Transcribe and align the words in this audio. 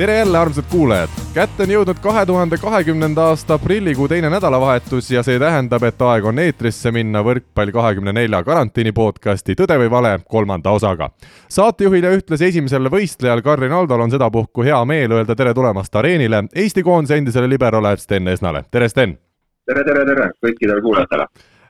tere 0.00 0.16
jälle, 0.16 0.38
armsad 0.38 0.64
kuulajad! 0.70 1.08
kätte 1.34 1.62
on 1.62 1.70
jõudnud 1.70 1.98
kahe 2.00 2.22
tuhande 2.26 2.56
kahekümnenda 2.58 3.26
aasta 3.28 3.58
aprillikuu 3.58 4.06
teine 4.08 4.30
nädalavahetus 4.32 5.10
ja 5.10 5.20
see 5.22 5.36
tähendab, 5.38 5.84
et 5.84 6.00
aeg 6.02 6.24
on 6.24 6.38
eetrisse 6.40 6.88
minna 6.92 7.20
Võrkpall 7.26 7.68
kahekümne 7.74 8.14
nelja 8.16 8.40
karantiini 8.44 8.94
podcasti 8.96 9.58
Tõde 9.60 9.76
või 9.82 9.90
vale 9.92 10.14
kolmanda 10.24 10.72
osaga. 10.72 11.10
saatejuhil 11.48 12.08
ja 12.08 12.14
ühtlasi 12.16 12.48
esimesel 12.48 12.88
võistlejal 12.88 13.44
Karin 13.44 13.76
Aldol 13.76 14.00
on 14.00 14.16
sedapuhku 14.16 14.64
hea 14.64 14.80
meel 14.84 15.12
öelda 15.18 15.36
tere 15.36 15.52
tulemast 15.54 15.96
areenile 15.96 16.44
Eesti 16.54 16.82
koondise 16.82 17.20
endisele 17.20 17.48
liberole 17.48 17.96
Sten 17.96 18.28
Esnale, 18.28 18.64
tere 18.70 18.88
Sten! 18.88 19.18
tere, 19.66 19.84
tere, 19.84 20.06
tere 20.06 20.30
kõikidele 20.46 20.80
kuulajatele! 20.80 21.28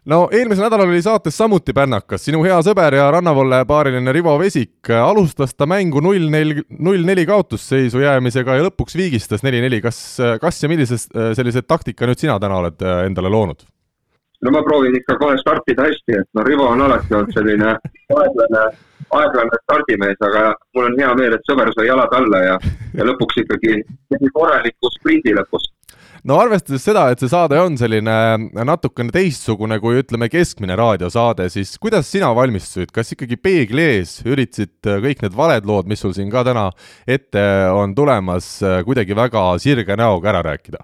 No 0.08 0.20
eelmisel 0.32 0.64
nädalal 0.64 0.88
oli 0.88 1.02
saates 1.02 1.36
samuti 1.38 1.74
pännakas, 1.76 2.24
sinu 2.24 2.42
hea 2.44 2.56
sõber 2.64 2.96
ja 2.96 3.08
rannavolle 3.12 3.62
paariline 3.68 4.12
Rivo 4.16 4.36
Vesik, 4.40 4.90
alustas 4.96 5.54
ta 5.54 5.68
mängu 5.68 6.02
null 6.04 6.30
nel-, 6.32 6.62
null 6.78 7.04
neli 7.06 7.26
kaotusseisu 7.28 8.00
jäämisega 8.04 8.56
ja 8.56 8.68
lõpuks 8.68 8.96
viigistas 8.96 9.44
neli-neli, 9.46 9.82
kas, 9.84 10.00
kas 10.40 10.62
ja 10.62 10.70
millise 10.72 11.00
sellise 11.36 11.62
taktika 11.62 12.08
nüüd 12.08 12.20
sina 12.20 12.38
täna 12.40 12.62
oled 12.62 12.80
äh, 12.86 13.04
endale 13.10 13.32
loonud? 13.32 13.66
no 14.40 14.50
ma 14.54 14.62
proovin 14.64 14.94
ikka 14.96 15.18
kohe 15.20 15.36
startida 15.36 15.84
hästi, 15.84 16.14
et 16.22 16.28
no 16.34 16.44
Rivo 16.46 16.70
on 16.72 16.80
alati 16.80 17.14
olnud 17.14 17.34
selline 17.36 17.74
aeglane, 18.16 18.62
aeglane 19.18 19.58
stardimees, 19.64 20.16
aga 20.28 20.46
mul 20.76 20.88
on 20.88 20.96
hea 20.96 21.10
meel, 21.18 21.36
et 21.36 21.50
sõber 21.50 21.68
sai 21.76 21.90
jalad 21.90 22.14
alla 22.16 22.40
ja, 22.46 22.54
ja 22.96 23.08
lõpuks 23.10 23.42
ikkagi 23.44 23.82
tegi 23.84 24.32
korraliku 24.32 24.92
sprindi 24.96 25.36
lõpus 25.36 25.68
no 26.28 26.38
arvestades 26.40 26.84
seda, 26.84 27.06
et 27.10 27.22
see 27.22 27.30
saade 27.32 27.58
on 27.60 27.76
selline 27.80 28.14
natukene 28.66 29.12
teistsugune 29.14 29.80
kui 29.82 30.00
ütleme, 30.02 30.30
keskmine 30.32 30.76
raadiosaade, 30.78 31.48
siis 31.52 31.76
kuidas 31.80 32.10
sina 32.10 32.30
valmistusid, 32.36 32.92
kas 32.94 33.14
ikkagi 33.16 33.38
peegli 33.40 33.86
ees 33.96 34.20
üritasid 34.26 34.92
kõik 35.06 35.24
need 35.24 35.36
valed 35.36 35.68
lood, 35.68 35.90
mis 35.90 36.02
sul 36.02 36.14
siin 36.16 36.30
ka 36.32 36.44
täna 36.46 36.68
ette 37.08 37.44
on 37.74 37.94
tulemas, 37.96 38.58
kuidagi 38.86 39.16
väga 39.16 39.44
sirge 39.62 39.98
näoga 39.98 40.34
ära 40.34 40.42
rääkida? 40.52 40.82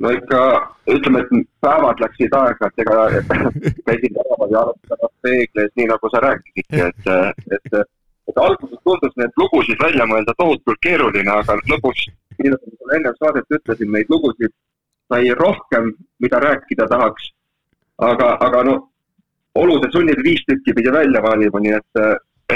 no 0.00 0.10
ikka 0.16 0.42
ütleme, 0.88 1.20
et 1.20 1.48
päevad 1.60 1.98
läksid 2.00 2.34
aega, 2.36 2.70
et 2.70 2.84
ega 2.84 3.06
käisin 3.88 4.14
tänaval 4.16 4.54
ja 4.54 4.62
arutamas 4.64 5.12
peegli 5.26 5.64
ees, 5.64 5.72
nii 5.76 5.88
nagu 5.90 6.12
sa 6.12 6.22
rääkisidki, 6.24 6.86
et, 6.86 7.10
et, 7.58 7.82
et 8.30 8.40
alguses 8.46 8.80
tundus 8.86 9.12
neid 9.20 9.36
lugusid 9.42 9.82
välja 9.82 10.06
mõelda 10.08 10.34
tohutult 10.38 10.80
keeruline, 10.86 11.36
aga 11.42 11.58
lõpuks 11.68 12.08
nii 12.40 12.52
nagu 12.54 12.72
ma 12.86 12.96
ennem 12.96 13.16
saadet 13.20 13.56
ütlesin, 13.56 13.92
neid 13.92 14.10
lugusid 14.12 14.52
sai 15.10 15.34
rohkem, 15.42 15.92
mida 16.20 16.40
rääkida 16.40 16.86
tahaks. 16.88 17.30
aga, 18.00 18.28
aga 18.40 18.62
no 18.64 18.74
olude 19.54 19.90
sunnil 19.92 20.22
viis 20.24 20.40
tükki 20.48 20.72
pidi 20.76 20.92
välja 20.92 21.20
valima, 21.22 21.60
nii 21.60 21.74
et, 21.76 21.98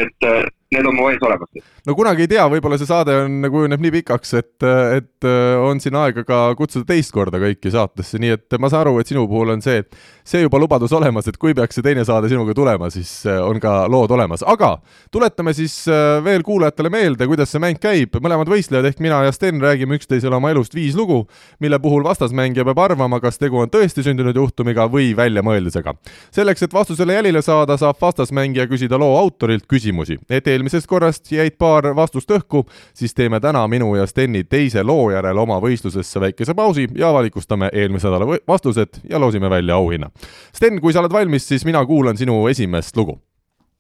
et 0.00 0.28
need 0.72 0.86
on 0.86 0.96
mu 0.96 1.08
ees 1.10 1.22
olemas. 1.22 1.64
no 1.86 1.94
kunagi 1.96 2.24
ei 2.24 2.30
tea, 2.30 2.44
võib-olla 2.50 2.78
see 2.80 2.88
saade 2.88 3.14
on, 3.24 3.36
kujuneb 3.52 3.82
nii 3.84 3.92
pikaks, 3.98 4.34
et, 4.40 4.66
et 4.96 5.28
äh, 5.28 5.60
on 5.60 5.80
siin 5.82 5.96
aega 6.00 6.24
ka 6.26 6.40
kutsuda 6.58 6.86
teist 6.88 7.12
korda 7.14 7.40
kõiki 7.42 7.72
saatesse, 7.74 8.18
nii 8.22 8.34
et 8.38 8.56
ma 8.60 8.70
saan 8.72 8.86
aru, 8.86 8.96
et 9.00 9.10
sinu 9.10 9.26
puhul 9.30 9.54
on 9.54 9.64
see, 9.64 9.82
see 10.26 10.44
juba 10.44 10.60
lubadus 10.62 10.94
olemas, 10.96 11.28
et 11.30 11.38
kui 11.40 11.54
peaks 11.56 11.78
see 11.78 11.84
teine 11.84 12.06
saade 12.08 12.30
sinuga 12.32 12.56
tulema, 12.56 12.88
siis 12.94 13.12
äh, 13.28 13.40
on 13.44 13.60
ka 13.62 13.84
lood 13.92 14.14
olemas, 14.16 14.44
aga 14.54 14.76
tuletame 15.14 15.54
siis 15.56 15.76
äh, 15.90 16.18
veel 16.24 16.44
kuulajatele 16.46 16.92
meelde, 16.94 17.28
kuidas 17.30 17.52
see 17.52 17.62
mäng 17.62 17.80
käib, 17.82 18.16
mõlemad 18.24 18.50
võistlejad 18.50 18.88
ehk 18.88 19.04
mina 19.04 19.20
ja 19.26 19.34
Sten 19.34 19.60
räägime 19.62 19.98
üksteisele 20.00 20.38
oma 20.40 20.54
elust 20.54 20.74
viis 20.76 20.96
lugu, 20.98 21.24
mille 21.62 21.78
puhul 21.82 22.06
vastasmängija 22.06 22.66
peab 22.70 22.82
arvama, 22.86 23.20
kas 23.22 23.38
tegu 23.42 23.60
on 23.62 23.72
tõesti 23.72 24.04
sündinud 24.06 24.36
juhtumiga 24.36 24.88
või 24.90 25.12
väljamõeldisega. 25.16 25.94
selleks, 26.34 26.64
et 26.64 26.74
vastusele 26.74 27.20
jälile 27.20 27.42
saada, 27.44 27.76
saab 27.76 28.00
vastasmängija 28.00 28.66
küsida 28.70 28.98
loo 28.98 29.18
autorilt 29.20 29.68
küsimusi, 29.70 30.18
et 30.30 30.46
eelmisest 30.54 30.88
korrast 30.90 31.32
jäid 31.32 31.58
paar 31.58 31.90
vastust 31.96 32.30
õhku, 32.30 32.64
siis 32.94 33.14
teeme 33.14 33.40
täna 33.40 33.66
minu 33.68 33.92
ja 33.98 34.06
Steni 34.06 34.44
teise 34.44 34.82
loo 34.82 35.10
järel 35.12 35.38
oma 35.38 35.60
võistlusesse 35.62 36.20
väikese 36.22 36.54
pausi 36.54 36.88
ja 36.96 37.10
avalikustame 37.10 37.70
eelmise 37.72 38.08
nädala 38.08 38.38
vastused 38.48 39.00
ja 39.10 39.20
loosime 39.20 39.50
välja 39.50 39.74
auhinna. 39.74 40.10
Sten, 40.54 40.80
kui 40.80 40.92
sa 40.92 41.02
oled 41.02 41.12
valmis, 41.12 41.48
siis 41.48 41.64
mina 41.64 41.84
kuulan 41.86 42.16
sinu 42.16 42.46
esimest 42.48 42.96
lugu. 42.96 43.18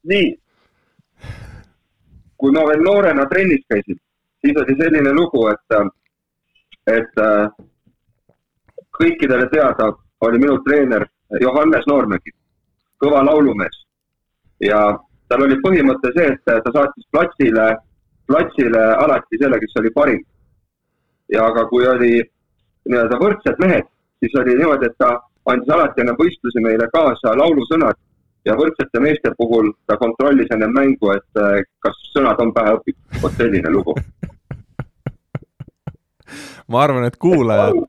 nii. 0.04 0.34
kui 2.36 2.52
ma 2.52 2.66
veel 2.68 2.82
noorena 2.84 3.24
trennis 3.26 3.62
käisin, 3.68 3.96
siis 4.44 4.56
oli 4.60 4.74
selline 4.76 5.12
lugu, 5.16 5.46
et, 5.48 5.76
et 6.92 7.22
kõikidele 8.98 9.48
teada 9.52 9.92
oli 10.20 10.38
minu 10.38 10.58
treener 10.66 11.06
Johannes 11.40 11.86
Noormägi, 11.86 12.34
kõva 13.02 13.24
laulumees 13.24 13.80
ja 14.60 14.80
tal 15.28 15.44
oli 15.46 15.58
põhimõte 15.64 16.12
see, 16.14 16.30
et 16.32 16.40
ta 16.46 16.72
saatis 16.72 17.06
platsile, 17.12 17.66
platsile 18.28 18.84
alati 19.04 19.40
selle, 19.40 19.60
kes 19.62 19.76
oli 19.80 19.92
parim. 19.94 20.22
ja 21.32 21.46
aga 21.48 21.64
kui 21.68 21.86
oli 21.88 22.14
nii-öelda 22.84 23.16
võrdsed 23.20 23.60
mehed, 23.64 23.86
siis 24.20 24.34
oli 24.40 24.58
niimoodi, 24.58 24.90
et 24.90 24.98
ta 24.98 25.14
andis 25.50 25.70
alati 25.72 26.02
enne 26.02 26.16
võistlusi 26.18 26.60
meile 26.64 26.88
kaasa 26.92 27.32
laulusõnad 27.40 27.96
ja 28.44 28.56
võrdsete 28.58 29.00
meeste 29.00 29.32
puhul 29.38 29.72
ta 29.88 29.96
kontrollis 30.00 30.52
enne 30.52 30.68
mängu, 30.68 31.14
et 31.16 31.40
eh, 31.40 31.64
kas 31.80 31.96
sõnad 32.12 32.40
on 32.44 32.52
pähe 32.56 32.76
õpitud, 32.78 33.20
vot 33.22 33.40
selline 33.40 33.72
lugu 33.72 33.96
ma 36.70 36.84
arvan, 36.84 37.08
et 37.08 37.16
kuulajad. 37.16 37.80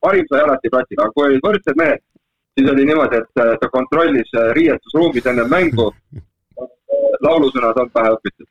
parim 0.00 0.26
sai 0.30 0.44
alati 0.44 0.70
platsile, 0.70 1.02
aga 1.02 1.14
kui 1.14 1.26
olid 1.26 1.44
võrdsed 1.44 1.80
mehed, 1.80 2.02
siis 2.58 2.70
oli 2.70 2.84
niimoodi, 2.84 3.16
et 3.22 3.42
äh, 3.42 3.54
ta 3.60 3.68
kontrollis 3.70 4.30
äh, 4.34 4.52
riietusruumis 4.58 5.26
enne 5.30 5.44
mängu, 5.48 5.92
laulusõnad 7.26 7.78
on 7.84 7.90
pähe 7.94 8.14
õpitud 8.16 8.48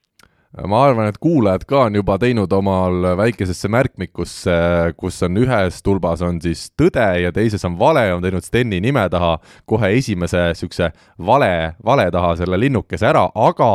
ma 0.66 0.80
arvan, 0.88 1.10
et 1.12 1.18
kuulajad 1.22 1.66
ka 1.70 1.84
on 1.86 1.98
juba 2.00 2.16
teinud 2.22 2.52
omal 2.54 3.06
väikesesse 3.20 3.70
märkmikusse, 3.70 4.56
kus 4.98 5.20
on 5.28 5.38
ühes 5.44 5.82
tulbas 5.86 6.24
on 6.26 6.40
siis 6.42 6.68
tõde 6.80 7.06
ja 7.22 7.32
teises 7.36 7.64
on 7.68 7.78
vale, 7.80 8.08
on 8.16 8.24
teinud 8.24 8.46
Steni 8.46 8.80
nime 8.82 9.04
taha 9.14 9.36
kohe 9.70 9.92
esimese 10.00 10.48
niisuguse 10.48 10.90
vale, 11.26 11.52
vale 11.86 12.08
taha 12.14 12.34
selle 12.40 12.60
linnukese 12.60 13.10
ära, 13.10 13.28
aga 13.36 13.72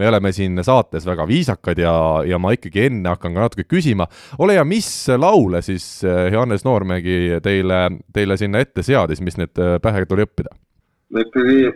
me 0.00 0.08
oleme 0.08 0.32
siin 0.32 0.56
saates 0.64 1.06
väga 1.06 1.26
viisakad 1.28 1.78
ja, 1.82 1.94
ja 2.26 2.40
ma 2.40 2.54
ikkagi 2.56 2.86
enne 2.88 3.12
hakkan 3.12 3.36
ka 3.36 3.46
natuke 3.46 3.68
küsima. 3.68 4.08
ole 4.38 4.56
hea, 4.56 4.64
mis 4.64 4.90
laule 5.16 5.62
siis 5.62 5.86
eh, 6.04 6.32
Johannes 6.32 6.64
Noormägi 6.64 7.42
teile, 7.44 7.84
teile 8.12 8.40
sinna 8.40 8.62
ette 8.64 8.84
seadis, 8.86 9.20
mis 9.20 9.36
need 9.40 9.58
eh, 9.60 9.78
pähe 9.82 10.06
tuli 10.08 10.24
õppida? 10.24 10.56
no 11.12 11.20
ikkagi 11.20 11.74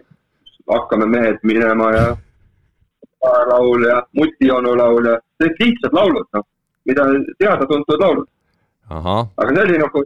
hakkame 0.70 1.06
mehed 1.10 1.44
minema 1.44 1.90
ja 1.92 2.06
laul 3.50 3.84
ja 3.88 4.02
Mutionu 4.16 4.76
laul 4.78 5.10
ja 5.10 5.18
sellised 5.40 5.64
lihtsad 5.64 5.96
laulud, 5.96 6.28
noh, 6.34 6.46
mida 6.88 7.06
teada-tuntud 7.38 8.00
laulud. 8.00 8.28
aga 8.90 9.54
see 9.54 9.64
oli 9.64 9.78
nagu 9.82 10.02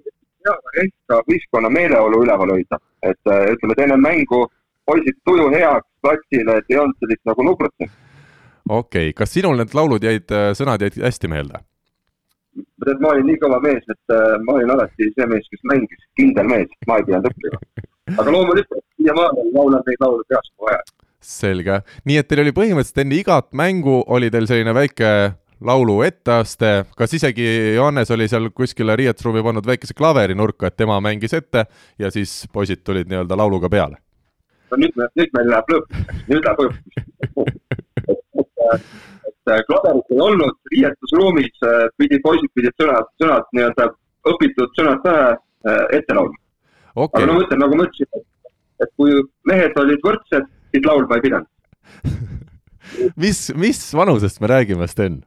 hea 0.47 0.55
variant 0.67 0.95
ka 1.13 1.21
võistkonna 1.29 1.71
meeleolu 1.73 2.23
üleval 2.25 2.55
hoida, 2.55 2.79
et 3.03 3.33
äh, 3.33 3.49
ütleme, 3.55 3.77
et 3.77 3.83
enne 3.87 3.97
mängu 4.01 4.45
hoidsid 4.91 5.19
tuju 5.29 5.49
heaks 5.53 5.89
platsile, 6.03 6.57
et 6.59 6.73
ei 6.73 6.79
olnud 6.83 6.97
sellist 7.03 7.25
nagu 7.29 7.45
nukrutsemist. 7.49 7.99
okei 8.69 9.11
okay., 9.11 9.17
kas 9.17 9.35
sinul 9.37 9.59
need 9.61 9.75
laulud 9.77 10.05
jäid, 10.05 10.29
äh, 10.33 10.53
sõnad 10.57 10.83
jäid 10.87 11.01
hästi 11.05 11.33
meelde? 11.33 11.65
tead, 12.85 12.99
ma 13.03 13.13
olin 13.13 13.29
nii 13.29 13.39
kõva 13.43 13.61
mees, 13.63 13.85
et 13.93 14.15
äh, 14.17 14.39
ma 14.47 14.57
olin 14.57 14.73
alati 14.75 15.11
see 15.15 15.29
mees, 15.31 15.47
kes 15.53 15.63
mängis, 15.71 16.09
kindel 16.19 16.49
mees, 16.51 16.73
ma 16.89 16.99
ei 16.99 17.07
pidanud 17.07 17.31
õppima. 17.31 17.61
aga 18.21 18.33
loomulikult 18.35 18.85
siiamaani 18.97 19.47
laulan 19.55 19.85
neid 19.87 20.03
laule 20.03 20.25
peast, 20.33 20.53
vaja 20.65 20.81
selge, 21.21 21.81
nii 22.09 22.17
et 22.21 22.29
teil 22.29 22.43
oli 22.45 22.55
põhimõtteliselt 22.57 23.03
enne 23.05 23.19
igat 23.21 23.51
mängu 23.57 24.01
oli 24.09 24.31
teil 24.33 24.47
selline 24.49 24.75
väike 24.77 25.11
laulu 25.61 25.99
etteaste, 26.07 26.71
kas 26.97 27.13
isegi 27.19 27.75
Johannes 27.77 28.11
oli 28.11 28.29
seal 28.29 28.49
kuskile 28.57 28.97
riietusruumi 28.97 29.43
pannud 29.45 29.67
väikese 29.69 29.95
klaveri 29.97 30.35
nurka, 30.35 30.71
et 30.71 30.77
tema 30.81 31.01
mängis 31.05 31.35
ette 31.37 31.67
ja 32.01 32.11
siis 32.11 32.49
poisid 32.53 32.81
tulid 32.85 33.11
nii-öelda 33.11 33.37
lauluga 33.37 33.69
peale? 33.69 34.01
no 34.71 34.79
nüüd, 34.81 34.97
nüüd 35.19 35.31
meil 35.37 35.49
läheb 35.51 35.73
lõpuks, 35.75 36.25
nüüd 36.31 36.45
läheb 36.47 36.59
lõpuks 36.65 37.59
et 39.51 39.67
klaverit 39.67 40.15
ei 40.15 40.21
olnud, 40.21 40.57
riietusruumis 40.73 41.65
äh, 41.67 41.87
pidi, 41.99 42.21
poisid 42.23 42.51
pidid 42.55 42.77
sõnad, 42.81 43.09
sõnad 43.23 43.49
nii-öelda 43.57 43.89
õpitud 44.31 44.79
sõnad 44.79 45.03
pähe 45.05 45.27
äh, 45.33 45.85
ette 45.99 46.17
laulma. 46.17 46.39
Okay.. 46.95 47.23
aga 47.23 47.27
no 47.27 47.37
ma 47.37 47.45
ütlen, 47.45 47.63
nagu 47.65 47.79
ma 47.79 47.87
ütlesin, 47.89 48.25
et 48.85 48.93
kui 48.99 49.17
mehed 49.49 49.77
olid 49.81 50.03
võrdsed 50.07 50.49
siis 50.71 50.87
laulma 50.87 51.19
ei 51.19 51.27
pidanud 51.29 51.49
mis, 53.25 53.51
mis 53.57 53.83
vanusest 53.97 54.41
me 54.41 54.51
räägime, 54.51 54.89
Sten? 54.91 55.21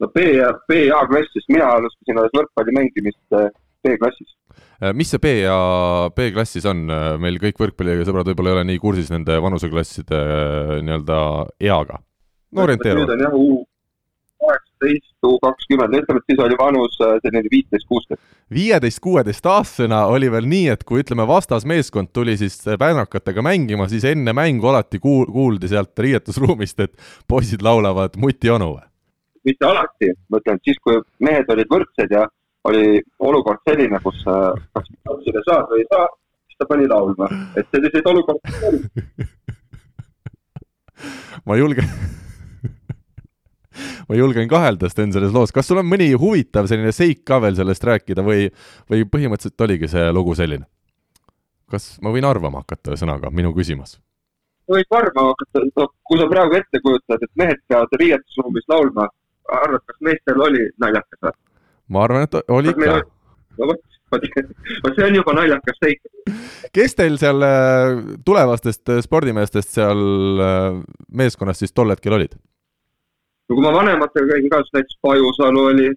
no 0.00 0.08
B 0.12 0.24
ja, 0.36 0.50
B 0.68 0.86
ja 0.86 1.00
A-klassis, 1.02 1.46
mina 1.52 1.68
alustasin 1.76 2.20
alles 2.20 2.34
võrkpalli 2.36 2.74
mängimist 2.76 3.36
äh, 3.36 3.48
B-klassis. 3.86 4.34
Äh, 4.82 4.92
mis 4.96 5.12
see 5.12 5.22
B 5.22 5.32
ja 5.44 5.56
B-klassis 6.16 6.66
on, 6.68 6.84
äh, 6.92 7.14
meil 7.22 7.40
kõik 7.42 7.60
võrkpallisõbrad 7.62 8.28
võib-olla 8.32 8.52
ei 8.52 8.58
ole 8.58 8.66
nii 8.72 8.82
kursis 8.82 9.12
nende 9.12 9.38
vanuseklasside 9.42 10.20
nii-öelda 10.84 11.22
eaga. 11.64 12.02
no 12.52 12.68
nüüd 12.68 13.16
on 13.16 13.24
jah 13.26 13.40
kaheksateist, 14.46 15.12
U 15.26 15.38
kakskümmend, 15.42 15.94
ütleme, 15.98 16.20
et 16.22 16.30
siis 16.30 16.42
oli 16.44 16.56
vanus 16.60 16.98
äh, 17.02 17.16
selline 17.24 17.50
viisteist, 17.50 17.86
kuusteist. 17.90 18.22
viieteist, 18.54 19.00
kuueteistaastasena 19.02 20.04
oli 20.12 20.30
veel 20.30 20.46
nii, 20.46 20.68
et 20.76 20.84
kui 20.86 21.02
ütleme, 21.02 21.26
vastasmeeskond 21.28 22.12
tuli 22.14 22.36
siis 22.38 22.60
päänakatega 22.78 23.42
mängima, 23.42 23.88
siis 23.90 24.06
enne 24.06 24.32
mängu 24.36 24.70
alati 24.70 25.00
kuul-, 25.02 25.30
kuuldi 25.32 25.70
sealt 25.72 25.98
riietusruumist, 25.98 26.80
et 26.86 27.08
poisid 27.28 27.64
laulavad 27.66 28.18
Muti 28.22 28.50
onu 28.50 28.76
või? 28.76 28.86
mitte 29.46 29.66
alati, 29.66 30.10
ma 30.30 30.40
ütlen, 30.42 30.58
siis, 30.66 30.78
kui 30.82 30.98
mehed 31.22 31.50
olid 31.54 31.68
võrdsed 31.70 32.10
ja 32.10 32.24
oli 32.66 32.98
olukord 33.22 33.62
selline, 33.68 34.00
kus 34.02 34.24
äh, 34.26 34.58
kas 34.74 34.90
tantsida 35.06 35.42
saad 35.46 35.70
või 35.70 35.84
ei 35.84 35.88
saa, 35.92 36.08
siis 36.50 36.60
ta 36.62 36.68
pani 36.70 36.88
laulma, 36.90 37.30
et 37.54 37.70
selliseid 37.74 38.10
olukordi 38.10 38.60
oli. 38.70 38.82
ma 41.46 41.58
julgen 41.60 41.90
ma 44.08 44.18
julgen 44.18 44.48
kahelda, 44.50 44.90
Sten, 44.92 45.12
selles 45.14 45.34
loos, 45.34 45.52
kas 45.54 45.68
sul 45.68 45.82
on 45.82 45.88
mõni 45.90 46.12
huvitav 46.18 46.70
selline 46.70 46.94
seik 46.96 47.24
ka 47.28 47.40
veel 47.44 47.58
sellest 47.58 47.84
rääkida 47.86 48.24
või, 48.26 48.48
või 48.90 49.06
põhimõtteliselt 49.10 49.68
oligi 49.68 49.92
see 49.92 50.08
lugu 50.14 50.36
selline? 50.38 50.66
kas 51.70 51.96
ma 52.02 52.12
võin 52.14 52.26
arvama 52.26 52.62
hakata, 52.62 52.92
ühesõnaga, 52.92 53.32
minu 53.34 53.52
küsimus? 53.56 53.98
võib 54.70 54.98
arvama 54.98 55.34
hakata, 55.34 55.64
no 55.78 55.88
kui 56.06 56.20
sa 56.20 56.28
praegu 56.30 56.58
ette 56.58 56.82
kujutad, 56.82 57.22
et 57.22 57.32
mehed 57.38 57.60
peavad 57.70 57.98
riietusruumis 58.00 58.66
laulma, 58.70 59.08
arvad, 59.62 59.82
kas 59.86 60.00
meestel 60.08 60.42
oli 60.42 60.64
naljakas 60.82 61.20
või? 61.26 61.36
ma 61.94 62.06
arvan, 62.06 62.26
et 62.26 62.38
oli 62.50 62.72
ikka. 62.72 62.96
no 63.58 63.70
vot, 63.70 63.82
vot 64.14 64.98
see 64.98 65.06
on 65.06 65.18
juba 65.20 65.36
naljakas 65.38 65.80
seik. 65.82 66.02
kes 66.74 66.98
teil 66.98 67.18
seal 67.22 67.46
äh, 67.46 68.02
tulevastest 68.26 68.94
äh, 68.94 69.02
spordimeestest 69.04 69.78
seal 69.78 70.42
äh, 70.42 70.82
meeskonnas 71.22 71.62
siis 71.62 71.74
tol 71.74 71.94
hetkel 71.94 72.18
olid? 72.18 72.36
No 73.48 73.54
kui 73.54 73.62
ma 73.64 73.72
vanematega 73.74 74.32
käisin 74.32 74.52
ka, 74.52 74.60
siis 74.62 74.76
näiteks 74.76 74.98
Pajusalu 75.02 75.64
oli, 75.70 75.88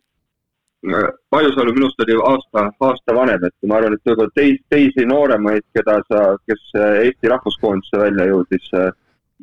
Pajusalu 1.29 1.73
minust 1.73 1.99
oli 2.05 2.17
aasta, 2.31 2.65
aasta 2.87 3.15
vanem, 3.15 3.43
et 3.43 3.67
ma 3.67 3.79
arvan, 3.79 3.97
et 3.97 4.09
võib-olla 4.11 4.31
teis, 4.35 4.61
teisi 4.69 5.05
nooremaid, 5.09 5.65
keda 5.75 5.99
sa, 6.07 6.23
kes 6.47 6.63
Eesti 6.77 7.31
rahvuskoondisse 7.33 8.01
välja 8.05 8.29
jõudis, 8.29 8.71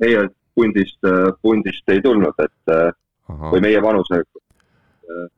meie 0.00 0.26
pundist, 0.56 1.12
pundist 1.43 1.93
ei 1.93 2.00
tulnud, 2.05 2.44
et 2.47 2.75
Aha. 3.29 3.53
või 3.53 3.62
meie 3.69 3.82
vanuse. 3.82 4.23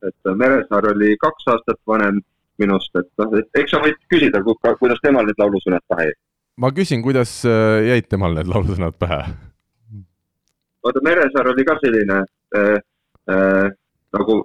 et 0.07 0.31
Meresaar 0.37 0.87
oli 0.95 1.17
kaks 1.21 1.51
aastat 1.53 1.81
vanem 1.87 2.23
minust, 2.59 2.95
et 2.97 3.09
noh, 3.19 3.35
et 3.39 3.61
eks 3.61 3.71
sa 3.75 3.81
võid 3.83 3.99
küsida, 4.13 4.41
kuidas 4.79 5.03
temal 5.03 5.27
need 5.27 5.39
laulusõnad 5.39 5.85
pähe 5.89 6.09
jäid. 6.09 6.19
ma 6.57 6.71
küsin, 6.73 7.03
kuidas 7.03 7.43
jäid 7.45 8.09
temal 8.09 8.35
need 8.35 8.49
laulusõnad 8.49 8.97
pähe? 8.99 9.21
vaata, 10.85 11.03
Meresaar 11.03 11.51
oli 11.53 11.65
ka 11.65 11.77
selline 11.83 12.23
äh, 12.57 12.79
äh, 13.31 13.69
nagu 14.17 14.39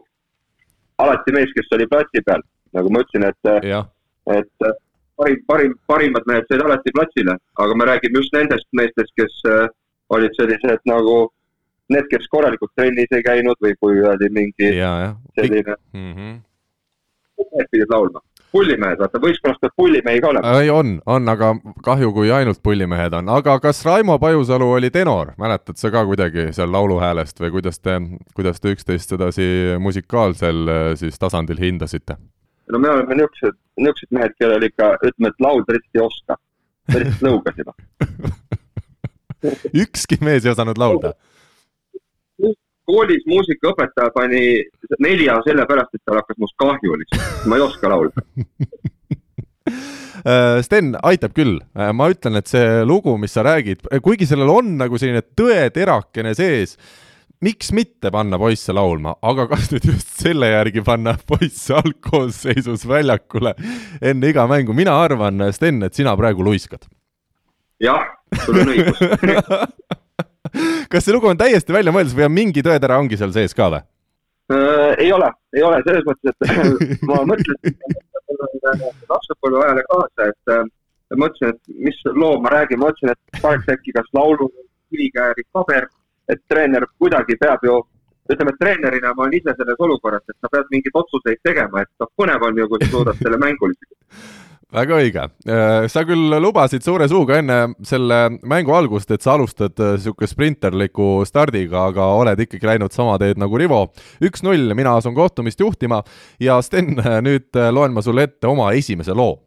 alati 1.03 1.35
mees, 1.35 1.53
kes 1.55 1.71
oli 1.75 1.87
platsi 1.87 2.23
peal, 2.25 2.41
nagu 2.73 2.91
ma 2.91 3.03
ütlesin, 3.03 3.27
et, 3.29 3.53
et 4.37 4.67
äh, 4.67 4.75
parim, 5.17 5.39
parim, 5.47 5.77
parimad 5.87 6.27
mehed 6.29 6.49
said 6.49 6.63
alati 6.65 6.93
platsile, 6.95 7.37
aga 7.59 7.75
me 7.75 7.85
räägime 7.85 8.19
just 8.19 8.33
nendest 8.33 8.67
meestest, 8.71 9.13
kes 9.19 9.39
äh, 9.49 9.67
olid 10.09 10.35
sellised 10.39 10.83
nagu 10.89 11.17
need, 11.93 12.07
kes 12.11 12.27
korralikult 12.31 12.71
trennis 12.75 13.11
ei 13.11 13.23
käinud 13.25 13.59
või 13.63 13.75
kui 13.79 14.03
oli 14.13 14.29
mingi 14.31 14.69
ja, 14.77 14.91
ja. 15.05 15.13
selline 15.39 15.75
mm. 15.93 16.13
-hmm. 16.13 16.41
Pidid 17.71 17.89
laulma 17.91 18.21
pullimehed, 18.53 19.01
vaata 19.01 19.21
võistkonnas 19.21 19.59
peab 19.61 19.73
pullimehi 19.79 20.21
ka 20.23 20.31
olema. 20.31 20.53
ei, 20.61 20.69
on, 20.73 20.95
on, 21.09 21.29
aga 21.33 21.53
kahju, 21.85 22.13
kui 22.15 22.31
ainult 22.33 22.61
pullimehed 22.63 23.17
on, 23.17 23.31
aga 23.33 23.57
kas 23.63 23.81
Raimo 23.87 24.19
Pajusalu 24.21 24.69
oli 24.77 24.91
tenor, 24.93 25.33
mäletad 25.41 25.81
sa 25.81 25.91
ka 25.93 26.05
kuidagi 26.09 26.51
seal 26.55 26.71
lauluhäälest 26.73 27.41
või 27.43 27.55
kuidas 27.57 27.81
te, 27.81 27.97
kuidas 28.37 28.61
te 28.61 28.75
üksteist 28.75 29.15
sedasi 29.15 29.49
musikaalsel 29.83 30.63
siis 31.01 31.19
tasandil 31.19 31.61
hindasite? 31.61 32.19
no 32.71 32.79
me 32.79 32.89
oleme 32.89 33.19
niisugused, 33.19 33.57
niisugused 33.81 34.15
mehed, 34.15 34.37
kellel 34.39 34.69
ikka, 34.69 34.93
ütleme, 35.01 35.33
et 35.33 35.43
laulda 35.43 35.75
lihtsalt 35.75 35.99
ei 35.99 36.05
oska. 36.05 36.39
lihtsalt 36.93 37.27
lõugasime 37.27 37.75
ükski 39.83 40.19
mees 40.23 40.45
ei 40.45 40.53
osanud 40.53 40.79
laulda? 40.79 41.13
Koolis 42.89 43.23
muusikaõpetaja 43.29 44.11
pani 44.15 44.43
nelja 45.03 45.39
sellepärast, 45.47 45.93
et 45.95 46.03
tal 46.05 46.19
hakkas 46.21 46.39
must 46.41 46.57
kahju 46.61 46.97
lihtsalt, 47.01 47.47
ma 47.47 47.59
ei 47.59 47.67
oska 47.67 47.93
laulda. 47.93 48.25
Äh, 50.23 50.61
Sten, 50.63 50.93
aitab 51.03 51.33
küll, 51.35 51.57
äh, 51.75 51.89
ma 51.91 52.05
ütlen, 52.13 52.37
et 52.39 52.47
see 52.47 52.83
lugu, 52.87 53.17
mis 53.19 53.33
sa 53.35 53.43
räägid, 53.43 53.81
äh, 53.89 53.99
kuigi 54.03 54.27
sellel 54.29 54.51
on 54.53 54.69
nagu 54.79 54.95
selline 54.99 55.19
tõeterakene 55.35 56.31
sees, 56.37 56.77
miks 57.43 57.73
mitte 57.75 58.11
panna 58.13 58.39
poisse 58.39 58.71
laulma, 58.75 59.17
aga 59.19 59.49
kas 59.51 59.67
nüüd 59.73 59.89
just 59.89 60.13
selle 60.21 60.47
järgi 60.53 60.83
panna 60.85 61.17
poisse 61.27 61.75
algkoosseisus 61.75 62.85
väljakule 62.87 63.51
enne 63.99 64.31
iga 64.31 64.47
mängu, 64.47 64.75
mina 64.77 64.95
arvan, 65.01 65.43
Sten, 65.55 65.83
et 65.83 65.99
sina 65.99 66.15
praegu 66.19 66.45
luiskad. 66.45 66.87
jah, 67.83 68.07
sul 68.45 68.63
on 68.63 68.71
õigus 68.77 69.03
kas 70.91 71.05
see 71.05 71.15
lugu 71.15 71.29
on 71.31 71.39
täiesti 71.39 71.75
välja 71.75 71.93
mõeldud 71.95 72.17
või 72.17 72.27
on 72.27 72.35
mingi 72.35 72.63
tõetera 72.65 72.99
ongi 73.01 73.19
seal 73.19 73.33
sees 73.35 73.55
ka 73.57 73.69
või 73.73 73.81
äh,? 73.81 74.95
ei 74.99 75.11
ole, 75.15 75.31
ei 75.55 75.63
ole, 75.63 75.81
selles 75.87 76.05
mõttes, 76.07 76.35
et 76.37 77.05
ma 77.09 77.21
mõtlesin 77.27 77.77
lapsepõlve 79.09 79.63
ajale 79.63 79.83
kaasa, 79.89 80.29
et 80.29 80.53
äh, 80.53 80.63
mõtlesin, 81.17 81.53
et 81.53 81.73
mis 81.87 81.99
loo 82.17 82.37
ma 82.41 82.51
räägin, 82.53 82.81
mõtlesin, 82.81 83.13
et 83.13 83.41
paneks 83.41 83.69
äkki 83.75 83.93
kas 83.95 84.09
laulu, 84.17 84.49
kivikääri, 84.93 85.45
paber, 85.53 85.87
et 86.29 86.41
treener 86.49 86.85
kuidagi 86.97 87.37
peab 87.41 87.65
ju 87.65 87.81
ütleme, 88.31 88.53
treenerina 88.59 89.11
ma 89.13 89.25
olen 89.25 89.35
ise 89.39 89.55
selles 89.57 89.81
olukorras, 89.83 90.23
et 90.29 90.37
sa 90.39 90.51
pead 90.51 90.69
mingeid 90.71 90.95
otsuseid 91.01 91.41
tegema, 91.43 91.83
et 91.83 91.91
noh, 91.99 92.09
põnev 92.19 92.45
on 92.47 92.61
ju, 92.61 92.69
kui 92.71 92.85
sa 92.85 92.91
suudad 92.93 93.19
selle 93.19 93.39
mänguliselt 93.41 93.91
väga 94.73 94.97
õige. 94.99 95.25
Äh, 95.47 95.85
sa 95.91 96.03
küll 96.07 96.33
lubasid 96.41 96.83
suure 96.85 97.07
suuga 97.11 97.37
enne 97.41 97.59
selle 97.85 98.19
mängu 98.49 98.73
algust, 98.75 99.11
et 99.13 99.23
sa 99.25 99.35
alustad 99.37 99.77
niisuguse 99.77 100.29
äh, 100.29 100.33
sprinterliku 100.33 101.09
stardiga, 101.29 101.87
aga 101.91 102.09
oled 102.17 102.43
ikkagi 102.45 102.69
läinud 102.71 102.95
sama 102.95 103.19
teed 103.21 103.41
nagu 103.41 103.59
Rivo. 103.59 103.85
üks-null, 104.23 104.73
mina 104.77 104.97
asun 104.99 105.15
kohtumist 105.15 105.61
juhtima 105.61 106.01
ja 106.41 106.59
Sten, 106.65 106.95
äh, 106.99 107.19
nüüd 107.25 107.53
loen 107.71 107.93
ma 107.93 108.03
sulle 108.05 108.27
ette 108.29 108.49
oma 108.49 108.71
esimese 108.73 109.15
loo. 109.17 109.39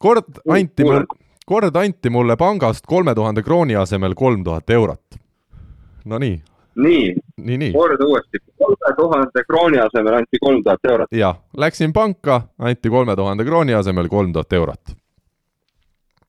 kord 0.00 0.40
anti 0.48 0.84
mul, 0.84 1.04
kord 1.46 1.76
anti 1.76 2.10
mulle 2.10 2.36
pangast 2.40 2.86
kolme 2.86 3.14
tuhande 3.14 3.42
krooni 3.42 3.76
asemel 3.76 4.14
kolm 4.14 4.44
tuhat 4.44 4.70
eurot. 4.70 5.20
Nonii, 6.04 6.38
nii, 6.82 7.14
nii, 7.36 7.58
nii., 7.58 7.72
korda 7.74 8.06
uuesti, 8.06 8.40
kolme 8.58 8.94
tuhande 8.96 9.44
krooni 9.48 9.78
asemel 9.82 10.16
anti 10.20 10.40
kolm 10.40 10.62
tuhat 10.64 10.90
eurot. 10.92 11.12
jah, 11.12 11.36
läksin 11.56 11.92
panka, 11.92 12.40
anti 12.58 12.90
kolme 12.90 13.16
tuhande 13.16 13.44
krooni 13.44 13.74
asemel 13.74 14.08
kolm 14.08 14.32
tuhat 14.32 14.52
eurot. 14.52 14.96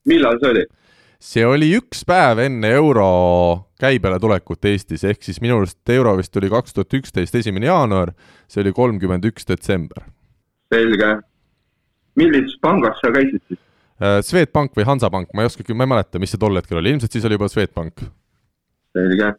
millal 0.08 0.38
see 0.42 0.50
oli? 0.50 0.64
see 1.22 1.46
oli 1.46 1.70
üks 1.78 2.04
päev 2.08 2.42
enne 2.42 2.72
euro 2.76 3.08
käibele 3.82 4.18
tulekut 4.22 4.64
Eestis, 4.70 5.04
ehk 5.04 5.22
siis 5.22 5.40
minu 5.42 5.60
arust 5.60 5.94
euro 5.94 6.16
vist 6.18 6.32
tuli 6.34 6.50
kaks 6.50 6.74
tuhat 6.74 6.98
üksteist 7.00 7.34
esimene 7.38 7.70
jaanuar, 7.70 8.14
see 8.50 8.62
oli 8.64 8.74
kolmkümmend 8.76 9.28
üks 9.30 9.48
detsember. 9.48 10.08
selge. 10.74 11.12
millises 12.16 12.58
pangas 12.60 12.98
sa 13.00 13.12
käisid 13.14 13.40
siis? 13.48 13.60
Äh, 14.02 14.18
Swedbank 14.26 14.74
või 14.74 14.84
Hansapank, 14.84 15.30
ma 15.32 15.44
ei 15.44 15.48
oskagi, 15.48 15.74
ma 15.78 15.86
ei 15.86 15.94
mäleta, 15.94 16.18
mis 16.18 16.32
see 16.34 16.40
tol 16.42 16.58
hetkel 16.58 16.80
oli, 16.80 16.90
ilmselt 16.90 17.14
siis 17.14 17.24
oli 17.28 17.38
juba 17.38 17.48
Swedbank. 17.48 18.02
selge 18.92 19.32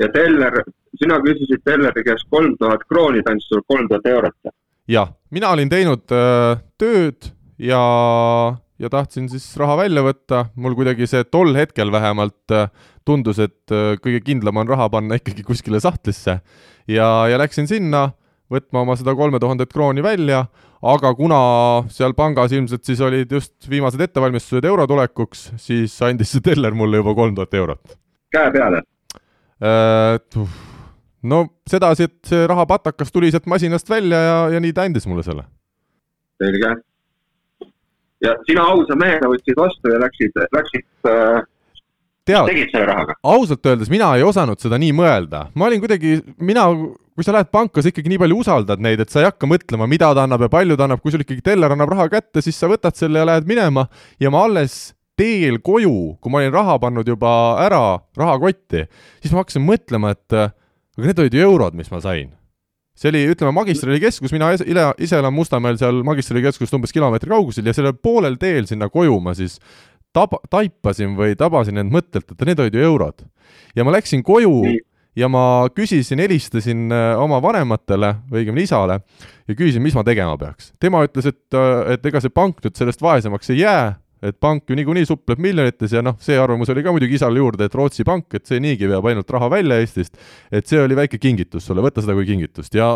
ja 0.00 0.08
teller, 0.12 0.60
sina 0.98 1.18
küsisid 1.24 1.64
telleri 1.64 2.04
käest 2.06 2.28
kolm 2.32 2.56
tuhat 2.60 2.84
krooni, 2.88 3.22
ta 3.24 3.34
andis 3.34 3.48
sulle 3.50 3.64
kolm 3.68 3.88
tuhat 3.90 4.06
eurot. 4.12 4.52
jah, 4.88 5.10
mina 5.30 5.50
olin 5.54 5.72
teinud 5.72 6.12
äh, 6.14 6.60
tööd 6.78 7.30
ja, 7.58 7.80
ja 8.78 8.92
tahtsin 8.92 9.30
siis 9.32 9.48
raha 9.58 9.78
välja 9.82 10.04
võtta, 10.06 10.46
mul 10.54 10.76
kuidagi 10.78 11.08
see 11.10 11.24
tol 11.24 11.54
hetkel 11.56 11.92
vähemalt 11.92 12.54
äh, 12.54 12.68
tundus, 13.08 13.40
et 13.42 13.72
äh, 13.72 13.96
kõige 14.02 14.22
kindlam 14.26 14.62
on 14.62 14.68
raha 14.68 14.90
panna 14.92 15.18
ikkagi 15.18 15.46
kuskile 15.46 15.80
sahtlisse. 15.80 16.40
ja, 16.86 17.10
ja 17.30 17.40
läksin 17.40 17.68
sinna 17.70 18.10
võtma 18.52 18.84
oma 18.84 18.94
seda 18.94 19.16
kolme 19.18 19.40
tuhandet 19.42 19.72
krooni 19.72 20.04
välja, 20.04 20.44
aga 20.86 21.10
kuna 21.18 21.38
seal 21.90 22.12
pangas 22.14 22.52
ilmselt 22.54 22.84
siis 22.86 23.00
olid 23.02 23.32
just 23.32 23.54
viimased 23.68 24.00
ettevalmistused 24.00 24.68
euro 24.68 24.86
tulekuks, 24.86 25.48
siis 25.58 25.96
andis 26.06 26.36
see 26.36 26.44
teller 26.44 26.76
mulle 26.76 27.00
juba 27.00 27.16
kolm 27.16 27.34
tuhat 27.34 27.56
eurot. 27.58 27.96
käe 28.30 28.52
peale 28.52 28.84
no 31.26 31.42
sedasi, 31.68 32.08
et 32.10 32.30
see 32.30 32.46
rahapatakas 32.50 33.12
tuli 33.12 33.30
sealt 33.32 33.48
masinast 33.50 33.88
välja 33.90 34.20
ja, 34.20 34.36
ja 34.56 34.62
nii 34.62 34.74
ta 34.76 34.86
andis 34.86 35.06
mulle 35.08 35.24
selle. 35.26 35.46
selge. 36.42 36.74
ja 38.24 38.36
sina 38.48 38.66
ausa 38.72 38.96
mehena 38.98 39.30
võtsid 39.32 39.58
vastu 39.58 39.92
ja 39.92 40.00
läksid, 40.02 40.36
läksid 40.54 41.10
äh, 41.10 41.40
tead, 42.26 42.50
tegid 42.50 42.74
selle 42.74 42.86
rahaga? 42.90 43.16
ausalt 43.22 43.66
öeldes 43.66 43.90
mina 43.92 44.12
ei 44.18 44.26
osanud 44.26 44.60
seda 44.62 44.78
nii 44.82 44.92
mõelda, 44.96 45.46
ma 45.54 45.70
olin 45.70 45.82
kuidagi, 45.82 46.18
mina, 46.38 46.68
kui 47.16 47.26
sa 47.26 47.34
lähed 47.36 47.50
panka, 47.54 47.82
sa 47.82 47.92
ikkagi 47.92 48.12
nii 48.12 48.20
palju 48.22 48.42
usaldad 48.42 48.82
neid, 48.82 49.02
et 49.02 49.12
sa 49.12 49.22
ei 49.22 49.30
hakka 49.30 49.48
mõtlema, 49.50 49.88
mida 49.90 50.12
ta 50.14 50.26
annab 50.26 50.46
ja 50.46 50.52
palju 50.52 50.76
ta 50.78 50.88
annab, 50.88 51.02
kui 51.02 51.14
sul 51.14 51.24
ikkagi 51.24 51.44
teller 51.46 51.74
annab 51.74 51.94
raha 51.94 52.10
kätte, 52.12 52.44
siis 52.44 52.58
sa 52.60 52.70
võtad 52.70 52.98
selle 52.98 53.22
ja 53.22 53.28
lähed 53.28 53.48
minema 53.48 53.88
ja 54.22 54.32
ma 54.34 54.44
alles 54.48 54.95
teel 55.16 55.60
koju, 55.64 56.16
kui 56.20 56.32
ma 56.32 56.42
olin 56.42 56.54
raha 56.54 56.78
pannud 56.82 57.08
juba 57.08 57.30
ära 57.64 57.98
rahakotti, 58.18 58.84
siis 59.22 59.32
ma 59.32 59.42
hakkasin 59.42 59.64
mõtlema, 59.64 60.12
et 60.16 60.36
aga 60.36 61.10
need 61.10 61.22
olid 61.22 61.36
ju 61.36 61.46
eurod, 61.46 61.76
mis 61.78 61.90
ma 61.92 62.00
sain. 62.04 62.32
see 62.96 63.10
oli, 63.12 63.26
ütleme, 63.28 63.52
magistralikeskus, 63.52 64.32
mina 64.32 64.54
ise, 64.56 64.64
ise 65.04 65.18
elan 65.18 65.34
Mustamäel 65.36 65.76
seal 65.76 66.00
magistralikeskusest 66.06 66.78
umbes 66.78 66.94
kilomeetri 66.96 67.28
kaugusel 67.28 67.68
ja 67.68 67.74
sellel 67.76 67.92
poolel 67.92 68.38
teel 68.40 68.64
sinna 68.68 68.88
koju 68.88 69.18
ma 69.20 69.34
siis 69.36 69.58
tab-, 70.16 70.38
taipasin 70.48 71.16
või 71.18 71.36
tabasin 71.36 71.82
end 71.82 71.92
mõttelt, 71.92 72.30
et 72.32 72.46
need 72.48 72.62
olid 72.62 72.78
ju 72.78 72.86
eurod. 72.88 73.26
ja 73.76 73.84
ma 73.84 73.92
läksin 73.92 74.24
koju 74.24 74.62
ja 75.16 75.28
ma 75.32 75.68
küsisin, 75.72 76.20
helistasin 76.24 76.88
äh, 76.92 77.20
oma 77.20 77.40
vanematele 77.42 78.14
õigemini 78.32 78.64
isale 78.64 79.00
ja 79.48 79.54
küsisin, 79.56 79.84
mis 79.84 79.96
ma 79.96 80.04
tegema 80.04 80.36
peaks. 80.40 80.72
tema 80.80 81.04
ütles, 81.04 81.28
et, 81.28 81.44
äh, 81.52 81.94
et 81.96 82.06
ega 82.06 82.20
see 82.24 82.32
pank 82.32 82.64
nüüd 82.64 82.76
sellest 82.76 83.04
vaesemaks 83.04 83.52
ei 83.52 83.62
jää, 83.62 83.94
et 84.22 84.36
pank 84.40 84.70
ju 84.70 84.76
niikuinii 84.78 85.06
supleb 85.08 85.40
miljonites 85.42 85.92
ja 85.92 86.02
noh, 86.04 86.16
see 86.22 86.38
arvamus 86.40 86.70
oli 86.72 86.84
ka 86.84 86.94
muidugi 86.94 87.18
isal 87.18 87.36
juurde, 87.36 87.68
et 87.68 87.74
Rootsi 87.76 88.04
pank, 88.06 88.28
et 88.38 88.46
see 88.48 88.60
niigi 88.62 88.88
veab 88.90 89.06
ainult 89.10 89.30
raha 89.36 89.50
välja 89.52 89.80
Eestist, 89.82 90.16
et 90.50 90.66
see 90.68 90.80
oli 90.80 90.96
väike 90.98 91.20
kingitus 91.22 91.68
sulle, 91.68 91.84
võta 91.84 92.04
seda 92.04 92.16
kui 92.16 92.28
kingitust 92.28 92.76
ja 92.78 92.94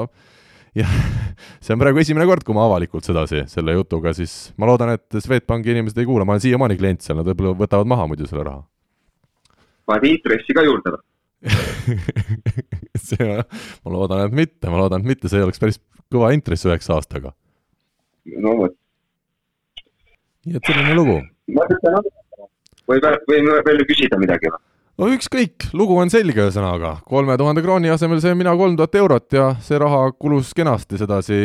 ja 0.77 0.87
see 1.63 1.75
on 1.75 1.83
praegu 1.83 2.01
esimene 2.03 2.27
kord, 2.31 2.45
kui 2.47 2.57
ma 2.57 2.65
avalikult 2.69 3.07
sedasi 3.07 3.45
selle 3.51 3.75
jutuga, 3.77 4.15
siis 4.17 4.55
ma 4.61 4.69
loodan, 4.71 4.95
et 4.97 5.21
Swedbanki 5.21 5.75
inimesed 5.75 5.99
ei 6.01 6.09
kuula, 6.09 6.27
ma 6.27 6.37
olen 6.37 6.45
siiamaani 6.47 6.79
klient 6.81 7.05
seal, 7.05 7.21
nad 7.21 7.29
võib-olla 7.31 7.57
võtavad 7.65 7.91
maha 7.91 8.09
muidu 8.11 8.29
selle 8.31 8.47
raha. 8.47 8.65
paned 9.91 10.11
intressi 10.13 10.57
ka 10.57 10.65
juurde 10.67 10.97
või? 10.97 11.07
see, 13.09 13.37
ma 13.85 13.93
loodan, 13.95 14.27
et 14.27 14.37
mitte, 14.37 14.69
ma 14.69 14.83
loodan, 14.83 15.01
et 15.01 15.15
mitte, 15.15 15.31
see 15.33 15.41
oleks 15.43 15.61
päris 15.63 15.81
kõva 16.13 16.33
intress 16.37 16.67
üheksa 16.69 16.99
aastaga. 16.99 17.33
no 18.37 18.57
vot. 18.59 18.77
Nii 20.51 20.59
et 20.59 20.73
selline 20.73 20.97
lugu. 20.99 21.21
ma 21.55 21.69
ütlen, 21.71 22.03
või, 22.91 22.99
või 23.39 23.63
veel 23.69 23.87
küsida 23.89 24.19
midagi 24.21 24.51
või? 24.51 24.61
no 25.01 25.09
ükskõik, 25.15 25.71
lugu 25.77 25.97
on 26.01 26.11
selge 26.13 26.43
ühesõnaga, 26.43 26.97
kolme 27.09 27.37
tuhande 27.41 27.63
krooni 27.65 27.93
asemel 27.93 28.21
sain 28.23 28.37
mina 28.39 28.53
kolm 28.59 28.77
tuhat 28.79 28.99
eurot 29.01 29.37
ja 29.37 29.47
see 29.65 29.79
raha 29.81 30.03
kulus 30.13 30.53
kenasti 30.57 31.01
sedasi 31.01 31.39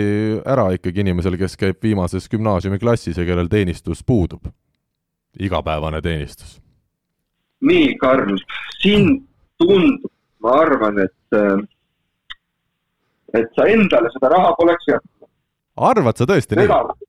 ära 0.43 0.67
ikkagi 0.75 1.05
inimesel, 1.05 1.37
kes 1.39 1.55
käib 1.61 1.79
viimases 1.83 2.27
gümnaasiumiklassis 2.31 3.21
ja 3.21 3.27
kellel 3.27 3.51
teenistus 3.51 4.03
puudub. 4.03 4.49
igapäevane 5.39 6.01
teenistus. 6.01 6.59
nii, 7.61 7.95
Karl, 8.01 8.37
sind 8.81 9.23
tundub, 9.59 10.11
ma 10.43 10.59
arvan, 10.65 10.99
et, 10.99 11.39
äh, 11.39 11.59
et 13.39 13.49
sa 13.55 13.67
endale 13.71 14.11
seda 14.13 14.29
raha 14.35 14.53
poleks 14.59 14.87
jätnud. 14.91 15.29
arvad 15.75 16.17
sa 16.17 16.27
tõesti 16.27 16.55
seda, 16.59 16.81
nii? 16.83 17.07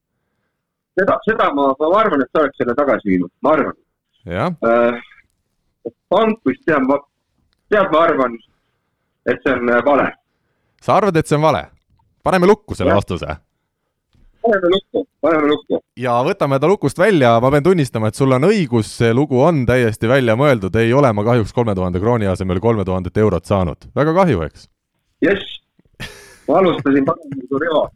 Seda, 1.00 1.18
seda 1.28 1.50
ma, 1.54 1.70
ma 1.80 1.92
arvan, 2.00 2.24
et 2.24 2.32
sa 2.32 2.42
oleks 2.44 2.60
selle 2.60 2.74
tagasi 2.78 3.12
viinud, 3.12 3.32
ma 3.44 3.54
arvan. 3.56 3.78
jah 4.26 4.52
äh,. 4.66 5.00
pank 6.12 6.40
vist 6.48 6.64
teab, 6.66 6.86
ma, 6.88 7.00
tead, 7.72 7.90
ma 7.92 8.04
arvan, 8.08 8.36
et 9.26 9.42
see 9.42 9.56
on 9.56 9.72
äh, 9.72 9.82
vale. 9.86 10.10
sa 10.82 11.00
arvad, 11.00 11.16
et 11.16 11.28
see 11.28 11.38
on 11.38 11.44
vale? 11.48 11.66
paneme 12.26 12.48
lukku 12.50 12.78
selle 12.78 12.94
ja. 12.94 13.00
vastuse 13.00 13.36
paneme 14.46 14.70
lukku, 14.72 15.04
paneme 15.20 15.50
lukku. 15.50 15.80
ja 16.00 16.16
võtame 16.26 16.60
ta 16.62 16.70
lukust 16.70 16.98
välja, 16.98 17.36
ma 17.42 17.50
pean 17.54 17.66
tunnistama, 17.66 18.10
et 18.10 18.18
sul 18.18 18.34
on 18.36 18.48
õigus, 18.48 18.90
see 19.00 19.12
lugu 19.14 19.40
on 19.42 19.64
täiesti 19.68 20.10
välja 20.10 20.36
mõeldud, 20.38 20.74
ei 20.80 20.94
ole 20.96 21.12
ma 21.12 21.26
kahjuks 21.26 21.54
kolme 21.56 21.74
tuhande 21.78 22.02
krooni 22.02 22.30
asemel 22.30 22.62
kolme 22.62 22.86
tuhandet 22.88 23.18
eurot 23.22 23.48
saanud, 23.48 23.90
väga 23.96 24.14
kahju, 24.20 24.44
eks? 24.48 24.68
jess, 25.24 25.58
ma 26.48 26.60
alustasin 26.62 27.06
paremini 27.10 27.50
kui 27.50 27.64
Rivo 27.64 27.88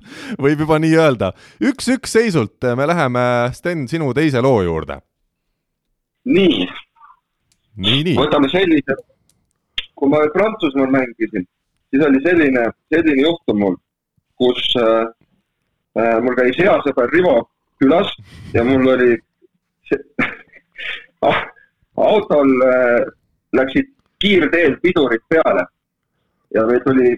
võib 0.44 0.64
juba 0.64 0.80
nii 0.82 0.96
öelda. 0.96 1.32
üks-üks 1.60 2.16
seisult, 2.18 2.58
me 2.76 2.88
läheme, 2.90 3.24
Sten, 3.56 3.86
sinu 3.88 4.12
teise 4.16 4.42
loo 4.44 4.62
juurde. 4.66 5.00
nii. 6.24 6.66
võtame 8.18 8.50
sellise, 8.52 8.98
kui 9.94 10.10
ma 10.12 10.24
Prantsusmaal 10.34 10.90
mängisin, 10.92 11.46
siis 11.90 12.04
oli 12.04 12.20
selline, 12.26 12.68
selline 12.92 13.24
juhtum 13.24 13.64
mul, 13.64 13.80
kus 14.40 14.60
äh, 14.80 15.08
Äh, 15.98 16.20
mul 16.22 16.36
käis 16.38 16.54
hea 16.54 16.76
sõber 16.84 17.10
Rivo 17.10 17.34
külas 17.82 18.12
ja 18.54 18.62
mul 18.62 18.86
oli 18.92 19.16
ah, 21.26 21.40
autol 21.98 22.52
äh, 22.62 23.08
läksid 23.58 23.88
kiirteel 24.22 24.76
pidurid 24.84 25.24
peale 25.32 25.64
ja 26.54 26.62
meil 26.68 26.78
tuli 26.84 27.16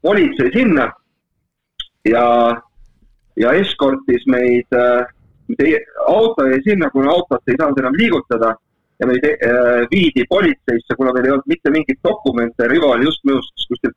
politsei 0.00 0.54
sinna 0.56 0.88
ja, 2.10 2.26
ja 3.36 3.52
eskortis 3.52 4.26
meid 4.26 4.76
äh,, 4.76 5.06
auto 6.06 6.46
jäi 6.48 6.60
sinna, 6.64 6.90
kuna 6.90 7.10
autot 7.10 7.42
ei 7.48 7.58
saanud 7.58 7.78
enam 7.78 7.96
liigutada 7.98 8.54
ja 9.00 9.06
meid 9.06 9.24
äh, 9.26 9.84
viidi 9.90 10.24
politseisse, 10.28 10.96
kuna 10.96 11.12
meil 11.12 11.28
ei 11.28 11.34
olnud 11.34 11.50
mitte 11.50 11.72
mingeid 11.74 12.00
dokumente, 12.04 12.68
Rivo 12.68 12.92
oli 12.94 13.08
just 13.08 13.24
minust 13.24 13.68
kuskilt 13.68 13.96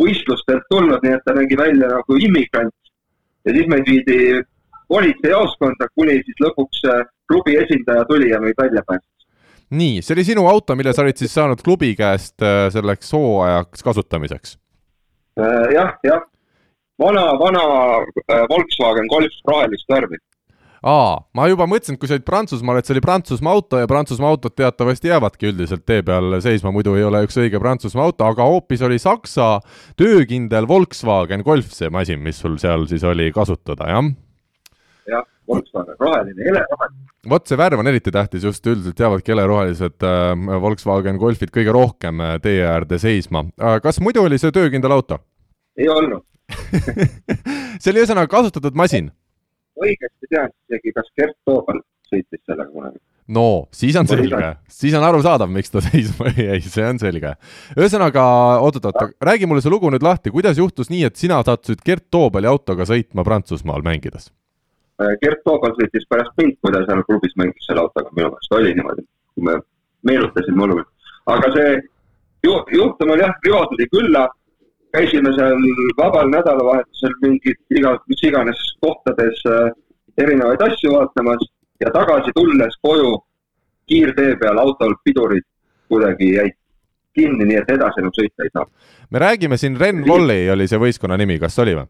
võistlustelt 0.00 0.64
tulnud, 0.70 1.02
nii 1.02 1.16
et 1.16 1.24
ta 1.26 1.34
nägi 1.36 1.58
välja 1.58 1.90
nagu 1.92 2.16
immigrant. 2.16 2.74
ja 3.44 3.52
siis 3.56 3.68
meid 3.72 3.86
viidi 3.88 4.42
politseijaoskonda, 4.88 5.88
kuni 5.94 6.18
siis 6.26 6.42
lõpuks 6.44 6.82
äh, 6.92 7.06
klubi 7.30 7.56
esindaja 7.56 8.04
tuli 8.08 8.30
ja 8.30 8.40
meid 8.40 8.58
välja 8.58 8.82
päästis. 8.86 9.26
nii, 9.70 10.02
see 10.02 10.14
oli 10.16 10.24
sinu 10.24 10.46
auto, 10.50 10.76
mille 10.76 10.92
sa 10.92 11.02
olid 11.02 11.16
siis 11.20 11.34
saanud 11.34 11.62
klubi 11.64 11.94
käest 11.96 12.42
äh, 12.42 12.68
selleks 12.74 13.12
hooajaks 13.16 13.86
kasutamiseks? 13.86 14.58
Äh, 15.40 15.72
jah, 15.74 15.96
jah. 16.04 16.26
Vana, 17.00 17.30
vana 17.40 17.62
Volkswagen 18.50 19.08
Golf 19.10 19.40
rohelist 19.48 19.88
värvi 19.90 20.20
aa, 20.86 21.18
ma 21.36 21.46
juba 21.50 21.66
mõtlesin, 21.68 21.96
et 21.96 22.00
kui 22.00 22.08
sa 22.08 22.16
olid 22.16 22.26
Prantsusmaal, 22.26 22.80
et 22.80 22.88
see 22.88 22.94
oli 22.96 23.04
Prantsusmaa 23.04 23.56
auto 23.56 23.80
ja 23.80 23.88
Prantsusmaa 23.90 24.30
autod 24.32 24.54
teatavasti 24.56 25.10
jäävadki 25.12 25.50
üldiselt 25.50 25.84
tee 25.88 26.04
peal 26.06 26.38
seisma, 26.44 26.72
muidu 26.74 26.94
ei 26.96 27.04
ole 27.06 27.22
üks 27.26 27.36
õige 27.40 27.60
Prantsusmaa 27.60 28.08
auto, 28.08 28.28
aga 28.28 28.46
hoopis 28.48 28.84
oli 28.86 29.00
Saksa 29.02 29.58
töökindel 30.00 30.68
Volkswagen 30.68 31.44
Golf 31.46 31.74
see 31.76 31.92
masin, 31.92 32.22
mis 32.24 32.40
sul 32.40 32.56
seal 32.62 32.88
siis 32.90 33.04
oli 33.04 33.28
kasutada, 33.36 33.90
jah? 33.92 34.10
jah, 35.10 35.28
Volkswagen, 35.48 36.00
roheline, 36.00 36.48
heleroheline. 36.48 37.06
vot 37.28 37.50
see 37.50 37.60
värv 37.60 37.82
on 37.82 37.92
eriti 37.92 38.14
tähtis, 38.14 38.46
just 38.48 38.64
üldiselt 38.66 39.04
jäävadki 39.04 39.34
helerohelised 39.34 40.08
äh, 40.08 40.32
Volkswagen 40.64 41.20
Golfid 41.20 41.52
kõige 41.52 41.76
rohkem 41.76 42.24
äh, 42.24 42.38
tee 42.40 42.64
äärde 42.64 43.00
seisma 43.02 43.44
äh,. 43.60 43.76
kas 43.84 44.00
muidu 44.00 44.24
oli 44.24 44.40
see 44.40 44.54
töökindel 44.54 44.96
auto? 44.96 45.20
ei 45.76 45.88
olnud 45.92 46.24
see 47.80 47.92
oli 47.92 48.02
ühesõnaga 48.04 48.30
kasutatud 48.30 48.78
masin 48.78 49.10
õigesti 49.80 50.30
tean 50.30 50.50
isegi, 50.68 50.92
kas 50.96 51.08
Gert 51.18 51.36
Toobal 51.46 51.80
sõitis 52.10 52.42
sellega 52.44 52.68
kunagi. 52.72 52.98
no 53.30 53.46
siis 53.76 53.96
on 54.00 54.08
selge, 54.10 54.50
siis 54.80 54.96
on 54.98 55.06
arusaadav, 55.06 55.50
miks 55.52 55.72
ta 55.72 55.82
seisma 55.84 56.32
jäi, 56.50 56.60
see 56.64 56.86
on 56.86 57.00
selge. 57.02 57.34
ühesõnaga, 57.76 58.24
oot-oot-oot, 58.66 59.16
räägi 59.30 59.48
mulle 59.50 59.64
see 59.64 59.72
lugu 59.72 59.92
nüüd 59.92 60.04
lahti, 60.06 60.32
kuidas 60.34 60.60
juhtus 60.60 60.92
nii, 60.92 61.06
et 61.08 61.20
sina 61.20 61.40
sattusid 61.46 61.84
Gert 61.86 62.08
Toobali 62.10 62.50
autoga 62.50 62.88
sõitma 62.88 63.24
Prantsusmaal 63.26 63.86
mängides? 63.86 64.30
Äh, 65.00 65.14
Gert 65.22 65.44
Toobal 65.46 65.76
sõitis 65.78 66.08
pärast 66.10 66.34
mind, 66.40 66.58
kui 66.60 66.74
ta 66.74 66.82
seal 66.88 67.06
klubis 67.08 67.36
mängis 67.40 67.68
selle 67.68 67.86
autoga, 67.86 68.12
minu 68.16 68.32
meelest 68.34 68.58
oli 68.58 68.74
niimoodi, 68.76 69.06
kui 69.34 69.48
me 69.48 69.60
meenutasime 70.08 70.66
olukorda. 70.66 70.90
aga 71.30 71.54
see 71.54 71.72
ju, 72.44 72.58
juhtum 72.74 73.14
oli 73.14 73.24
jah, 73.24 73.34
Rivo 73.44 73.64
tuli 73.70 73.86
külla 73.94 74.26
käisime 74.92 75.32
seal 75.36 75.56
vabal 75.98 76.30
nädalavahetusel 76.32 77.14
mingid 77.22 77.58
iga, 77.78 77.96
mis 78.10 78.22
iganes 78.26 78.60
kohtades 78.84 79.42
äh, 79.46 79.70
erinevaid 80.18 80.62
asju 80.66 80.94
vaatamas 80.94 81.44
ja 81.80 81.92
tagasi 81.94 82.34
tulles 82.34 82.76
koju 82.82 83.14
kiirtee 83.90 84.36
peal 84.40 84.58
autol 84.58 84.94
pidurid 85.04 85.46
kuidagi 85.88 86.34
jäid 86.34 86.56
kinni, 87.14 87.46
nii 87.48 87.58
et 87.58 87.72
edasi 87.74 88.02
enam 88.02 88.14
sõita 88.14 88.46
ei 88.46 88.52
saa. 88.52 88.66
me 89.10 89.18
räägime 89.18 89.58
siin 89.58 89.78
Ren 89.80 90.04
Volley 90.06 90.50
oli 90.52 90.68
see 90.70 90.78
võistkonna 90.78 91.18
nimi, 91.18 91.38
kas 91.42 91.58
oli 91.62 91.74
või? 91.78 91.88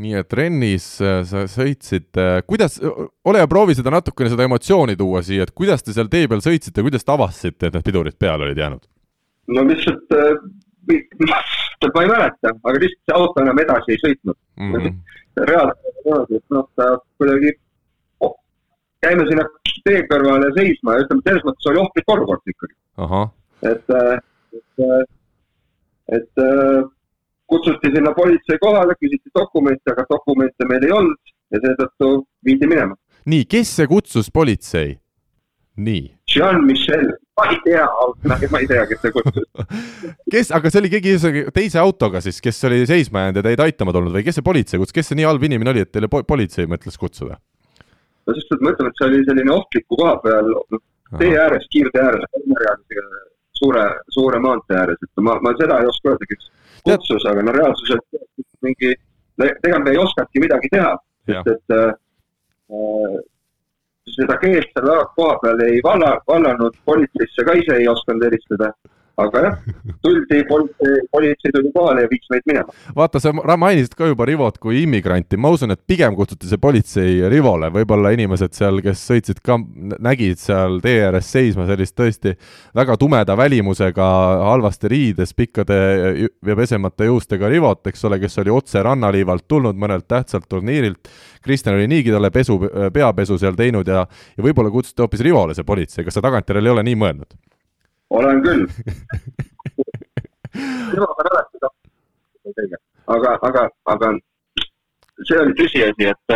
nii 0.00 0.16
et 0.16 0.32
Rennis 0.32 0.86
äh, 1.04 1.20
sa 1.28 1.44
sõitsid, 1.50 2.08
äh, 2.16 2.38
kuidas, 2.48 2.78
ole 3.24 3.42
ja 3.42 3.48
proovi 3.48 3.76
seda 3.76 3.92
natukene, 3.92 4.32
seda 4.32 4.46
emotsiooni 4.48 4.96
tuua 4.96 5.20
siia, 5.24 5.44
et 5.44 5.52
kuidas 5.56 5.84
te 5.84 5.92
seal 5.96 6.08
tee 6.12 6.28
peal 6.28 6.40
sõitsite, 6.44 6.84
kuidas 6.84 7.04
te 7.04 7.12
avastasite, 7.12 7.68
et 7.68 7.76
need 7.76 7.86
pidurid 7.86 8.16
peale 8.18 8.48
olid 8.48 8.60
jäänud? 8.60 8.88
no 9.50 9.64
lihtsalt 9.66 10.16
tähendab, 11.80 11.94
ma 11.94 12.02
ei 12.04 12.12
mäleta, 12.12 12.52
aga 12.52 12.82
lihtsalt 12.82 13.06
see 13.08 13.16
auto 13.16 13.44
enam 13.44 13.62
edasi 13.64 13.94
ei 13.94 14.02
sõitnud 14.04 14.38
mm 14.60 14.74
-hmm. 14.74 15.00
reaalselt 15.50 16.36
et 16.36 16.44
noh, 16.54 16.68
ta 16.76 16.88
kuidagi 17.18 17.52
oh,, 18.20 18.36
jäime 19.06 19.26
sinna 19.28 19.46
tee 19.84 20.02
kõrvale 20.10 20.50
seisma 20.56 20.96
ja 20.96 21.04
ütleme, 21.04 21.24
selles 21.26 21.44
mõttes 21.48 21.70
oli 21.70 21.82
ohtlik 21.82 22.14
olukord 22.14 22.52
ikkagi. 22.52 22.76
et, 23.70 23.92
et, 24.58 25.06
et 26.18 26.44
kutsuti 27.50 27.92
sinna 27.94 28.12
politsei 28.14 28.58
kohale, 28.62 28.94
küsiti 29.00 29.32
dokumente, 29.34 29.92
aga 29.92 30.04
dokumente 30.10 30.68
meil 30.68 30.84
ei 30.86 30.96
olnud 30.96 31.34
ja 31.50 31.62
seetõttu 31.64 32.10
viidi 32.46 32.68
minema. 32.70 32.96
nii, 33.26 33.44
kes 33.44 33.76
see 33.76 33.88
kutsus 33.90 34.30
politsei? 34.32 34.98
Nii. 35.76 36.06
Jean-Michel 36.30 37.08
ma 37.40 37.50
ei 37.50 37.60
tea, 37.64 37.86
ma 38.50 38.58
ei 38.58 38.66
tea, 38.66 38.86
kes 38.86 39.00
see 39.00 39.14
kutsus. 39.14 39.46
Kes, 40.32 40.50
aga 40.54 40.70
see 40.70 40.82
oli 40.82 40.90
keegi 40.92 41.14
teise 41.56 41.80
autoga 41.80 42.20
siis, 42.24 42.40
kes 42.44 42.58
oli 42.68 42.82
seisma 42.88 43.24
jäänud 43.24 43.40
ja 43.40 43.44
teid 43.48 43.62
aitama 43.64 43.94
tulnud 43.96 44.14
või 44.14 44.24
kes 44.26 44.38
see 44.38 44.46
politsei 44.46 44.80
kutsus, 44.80 44.94
kes 44.96 45.10
see 45.10 45.18
nii 45.18 45.28
halb 45.28 45.46
inimene 45.46 45.72
oli, 45.72 45.84
et 45.86 45.92
teile 45.94 46.10
po 46.12 46.22
politsei 46.26 46.68
mõtles 46.70 46.98
kutsuda? 47.00 47.40
no 48.26 48.36
sest, 48.36 48.52
et 48.54 48.62
ma 48.62 48.74
ütlen, 48.74 48.90
et 48.90 49.00
see 49.00 49.08
oli 49.08 49.24
selline 49.26 49.52
ohtliku 49.54 49.98
koha 49.98 50.14
peal, 50.22 50.52
tee 51.18 51.32
ääres, 51.40 51.66
kiirtee 51.72 52.02
ääres, 52.04 52.26
suure, 53.58 53.86
suure 54.14 54.40
maantee 54.42 54.78
ääres, 54.78 55.00
et 55.02 55.24
ma, 55.24 55.38
ma 55.42 55.54
seda 55.58 55.80
ei 55.80 55.90
oska 55.90 56.12
öelda, 56.12 56.28
kes 56.30 56.50
kutsus, 56.86 57.26
aga 57.30 57.44
no 57.46 57.56
reaalsuses 57.56 58.04
mingi, 58.66 58.94
me 59.40 59.50
ei 59.64 59.98
oskagi 59.98 60.44
midagi 60.44 60.70
teha, 60.76 60.94
sest 61.30 61.48
et 61.50 61.76
äh, 61.78 63.18
seda 64.14 64.36
keelt 64.42 64.70
seal 64.74 65.04
koha 65.16 65.36
peal 65.42 65.60
ei 65.66 65.80
valla, 65.84 66.14
vallanud, 66.28 66.76
politseisse 66.84 67.44
ka 67.46 67.56
ise 67.58 67.76
ei 67.76 67.88
osanud 67.88 68.26
helistada 68.28 68.72
aga 69.26 69.42
jah, 69.44 69.56
tuldi, 70.04 70.42
politsei, 70.48 71.00
politsei 71.12 71.54
tuli 71.54 71.72
kohale 71.74 72.04
ja 72.04 72.10
viis 72.10 72.26
meid 72.32 72.46
minema. 72.48 72.74
vaata, 72.96 73.20
sa 73.22 73.32
mainisid 73.32 73.94
ka 73.98 74.08
juba 74.10 74.26
Rivot 74.28 74.58
kui 74.62 74.82
immigranti, 74.84 75.38
ma 75.40 75.52
usun, 75.54 75.74
et 75.74 75.82
pigem 75.86 76.16
kutsuti 76.18 76.48
see 76.50 76.60
politsei 76.60 77.16
Rivole, 77.32 77.70
võib-olla 77.74 78.12
inimesed 78.16 78.56
seal, 78.56 78.82
kes 78.84 79.02
sõitsid 79.10 79.42
ka, 79.46 79.58
nägid 80.00 80.40
seal 80.42 80.80
tee 80.84 81.04
ääres 81.06 81.30
seisma 81.32 81.66
sellist 81.68 81.96
tõesti 81.98 82.34
väga 82.76 82.96
tumeda 83.00 83.36
välimusega, 83.38 84.08
halvasti 84.50 84.92
riides, 84.92 85.34
pikkade 85.36 85.80
ja 86.26 86.56
pesemata 86.56 87.08
juustega 87.08 87.50
Rivot, 87.50 87.84
eks 87.90 88.08
ole, 88.08 88.20
kes 88.22 88.40
oli 88.42 88.54
otse 88.54 88.82
rannaliivalt 88.86 89.48
tulnud 89.48 89.78
mõnelt 89.80 90.08
tähtsalt 90.10 90.48
turniirilt, 90.50 91.12
Kristjan 91.42 91.78
oli 91.78 91.88
niigi 91.88 92.12
talle 92.12 92.30
pesu, 92.30 92.58
peapesu 92.92 93.38
seal 93.40 93.56
teinud 93.56 93.88
ja, 93.88 94.04
ja 94.36 94.44
võib-olla 94.44 94.72
kutsuti 94.72 95.02
hoopis 95.02 95.24
Rivole 95.24 95.56
see 95.56 95.66
politsei, 95.66 96.04
kas 96.04 96.18
sa 96.18 96.24
tagantjärele 96.24 96.68
ei 96.68 96.74
ole 96.74 96.84
nii 96.90 96.98
mõelnud? 97.00 97.38
Olen 98.10 98.42
küll 98.42 98.66
temaga 100.90 101.22
tahtnud 101.28 101.70
aga, 103.06 103.38
aga, 103.42 103.66
aga 103.94 104.10
see 105.26 105.38
oli 105.40 105.54
tõsiasi, 105.58 106.08
et, 106.10 106.34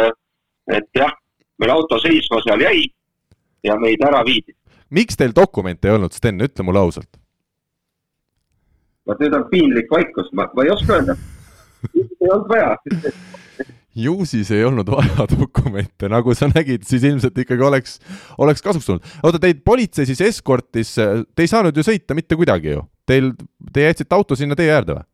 et 0.77 0.89
jah, 0.99 1.13
meil 1.61 1.73
auto 1.75 1.99
seisma 2.03 2.41
seal 2.45 2.65
jäi 2.65 2.87
ja 3.65 3.77
meid 3.81 4.03
ära 4.05 4.23
viidi. 4.27 4.55
miks 4.91 5.17
teil 5.17 5.35
dokumente 5.37 5.89
ei 5.89 5.97
olnud, 5.97 6.13
Sten, 6.13 6.43
ütle 6.45 6.67
mulle 6.67 6.83
ausalt. 6.85 7.21
vot 9.07 9.21
nüüd 9.21 9.39
on 9.39 9.49
piinlik 9.51 9.91
vaikus, 9.91 10.31
ma, 10.33 10.49
ma 10.55 10.67
ei 10.67 10.75
oska 10.75 10.99
öelda. 10.99 11.17
ei 11.95 12.31
olnud 12.31 12.49
vaja 12.51 12.77
ju 13.95 14.17
siis 14.29 14.51
ei 14.55 14.65
olnud 14.67 14.91
vaja 14.91 15.27
dokumente, 15.35 16.09
nagu 16.13 16.35
sa 16.37 16.49
nägid, 16.51 16.87
siis 16.89 17.05
ilmselt 17.07 17.39
ikkagi 17.45 17.67
oleks, 17.67 17.99
oleks 18.39 18.65
kasuks 18.65 18.89
tulnud. 18.89 19.13
oota, 19.23 19.41
teid 19.43 19.65
politsei 19.67 20.09
siis 20.09 20.23
eskortis, 20.25 20.95
te 20.99 21.47
ei 21.47 21.51
saanud 21.51 21.77
ju 21.77 21.87
sõita 21.87 22.17
mitte 22.17 22.39
kuidagi 22.39 22.75
ju? 22.75 22.87
Teil, 23.07 23.35
te 23.73 23.85
jätsite 23.85 24.17
auto 24.17 24.37
sinna 24.39 24.57
tee 24.59 24.71
äärde 24.73 24.99
või 24.99 25.07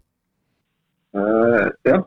äh,? 1.19 1.71
jah, 1.89 2.05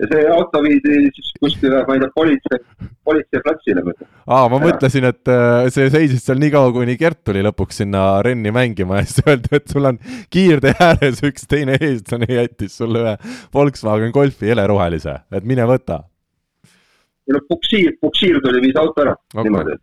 ja 0.00 0.08
see 0.08 0.26
auto 0.32 0.62
viidi 0.64 0.96
siis 1.14 1.30
kuskile, 1.40 1.82
ma 1.86 1.96
ei 1.96 2.02
tea, 2.02 2.10
politsei, 2.14 2.60
politseiplatsile. 3.06 3.84
aa, 4.26 4.44
ma 4.48 4.58
ja. 4.58 4.62
mõtlesin, 4.64 5.06
et 5.10 5.32
äh, 5.32 5.68
see 5.74 5.88
seisis 5.92 6.24
seal 6.26 6.40
nii 6.40 6.52
kaua, 6.54 6.72
kuni 6.74 6.96
Gert 7.00 7.20
tuli 7.26 7.44
lõpuks 7.44 7.82
sinna 7.82 8.04
Renni 8.26 8.52
mängima 8.54 9.00
ja 9.00 9.08
siis 9.08 9.26
öeldi, 9.26 9.52
et 9.60 9.72
sul 9.72 9.90
on 9.92 10.00
kiirtee 10.32 10.74
ääres 10.88 11.24
üks 11.26 11.48
teine 11.50 11.76
eestlane 11.80 12.30
jättis 12.32 12.78
sulle 12.80 13.04
ühe 13.04 13.16
Volkswagen 13.54 14.14
Golfi 14.16 14.52
helerohelise, 14.52 15.20
et 15.36 15.48
mine 15.48 15.68
võta 15.68 16.04
no 17.34 17.42
puksiir, 17.48 17.94
puksiir 18.00 18.40
tuli, 18.44 18.62
viis 18.66 18.78
auto 18.80 19.04
ära 19.04 19.14
okay., 19.14 19.46
niimoodi. 19.46 19.78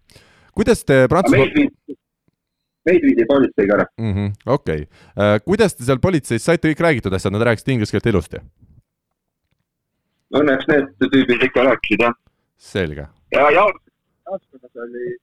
kuidas 0.58 0.84
te 0.86 1.06
Prantsusmaa 1.12 1.96
meid 2.88 3.04
viidi 3.04 3.26
politseiga 3.28 3.78
ära 3.80 3.86
mm 3.98 4.14
-hmm,. 4.14 4.34
okei 4.46 4.82
okay. 4.86 4.88
uh,, 5.18 5.36
kuidas 5.46 5.76
te 5.76 5.88
seal 5.88 6.02
politseis 6.04 6.46
saite 6.46 6.72
kõik 6.72 6.84
räägitud 6.88 7.14
asjad, 7.14 7.36
nad 7.36 7.46
rääkisid 7.50 7.74
inglise 7.76 7.96
keelt 7.96 8.12
ilusti? 8.14 8.42
Õnneks 10.38 10.68
need 10.68 10.90
tüübid 11.14 11.44
ikka 11.48 11.64
rääkisid, 11.70 12.04
jah. 12.04 12.18
selge. 12.58 13.08
ja 13.32 13.48
jaoskonnas 13.52 14.84
oli 14.86 15.16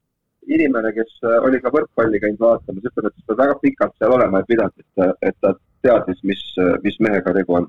inimene, 0.56 0.92
kes 0.92 1.20
oli 1.48 1.60
ka 1.60 1.72
võrkpalli 1.72 2.20
käinud 2.20 2.40
vaatamas, 2.40 2.84
ütleb, 2.90 3.06
et 3.08 3.26
ta 3.26 3.36
väga 3.36 3.54
pikalt 3.62 3.94
seal 3.98 4.12
olema 4.16 4.40
ei 4.40 4.48
pidanud, 4.48 4.74
et, 4.80 5.14
et 5.28 5.36
ta 5.40 5.54
teadis, 5.84 6.20
mis, 6.22 6.42
mis 6.84 7.00
mehega 7.00 7.32
tegu 7.36 7.60
on 7.60 7.68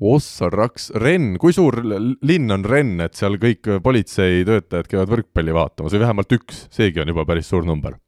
ossa 0.00 0.48
raks, 0.52 0.90
Renn, 0.96 1.34
kui 1.40 1.52
suur 1.52 1.76
linn 1.84 2.52
on 2.54 2.64
Renn, 2.64 3.00
et 3.04 3.18
seal 3.18 3.36
kõik 3.40 3.68
politseitöötajad 3.84 4.88
käivad 4.88 5.10
võrkpalli 5.12 5.54
vaatamas 5.54 5.96
või 5.96 6.04
vähemalt 6.06 6.38
üks, 6.40 6.64
seegi 6.72 7.02
on 7.02 7.12
juba 7.12 7.26
päris 7.28 7.52
suur 7.52 7.66
number? 7.68 7.98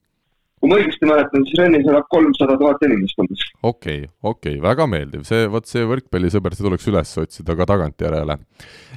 kui 0.63 0.71
ma 0.71 0.77
õigesti 0.79 1.09
mäletan, 1.11 1.43
siis 1.43 1.59
Rennis 1.59 1.89
elab 1.91 2.05
kolmsada 2.13 2.55
tuhat 2.55 2.85
inimest 2.87 3.19
umbes. 3.19 3.41
okei 3.67 4.05
okay,, 4.05 4.11
okei 4.23 4.53
okay,, 4.55 4.63
väga 4.63 4.87
meeldiv, 4.87 5.25
see, 5.27 5.49
vot 5.51 5.67
see 5.67 5.83
võrkpallisõber, 5.91 6.55
see 6.55 6.67
tuleks 6.69 6.87
üles 6.93 7.15
otsida 7.19 7.57
ka 7.59 7.67
tagantjärele. 7.67 8.37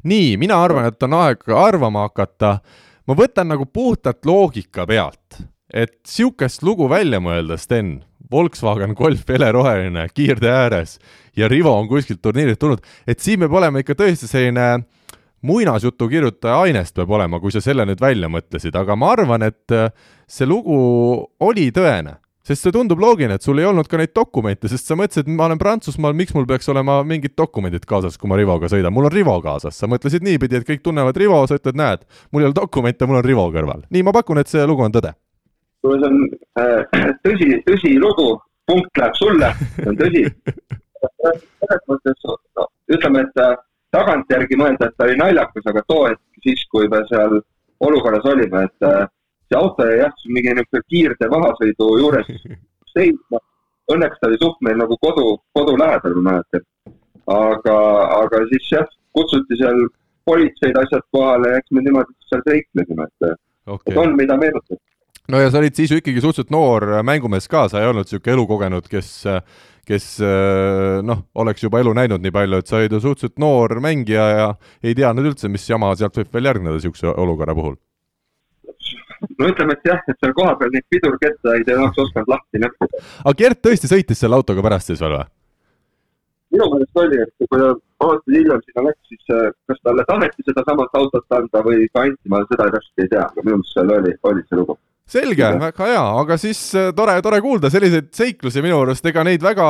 nii, 0.06 0.36
mina 0.42 0.60
arvan, 0.62 0.86
et 0.92 1.08
on 1.08 1.18
aeg 1.18 1.42
arvama 1.50 2.06
hakata. 2.06 2.60
ma 3.10 3.18
võtan 3.18 3.50
nagu 3.50 3.66
puhtalt 3.66 4.30
loogika 4.30 4.86
pealt, 4.86 5.42
et 5.74 5.98
sihukest 6.06 6.62
lugu 6.62 6.86
välja 6.92 7.18
mõelda, 7.18 7.58
Sten, 7.58 8.04
Volkswagen 8.32 8.96
Golf 8.98 9.30
heleroheline, 9.30 10.08
kiirtee 10.14 10.52
ääres 10.52 10.98
ja 11.38 11.50
Rivo 11.52 11.74
on 11.78 11.88
kuskilt 11.88 12.22
turniirilt 12.22 12.60
tulnud, 12.60 12.84
et 13.08 13.20
siin 13.20 13.42
peab 13.44 13.54
olema 13.62 13.84
ikka 13.84 13.98
tõesti 14.00 14.30
selline 14.30 14.86
muinasjutu 15.46 16.10
kirjutaja 16.10 16.60
ainest 16.66 16.96
peab 16.96 17.12
olema, 17.12 17.40
kui 17.40 17.54
sa 17.54 17.62
selle 17.62 17.86
nüüd 17.86 18.02
välja 18.02 18.30
mõtlesid, 18.32 18.76
aga 18.78 18.98
ma 18.98 19.12
arvan, 19.14 19.46
et 19.46 19.76
äh, 19.76 19.92
see 20.28 20.48
lugu 20.50 20.78
oli 21.46 21.70
tõene 21.76 22.20
sest 22.46 22.62
see 22.62 22.74
tundub 22.76 23.02
loogiline, 23.02 23.38
et 23.40 23.46
sul 23.46 23.58
ei 23.58 23.66
olnud 23.66 23.88
ka 23.90 23.98
neid 23.98 24.14
dokumente, 24.14 24.70
sest 24.70 24.90
sa 24.90 24.98
mõtlesid, 24.98 25.30
ma 25.34 25.48
olen 25.48 25.62
Prantsusmaal, 25.62 26.14
miks 26.18 26.36
mul 26.36 26.46
peaks 26.50 26.70
olema 26.70 27.00
mingid 27.08 27.34
dokumendid 27.38 27.88
kaasas, 27.90 28.20
kui 28.22 28.30
ma 28.30 28.38
Rivoga 28.38 28.70
sõidan, 28.70 28.94
mul 28.94 29.10
on 29.10 29.16
Rivo 29.16 29.40
kaasas, 29.42 29.78
sa 29.80 29.90
mõtlesid 29.90 30.26
niipidi, 30.26 30.60
et 30.60 30.68
kõik 30.68 30.84
tunnevad 30.86 31.18
Rivo, 31.18 31.42
sa 31.50 31.58
ütled, 31.58 31.78
näed, 31.80 32.06
mul 32.30 32.46
ei 32.46 32.52
ole 32.52 32.58
dokumente, 32.58 33.10
mul 33.10 33.24
on 33.24 33.26
Rivo 33.26 33.48
kõrval. 33.54 33.88
nii, 33.90 34.06
ma 34.06 34.14
pakun, 34.14 34.42
et 34.42 34.52
see 34.52 34.66
lugu 34.70 34.86
on 34.86 34.94
tõde. 34.94 35.16
See 35.94 36.10
on 36.10 36.18
äh, 36.62 36.82
tõsi, 37.26 37.62
tõsilugu, 37.68 38.32
punkt 38.66 39.02
läheb 39.02 39.16
sulle, 39.20 39.54
see 39.78 39.92
on 39.92 40.02
tõsi 40.02 40.26
selles 41.06 41.84
mõttes 41.90 42.28
no, 42.30 42.68
ütleme, 42.92 43.26
et 43.26 43.42
äh, 43.42 43.58
tagantjärgi 43.96 44.60
mõelda, 44.60 44.90
et 44.90 44.98
ta 44.98 45.08
oli 45.08 45.18
naljakas, 45.20 45.68
aga 45.72 45.84
too 45.88 46.08
hetk 46.10 46.46
siis, 46.46 46.64
kui 46.72 46.90
me 46.92 47.02
seal 47.10 47.40
olukorras 47.86 48.26
olime, 48.32 48.66
et 48.68 48.88
äh, 48.88 49.04
see 49.50 49.60
auto 49.60 49.88
jäi 49.88 50.00
jah, 50.02 50.16
mingi 50.30 50.56
niisugune 50.56 50.88
kiirtee 50.92 51.32
mahasõidu 51.34 51.92
juures 52.02 52.32
seisma. 52.96 53.42
Õnneks 53.94 54.18
ta 54.18 54.32
oli 54.32 54.40
suht 54.42 54.58
meil 54.66 54.80
nagu 54.82 54.98
kodu, 54.98 55.36
kodu 55.54 55.76
lähedal, 55.78 56.16
ma 56.18 56.32
mäletan. 56.32 56.64
aga, 57.30 57.76
aga 58.22 58.42
siis 58.50 58.72
jah, 58.72 58.88
kutsuti 59.14 59.58
seal 59.60 59.78
politseid, 60.26 60.78
asjad 60.78 61.04
kohale 61.14 61.52
ja 61.52 61.62
eks 61.62 61.74
me 61.74 61.84
niimoodi 61.86 62.14
seal 62.30 62.42
seiklesime, 62.48 63.06
et 63.06 63.36
okay., 63.70 63.98
on, 64.02 64.16
mida 64.18 64.38
meenutada 64.42 64.82
no 65.32 65.42
ja 65.42 65.52
sa 65.52 65.62
olid 65.62 65.78
siis 65.78 65.94
ju 65.94 66.02
ikkagi 66.02 66.24
suhteliselt 66.24 66.54
noor 66.54 66.88
mängumees 67.06 67.48
ka, 67.52 67.68
sa 67.72 67.82
ei 67.82 67.90
olnud 67.90 68.08
niisugune 68.08 68.38
elukogenud, 68.38 68.92
kes 68.92 69.14
kes 69.86 70.06
noh, 71.06 71.20
oleks 71.38 71.62
juba 71.62 71.80
elu 71.84 71.92
näinud 71.94 72.24
nii 72.24 72.34
palju, 72.34 72.62
et 72.62 72.70
sa 72.70 72.80
olid 72.80 72.96
ju 72.96 73.04
suhteliselt 73.04 73.38
noor 73.42 73.78
mängija 73.86 74.24
ja 74.32 74.48
ei 74.82 74.96
teadnud 74.98 75.30
üldse, 75.30 75.52
mis 75.52 75.68
jama 75.70 75.92
sealt 75.98 76.18
võib 76.18 76.32
veel 76.34 76.50
järgneda 76.50 76.80
niisuguse 76.80 77.14
olukorra 77.14 77.58
puhul? 77.58 77.76
no 79.40 79.50
ütleme, 79.50 79.76
et 79.76 79.90
jah, 79.90 80.02
et 80.10 80.20
seal 80.22 80.34
kohapeal 80.38 80.74
neid 80.74 80.86
pidurkettaid 80.92 81.70
ei 81.70 81.78
oleks 81.78 82.02
osanud 82.04 82.30
lahti 82.34 82.62
näppida. 82.62 83.02
aga 83.24 83.36
Gert 83.42 83.62
tõesti 83.68 83.90
sõitis 83.92 84.22
selle 84.22 84.38
autoga 84.38 84.64
pärast 84.66 84.92
siis 84.92 85.02
veel 85.04 85.18
või? 85.18 85.28
minu 86.56 86.68
meelest 86.72 87.00
oli, 87.02 87.22
et 87.24 87.32
kui 87.50 87.60
ta 87.62 87.70
aastaid 88.06 88.38
hiljem 88.38 88.62
sinna 88.66 88.84
läks, 88.88 89.08
siis 89.12 89.34
äh, 89.38 89.48
kas 89.70 89.80
talle 89.84 90.06
taheti 90.08 90.46
sedasamat 90.50 91.00
autot 91.00 91.40
anda 91.40 91.64
või 91.68 91.88
ka 91.94 92.06
anti, 92.08 92.32
ma 92.32 92.44
seda 92.52 92.70
täpselt 92.76 93.04
ei 93.04 93.12
tea, 93.12 93.26
aga 93.26 93.46
minu 93.48 93.60
meelest 93.60 93.76
seal 93.76 93.96
oli, 93.98 94.14
oli 94.32 94.46
see 94.46 94.60
lugu 94.62 94.78
selge, 95.06 95.46
väga 95.62 95.88
hea, 95.88 96.04
aga 96.22 96.38
siis 96.42 96.60
äh, 96.74 96.90
tore, 96.98 97.14
tore 97.22 97.38
kuulda 97.44 97.70
selliseid 97.70 98.08
seiklusi 98.16 98.64
minu 98.66 98.80
arust, 98.82 99.06
ega 99.06 99.22
neid 99.26 99.44
väga 99.46 99.66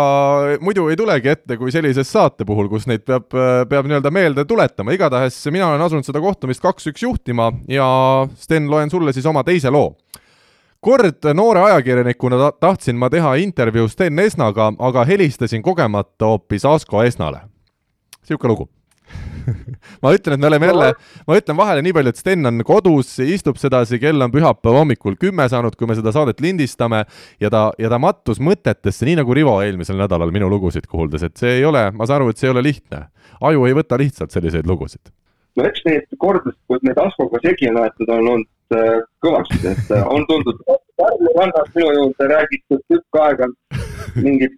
muidu 0.64 0.88
ei 0.92 0.96
tulegi 1.00 1.32
ette 1.34 1.58
kui 1.60 1.74
sellises 1.76 2.08
saate 2.08 2.48
puhul, 2.48 2.70
kus 2.72 2.88
neid 2.88 3.04
peab, 3.08 3.28
äh, 3.36 3.64
peab 3.70 3.90
nii-öelda 3.90 4.14
meelde 4.16 4.46
tuletama, 4.48 4.96
igatahes 4.96 5.42
mina 5.52 5.74
olen 5.74 5.84
asunud 5.84 6.08
seda 6.08 6.22
kohtumist 6.24 6.64
kaks-üks 6.64 7.04
juhtima 7.04 7.50
ja 7.68 7.88
Sten, 8.40 8.70
loen 8.72 8.94
sulle 8.94 9.14
siis 9.16 9.28
oma 9.28 9.44
teise 9.48 9.74
loo. 9.76 9.92
Kord 10.86 11.26
noore 11.34 11.64
ajakirjanikuna 11.66 12.38
ta 12.40 12.52
tahtsin 12.68 12.96
ma 13.02 13.10
teha 13.10 13.34
intervjuu 13.42 13.90
Sten 13.90 14.22
Esnaga, 14.22 14.70
aga 14.80 15.04
helistasin 15.10 15.66
kogemata 15.66 16.32
hoopis 16.32 16.66
Asko 16.70 17.04
Esnale. 17.04 17.42
niisugune 18.22 18.54
lugu 18.54 18.70
ma 20.04 20.14
ütlen, 20.16 20.36
et 20.36 20.42
me 20.42 20.50
oleme 20.50 20.70
jälle, 20.70 20.92
ma 21.28 21.38
ütlen 21.40 21.58
vahele 21.58 21.84
nii 21.86 21.96
palju, 21.96 22.14
et 22.14 22.22
Sten 22.22 22.50
on 22.50 22.64
kodus, 22.68 23.16
istub 23.24 23.60
sedasi, 23.62 24.00
kell 24.02 24.26
on 24.26 24.34
pühapäeva 24.34 24.82
hommikul 24.84 25.18
kümme 25.22 25.48
saanud, 25.52 25.78
kui 25.80 25.90
me 25.90 25.98
seda 25.98 26.14
saadet 26.16 26.42
lindistame 26.44 27.04
ja 27.42 27.52
ta, 27.54 27.68
ja 27.82 27.92
ta 27.92 28.00
mattus 28.02 28.42
mõtetesse, 28.44 29.08
nii 29.08 29.20
nagu 29.22 29.38
Rivo 29.38 29.58
eelmisel 29.64 30.00
nädalal 30.00 30.34
minu 30.36 30.50
lugusid 30.52 30.90
kuuldes, 30.92 31.26
et 31.28 31.38
see 31.42 31.60
ei 31.60 31.68
ole, 31.68 31.88
ma 31.96 32.08
saan 32.08 32.24
aru, 32.24 32.32
et 32.32 32.42
see 32.42 32.50
ei 32.50 32.56
ole 32.56 32.66
lihtne. 32.66 33.06
aju 33.42 33.66
ei 33.68 33.78
võta 33.78 34.00
lihtsalt 34.00 34.32
selliseid 34.32 34.68
lugusid. 34.68 35.14
no 35.56 35.66
eks 35.70 35.86
neid 35.86 36.10
kordasid, 36.20 36.60
kus 36.68 36.84
neid 36.84 37.00
Askoga 37.00 37.40
segi 37.44 37.70
on 37.72 37.82
aetud, 37.84 38.10
on 38.10 38.34
olnud 38.34 38.78
äh, 38.78 39.00
kõvasti, 39.24 39.62
et 39.72 39.96
äh, 39.96 40.06
on 40.08 40.28
tuldud 40.30 40.62
Pärnu 40.96 41.32
rannas 41.36 41.72
minu 41.76 41.92
juurde 41.92 42.28
räägitud 42.32 42.84
tükk 42.92 43.20
aega 43.20 43.50
mingit 44.26 44.56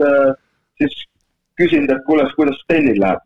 äh,, 0.00 0.32
siis 0.80 1.04
küsinud, 1.60 1.90
et 1.90 2.04
kuule, 2.06 2.24
kuidas 2.36 2.58
Stenil 2.64 2.98
läheb 3.00 3.20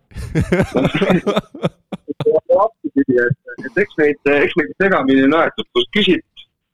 et, 2.26 3.38
et 3.66 3.80
eks 3.82 3.94
neid, 4.00 4.32
eks 4.34 4.56
neid 4.60 4.74
segamini 4.82 5.26
on 5.28 5.36
aetud, 5.40 5.68
kus 5.76 5.86
küsid, 5.96 6.24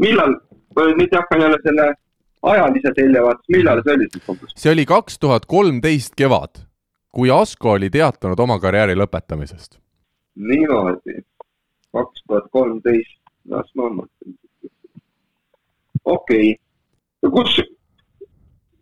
millal, 0.02 0.36
nüüd 0.78 1.14
hakkan 1.14 1.44
jälle 1.44 1.60
selle 1.64 1.90
ajalise 2.54 2.92
telje 2.96 3.22
vaatama, 3.22 3.56
millal 3.56 3.82
see 3.84 3.96
oli 3.98 4.08
siis 4.12 4.30
umbes? 4.32 4.56
see 4.64 4.72
oli 4.72 4.86
kaks 4.88 5.18
tuhat 5.22 5.46
kolmteist 5.50 6.16
kevad, 6.18 6.64
kui 7.14 7.30
Asko 7.34 7.76
oli 7.78 7.90
teatanud 7.90 8.40
oma 8.46 8.58
karjääri 8.62 8.96
lõpetamisest. 8.98 9.78
niimoodi, 10.34 11.20
kaks 11.94 12.26
tuhat 12.26 12.50
kolmteist. 12.50 13.20
las 13.48 13.70
ma 13.76 13.90
mõtlen. 14.00 14.36
okei 16.04 16.56
okay., 16.56 17.30
kus, 17.30 17.60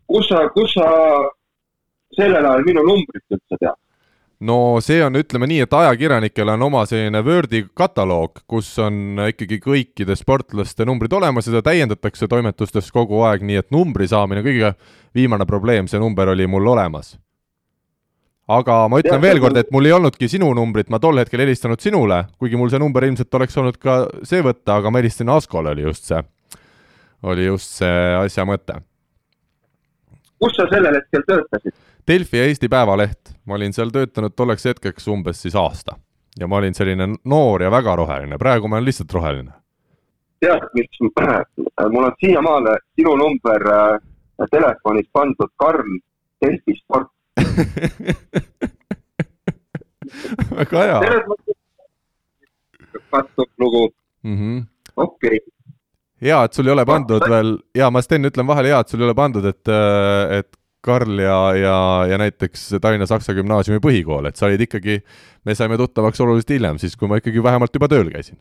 kus 0.07 0.27
sa, 0.27 0.47
kus 0.55 0.75
sa 0.75 0.89
sellel 2.17 2.45
ajal 2.45 2.67
minu 2.67 2.85
numbrit 2.87 3.25
üldse 3.37 3.59
tead? 3.59 3.79
no 4.43 4.57
see 4.83 4.99
on, 5.03 5.15
ütleme 5.19 5.47
nii, 5.47 5.63
et 5.65 5.73
ajakirjanikel 5.77 6.51
on 6.55 6.65
oma 6.67 6.83
selline 6.89 7.21
Wordi 7.25 7.63
kataloog, 7.77 8.43
kus 8.49 8.71
on 8.83 9.21
ikkagi 9.29 9.59
kõikide 9.63 10.17
sportlaste 10.19 10.87
numbrid 10.87 11.13
olemas 11.15 11.47
ja 11.47 11.53
seda 11.53 11.63
täiendatakse 11.69 12.27
toimetustes 12.31 12.91
kogu 12.93 13.23
aeg, 13.27 13.45
nii 13.47 13.61
et 13.61 13.69
numbri 13.73 14.07
saamine, 14.09 14.43
kõige 14.45 14.73
viimane 15.15 15.47
probleem, 15.49 15.87
see 15.87 16.01
number 16.01 16.33
oli 16.33 16.47
mul 16.49 16.67
olemas. 16.73 17.15
aga 18.53 18.81
ma 18.91 18.99
ütlen 18.99 19.15
ja, 19.15 19.23
veel 19.23 19.39
kord, 19.39 19.57
et 19.57 19.69
mul 19.71 19.87
ei 19.87 19.93
olnudki 19.95 20.27
sinu 20.27 20.49
numbrit, 20.53 20.89
ma 20.91 20.99
tol 20.99 21.21
hetkel 21.21 21.39
helistanud 21.39 21.79
sinule, 21.79 22.25
kuigi 22.39 22.59
mul 22.59 22.69
see 22.69 22.81
number 22.81 23.05
ilmselt 23.07 23.39
oleks 23.39 23.55
olnud 23.57 23.77
ka 23.79 24.03
see 24.27 24.43
võtta, 24.43 24.81
aga 24.81 24.91
ma 24.91 24.99
helistasin 24.99 25.31
Askole, 25.31 25.71
oli 25.71 25.87
just 25.87 26.11
see, 26.11 26.19
oli 27.23 27.47
just 27.47 27.79
see 27.79 28.03
asja 28.19 28.43
mõte. 28.49 28.81
kus 30.43 30.59
sa 30.59 30.67
sellel 30.67 30.99
hetkel 30.99 31.23
töötasid? 31.29 31.73
Delfi 32.07 32.37
ja 32.37 32.43
Eesti 32.43 32.69
Päevaleht, 32.69 33.19
ma 33.45 33.55
olin 33.55 33.73
seal 33.73 33.89
töötanud 33.93 34.31
tolleks 34.35 34.65
hetkeks 34.65 35.07
umbes 35.07 35.41
siis 35.41 35.55
aasta. 35.55 35.95
ja 36.39 36.47
ma 36.47 36.57
olin 36.57 36.73
selline 36.73 37.07
noor 37.23 37.61
ja 37.61 37.71
väga 37.71 37.95
roheline, 37.95 38.37
praegu 38.37 38.67
ma 38.67 38.75
olen 38.75 38.85
lihtsalt 38.85 39.13
roheline. 39.13 39.51
tead, 40.39 40.61
mis, 40.73 40.89
mul 41.93 42.03
on 42.03 42.13
siiamaale 42.19 42.77
sinu 42.95 43.15
number 43.15 43.71
äh, 43.71 43.99
telefonis 44.51 45.07
pandud 45.13 45.49
Karl 45.55 45.99
Delfi 46.41 46.75
sport. 46.83 47.07
Väga 50.57 50.83
hea. 50.83 50.99
selles 50.99 51.25
mõttes 51.27 51.55
kattub 53.13 53.49
lugu. 53.57 53.93
Mm 54.23 54.37
-hmm.. 54.37 54.65
okei. 54.95 55.37
Okay 55.37 55.53
hea, 56.23 56.43
et 56.43 56.53
sul 56.53 56.67
ei 56.67 56.73
ole 56.73 56.85
pandud 56.85 57.23
veel, 57.29 57.57
ja 57.75 57.89
ma 57.91 58.01
Sten 58.01 58.25
ütlen 58.25 58.47
vahele, 58.47 58.71
hea, 58.71 58.79
et 58.79 58.91
sul 58.91 59.01
ei 59.01 59.09
ole 59.09 59.15
pandud, 59.17 59.45
et, 59.45 59.67
äh, 59.67 60.39
et 60.39 60.55
Karl 60.83 61.19
ja, 61.19 61.37
ja, 61.55 62.05
ja 62.09 62.17
näiteks 62.19 62.73
Tallinna 62.81 63.05
Saksa 63.07 63.33
Gümnaasiumi 63.33 63.79
põhikool, 63.83 64.27
et 64.27 64.35
sa 64.35 64.49
olid 64.49 64.65
ikkagi, 64.65 64.97
me 65.47 65.55
saime 65.55 65.77
tuttavaks 65.79 66.19
oluliselt 66.21 66.51
hiljem, 66.57 66.79
siis 66.81 66.97
kui 66.99 67.07
ma 67.07 67.21
ikkagi 67.21 67.43
vähemalt 67.43 67.75
juba 67.75 67.87
tööl 67.91 68.11
käisin. 68.11 68.35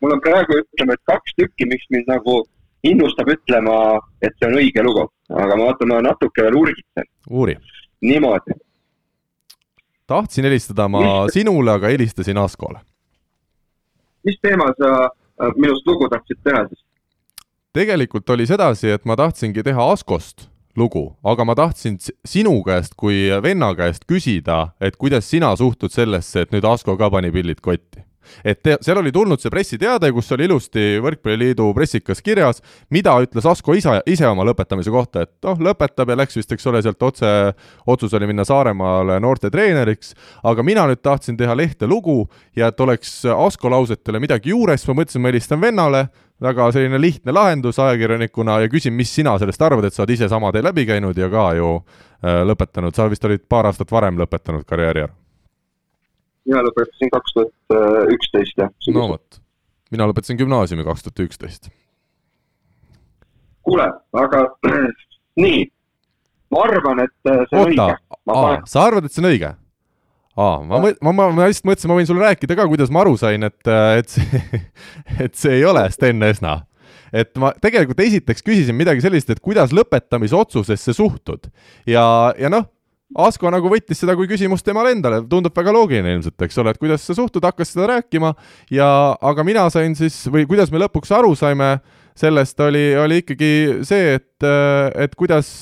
mul 0.00 0.14
on 0.14 0.22
praegu, 0.22 0.60
ütleme, 0.62 0.94
et 0.94 1.02
kaks 1.10 1.34
tükki, 1.40 1.66
mis 1.66 1.82
mind 1.90 2.06
nagu 2.12 2.44
innustab 2.86 3.32
ütlema, 3.34 3.98
et 4.22 4.36
see 4.38 4.50
on 4.50 4.60
õige 4.60 4.86
lugu, 4.86 5.08
aga 5.32 5.56
ma 5.56 5.66
vaatan, 5.72 5.90
ma 5.90 6.00
natuke 6.04 6.46
veel 6.46 6.60
urgitsen. 6.62 7.10
uuri. 7.30 7.56
niimoodi. 8.00 8.58
tahtsin 10.06 10.46
helistada 10.46 10.88
ma 10.88 11.02
mis... 11.02 11.34
sinule, 11.40 11.74
aga 11.74 11.90
helistasin 11.90 12.38
Askole. 12.38 12.78
mis 14.22 14.38
teema 14.42 14.70
sa 14.78 14.94
äh, 15.10 15.54
minust 15.56 15.86
lugu 15.90 16.06
tahtsid 16.08 16.38
teha 16.44 16.66
siis? 16.70 16.86
tegelikult 17.74 18.30
oli 18.30 18.46
sedasi, 18.46 18.94
et 18.94 19.04
ma 19.04 19.18
tahtsingi 19.18 19.66
teha 19.66 19.92
Askost 19.92 20.53
lugu, 20.76 21.04
aga 21.24 21.44
ma 21.46 21.54
tahtsin 21.58 21.98
sinu 22.26 22.56
käest 22.66 22.96
kui 22.98 23.28
venna 23.42 23.72
käest 23.78 24.08
küsida, 24.10 24.74
et 24.80 24.96
kuidas 24.96 25.28
sina 25.30 25.54
suhtud 25.56 25.92
sellesse, 25.94 26.44
et 26.44 26.54
nüüd 26.54 26.66
Asko 26.66 26.98
ka 26.98 27.10
pani 27.10 27.32
pillid 27.34 27.62
kotti? 27.64 28.02
et 28.44 28.60
te, 28.62 28.76
seal 28.84 28.98
oli 29.00 29.12
tulnud 29.12 29.40
see 29.40 29.52
pressiteade, 29.52 30.10
kus 30.16 30.30
oli 30.34 30.46
ilusti 30.48 30.84
Võrkpalliliidu 31.04 31.66
pressikas 31.76 32.22
kirjas, 32.24 32.62
mida 32.94 33.14
ütles 33.24 33.46
Asko 33.48 33.76
isa, 33.76 33.98
ise 34.10 34.26
oma 34.28 34.46
lõpetamise 34.48 34.92
kohta, 34.92 35.26
et 35.26 35.32
noh, 35.44 35.60
lõpetab 35.68 36.10
ja 36.12 36.18
läks 36.18 36.38
vist, 36.38 36.52
eks 36.54 36.66
ole, 36.70 36.82
sealt 36.84 37.02
otse, 37.04 37.30
otsus 37.90 38.14
oli 38.16 38.28
minna 38.30 38.46
Saaremaale 38.48 39.18
noortetreeneriks, 39.24 40.14
aga 40.50 40.66
mina 40.66 40.86
nüüd 40.90 41.02
tahtsin 41.04 41.38
teha 41.40 41.56
lehte 41.58 41.88
lugu 41.90 42.22
ja 42.56 42.72
et 42.72 42.80
oleks 42.80 43.20
Asko 43.34 43.72
lausetele 43.72 44.22
midagi 44.22 44.54
juures, 44.54 44.88
ma 44.88 44.98
mõtlesin, 45.00 45.24
ma 45.24 45.32
helistan 45.32 45.62
vennale, 45.62 46.06
väga 46.42 46.70
selline 46.74 47.00
lihtne 47.00 47.32
lahendus 47.32 47.78
ajakirjanikuna 47.78 48.60
ja 48.64 48.70
küsin, 48.72 48.94
mis 48.96 49.12
sina 49.14 49.36
sellest 49.38 49.62
arvad, 49.62 49.86
et 49.86 49.94
sa 49.94 50.02
oled 50.02 50.14
ise 50.16 50.28
sama 50.28 50.52
tee 50.52 50.64
läbi 50.64 50.86
käinud 50.88 51.18
ja 51.18 51.30
ka 51.30 51.52
ju 51.58 51.76
äh, 51.76 52.42
lõpetanud, 52.48 52.96
sa 52.96 53.08
vist 53.10 53.24
olid 53.24 53.44
paar 53.48 53.70
aastat 53.70 53.92
varem 53.92 54.18
lõpetanud 54.20 54.66
karjääri 54.68 55.06
ära? 55.06 55.14
mina 56.44 56.60
lõpetasin 56.66 57.08
kaks 57.12 57.36
tuhat 57.36 58.12
üksteist, 58.12 58.58
jah. 58.60 58.72
no 58.92 59.08
vot, 59.14 59.40
mina 59.94 60.08
lõpetasin 60.10 60.36
gümnaasiumi 60.40 60.84
kaks 60.84 61.06
tuhat 61.06 61.24
üksteist. 61.24 61.70
kuule, 63.64 63.88
aga 64.12 64.44
nii, 65.44 65.64
ma 66.52 66.64
arvan, 66.68 67.04
et 67.06 67.30
äh, 67.30 67.44
see 67.50 67.60
on 67.60 67.72
Oota, 67.72 67.98
õige. 68.26 68.58
sa 68.70 68.88
arvad, 68.88 69.06
et 69.06 69.14
see 69.14 69.24
on 69.24 69.30
õige? 69.30 69.54
Aa, 70.36 70.60
ma 70.66 70.80
ma, 70.82 71.12
ma, 71.12 71.28
ma 71.30 71.48
lihtsalt 71.48 71.68
mõtlesin, 71.70 71.90
ma 71.90 71.98
võin 71.98 72.08
sulle 72.08 72.26
rääkida 72.26 72.58
ka, 72.58 72.68
kuidas 72.70 72.92
ma 72.94 73.04
aru 73.04 73.16
sain, 73.20 73.46
et, 73.46 73.72
et 74.00 74.14
see, 74.14 74.44
et 75.26 75.34
see 75.38 75.58
ei 75.60 75.66
ole 75.68 75.84
Sten 75.94 76.22
Esna. 76.26 76.62
et 77.14 77.30
ma 77.38 77.52
tegelikult 77.62 78.00
esiteks 78.02 78.42
küsisin 78.42 78.74
midagi 78.74 79.04
sellist, 79.04 79.30
et 79.30 79.42
kuidas 79.42 79.74
lõpetamisotsusesse 79.76 80.96
suhtud. 80.96 81.50
ja, 81.86 82.06
ja 82.38 82.50
noh, 82.52 82.70
Asko 83.14 83.50
nagu 83.52 83.68
võttis 83.70 84.00
seda 84.00 84.16
kui 84.18 84.26
küsimust 84.26 84.64
temale 84.66 84.90
endale, 84.90 85.20
tundub 85.30 85.54
väga 85.54 85.70
loogiline 85.76 86.16
ilmselt, 86.16 86.40
eks 86.42 86.56
ole, 86.58 86.72
et 86.74 86.80
kuidas 86.80 87.04
sa 87.06 87.14
suhtud, 87.14 87.44
hakkas 87.46 87.70
seda 87.70 87.86
rääkima 87.92 88.32
ja, 88.74 88.88
aga 89.22 89.44
mina 89.46 89.68
sain 89.70 89.94
siis, 89.94 90.16
või 90.32 90.48
kuidas 90.50 90.72
me 90.74 90.80
lõpuks 90.82 91.12
aru 91.14 91.34
saime, 91.38 91.76
sellest 92.18 92.58
oli, 92.64 92.88
oli 92.98 93.20
ikkagi 93.22 93.52
see, 93.86 94.16
et, 94.18 94.48
et 94.98 95.14
kuidas, 95.20 95.52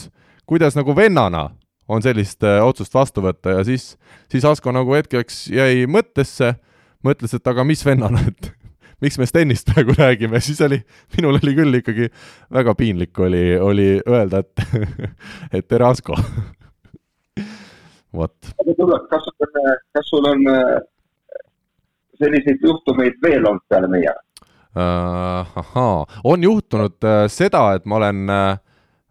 kuidas 0.49 0.79
nagu 0.79 0.97
vennana 0.97 1.51
on 1.89 2.03
sellist 2.03 2.45
äh, 2.47 2.61
otsust 2.65 2.95
vastu 2.95 3.25
võtta 3.25 3.59
ja 3.59 3.65
siis, 3.67 3.97
siis 4.33 4.45
Asko 4.49 4.73
nagu 4.75 4.95
hetkeks 4.95 5.45
jäi 5.53 5.87
mõttesse, 5.91 6.55
mõtles, 7.05 7.35
et 7.35 7.53
aga 7.53 7.65
mis 7.67 7.85
vennana, 7.87 8.23
et 8.31 8.53
miks 9.03 9.19
me 9.19 9.27
Stenist 9.27 9.71
praegu 9.73 9.97
räägime, 9.99 10.41
siis 10.41 10.61
oli, 10.65 10.79
minul 11.17 11.41
oli 11.41 11.55
küll 11.59 11.81
ikkagi 11.81 12.09
väga 12.55 12.75
piinlik 12.79 13.19
oli, 13.19 13.45
oli 13.59 13.89
öelda, 14.07 14.45
et, 14.45 14.67
et 15.59 15.69
tere, 15.69 15.89
Asko. 15.91 16.17
vot. 18.13 18.35
kas 18.53 18.77
sul 18.77 18.93
on, 18.95 19.07
kas 19.97 20.11
sul 20.11 20.29
on 20.31 20.51
äh, 20.53 20.75
selliseid 22.23 22.63
juhtumeid 22.63 23.19
veel 23.25 23.47
olnud 23.47 23.65
peale 23.69 23.89
meie 23.91 24.13
uh,? 24.13 25.57
ahaa, 25.63 26.05
on 26.25 26.45
juhtunud 26.45 26.97
uh, 27.05 27.25
seda, 27.33 27.73
et 27.77 27.89
ma 27.89 27.99
olen 27.99 28.31
uh, 28.31 28.61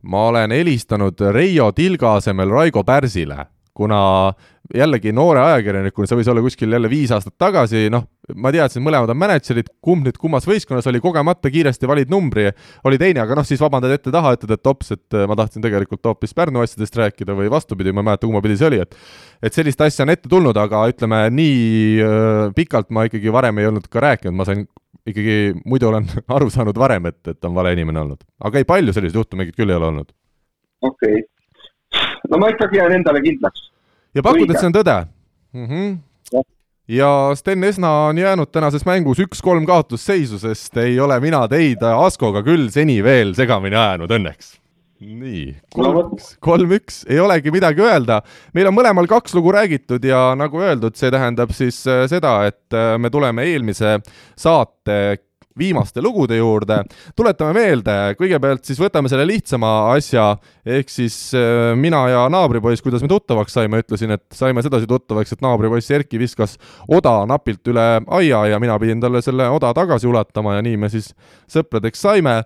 ma 0.03 0.27
olen 0.31 0.51
helistanud 0.55 1.19
Reio 1.31 1.71
Tilga 1.71 2.15
asemel 2.19 2.49
Raigo 2.49 2.83
Pärsile, 2.83 3.45
kuna 3.73 4.33
jällegi 4.75 5.11
noore 5.15 5.41
ajakirjanikuna, 5.43 6.07
see 6.07 6.17
võis 6.19 6.29
olla 6.31 6.41
kuskil 6.43 6.71
jälle 6.71 6.89
viis 6.91 7.11
aastat 7.11 7.35
tagasi, 7.39 7.89
noh, 7.91 8.05
ma 8.39 8.51
teadsin, 8.53 8.83
mõlemad 8.85 9.11
on 9.11 9.19
mänedžerid, 9.19 9.71
kumb 9.83 10.05
nüüd 10.07 10.17
kummas 10.21 10.45
võistkonnas 10.47 10.87
oli, 10.87 11.01
kogemata 11.03 11.51
kiiresti 11.51 11.89
valid 11.89 12.11
numbri, 12.11 12.47
oli 12.87 12.99
teine, 13.01 13.23
aga 13.23 13.35
noh, 13.39 13.47
siis 13.47 13.61
vabandad 13.61 13.91
ette-taha, 13.95 14.35
ütled, 14.37 14.53
et 14.55 14.71
ops, 14.71 14.93
et 14.95 15.17
ma 15.27 15.37
tahtsin 15.39 15.63
tegelikult 15.65 16.07
hoopis 16.07 16.35
Pärnu 16.37 16.63
asjadest 16.63 16.95
rääkida 17.01 17.35
või 17.37 17.51
vastupidi, 17.51 17.91
ma 17.91 18.03
ei 18.03 18.11
mäleta, 18.11 18.27
kumma 18.29 18.43
pidi 18.45 18.59
see 18.59 18.69
oli, 18.71 18.81
et 18.85 18.95
et 19.41 19.57
sellist 19.57 19.81
asja 19.81 20.05
on 20.05 20.13
ette 20.13 20.29
tulnud, 20.31 20.57
aga 20.61 20.85
ütleme, 20.91 21.25
nii 21.35 22.05
äh, 22.05 22.43
pikalt 22.55 22.91
ma 22.95 23.07
ikkagi 23.09 23.33
varem 23.33 23.59
ei 23.59 23.71
olnud 23.71 23.89
ka 23.91 24.03
rääkinud, 24.07 24.37
ma 24.37 24.47
sain 24.47 24.67
ikkagi 25.07 25.37
muidu 25.65 25.89
olen 25.89 26.07
aru 26.35 26.49
saanud 26.53 26.77
varem, 26.77 27.09
et, 27.11 27.19
et 27.27 27.49
on 27.49 27.55
vale 27.55 27.73
inimene 27.73 28.03
olnud. 28.03 28.23
aga 28.43 28.61
ei, 28.61 28.67
palju 28.67 28.93
selliseid 28.93 29.19
juhtumeid 29.21 29.53
küll 29.57 29.69
ei 29.69 29.79
ole 29.79 29.89
olnud. 29.91 30.13
okei 30.81 31.19
okay., 31.23 32.07
no 32.29 32.41
ma 32.41 32.51
ikkagi 32.53 32.81
jään 32.81 32.99
endale 32.99 33.21
kindlaks. 33.25 33.67
ja 34.15 34.23
pakud, 34.25 34.49
et 34.49 34.59
see 34.59 34.71
on 34.71 34.77
tõde 34.79 34.97
mm? 35.53 35.67
-hmm. 35.67 35.99
Ja. 36.31 36.43
ja 36.87 37.11
Sten 37.35 37.63
Esna 37.63 37.91
on 38.07 38.17
jäänud 38.17 38.51
tänases 38.51 38.85
mängus 38.85 39.19
üks-kolm 39.19 39.65
kaotusseisu, 39.65 40.39
sest 40.39 40.77
ei 40.77 40.99
ole 40.99 41.19
mina 41.19 41.47
teid 41.47 41.83
Askoga 41.83 42.43
küll 42.43 42.69
seni 42.69 43.03
veel 43.03 43.35
segamini 43.35 43.75
ajanud, 43.75 44.11
õnneks 44.11 44.60
nii, 45.01 45.55
kolm-üks, 46.43 47.01
ei 47.09 47.19
olegi 47.19 47.51
midagi 47.53 47.81
öelda. 47.81 48.21
meil 48.53 48.69
on 48.69 48.75
mõlemal 48.77 49.09
kaks 49.09 49.33
lugu 49.33 49.53
räägitud 49.55 50.05
ja 50.05 50.31
nagu 50.37 50.61
öeldud, 50.61 50.95
see 50.97 51.09
tähendab 51.13 51.53
siis 51.57 51.81
äh, 51.89 52.05
seda, 52.11 52.37
et 52.51 52.77
äh, 52.77 52.95
me 53.01 53.09
tuleme 53.13 53.47
eelmise 53.49 53.97
saate 54.37 55.17
viimaste 55.57 56.01
lugude 56.01 56.37
juurde. 56.37 56.83
tuletame 57.15 57.53
meelde, 57.57 57.95
kõigepealt 58.19 58.63
siis 58.67 58.79
võtame 58.79 59.09
selle 59.11 59.25
lihtsama 59.27 59.71
asja, 59.95 60.35
ehk 60.65 60.93
siis 60.93 61.17
äh, 61.37 61.73
mina 61.75 62.05
ja 62.11 62.23
naabripoiss, 62.31 62.83
kuidas 62.85 63.01
me 63.03 63.09
tuttavaks 63.11 63.57
saime, 63.57 63.81
ütlesin, 63.81 64.13
et 64.15 64.25
saime 64.37 64.63
sedasi 64.63 64.89
tuttavaks, 64.89 65.33
et 65.33 65.43
naabripoiss 65.43 65.91
Erki 65.97 66.21
viskas 66.21 66.57
oda 66.87 67.23
napilt 67.29 67.73
üle 67.73 67.87
aia 68.21 68.45
ja 68.53 68.61
mina 68.61 68.77
pidin 68.79 69.01
talle 69.01 69.23
selle 69.25 69.49
oda 69.49 69.73
tagasi 69.73 70.07
ulatama 70.07 70.59
ja 70.59 70.65
nii 70.65 70.77
me 70.85 70.93
siis 70.93 71.11
sõpradeks 71.49 72.05
saime 72.05 72.43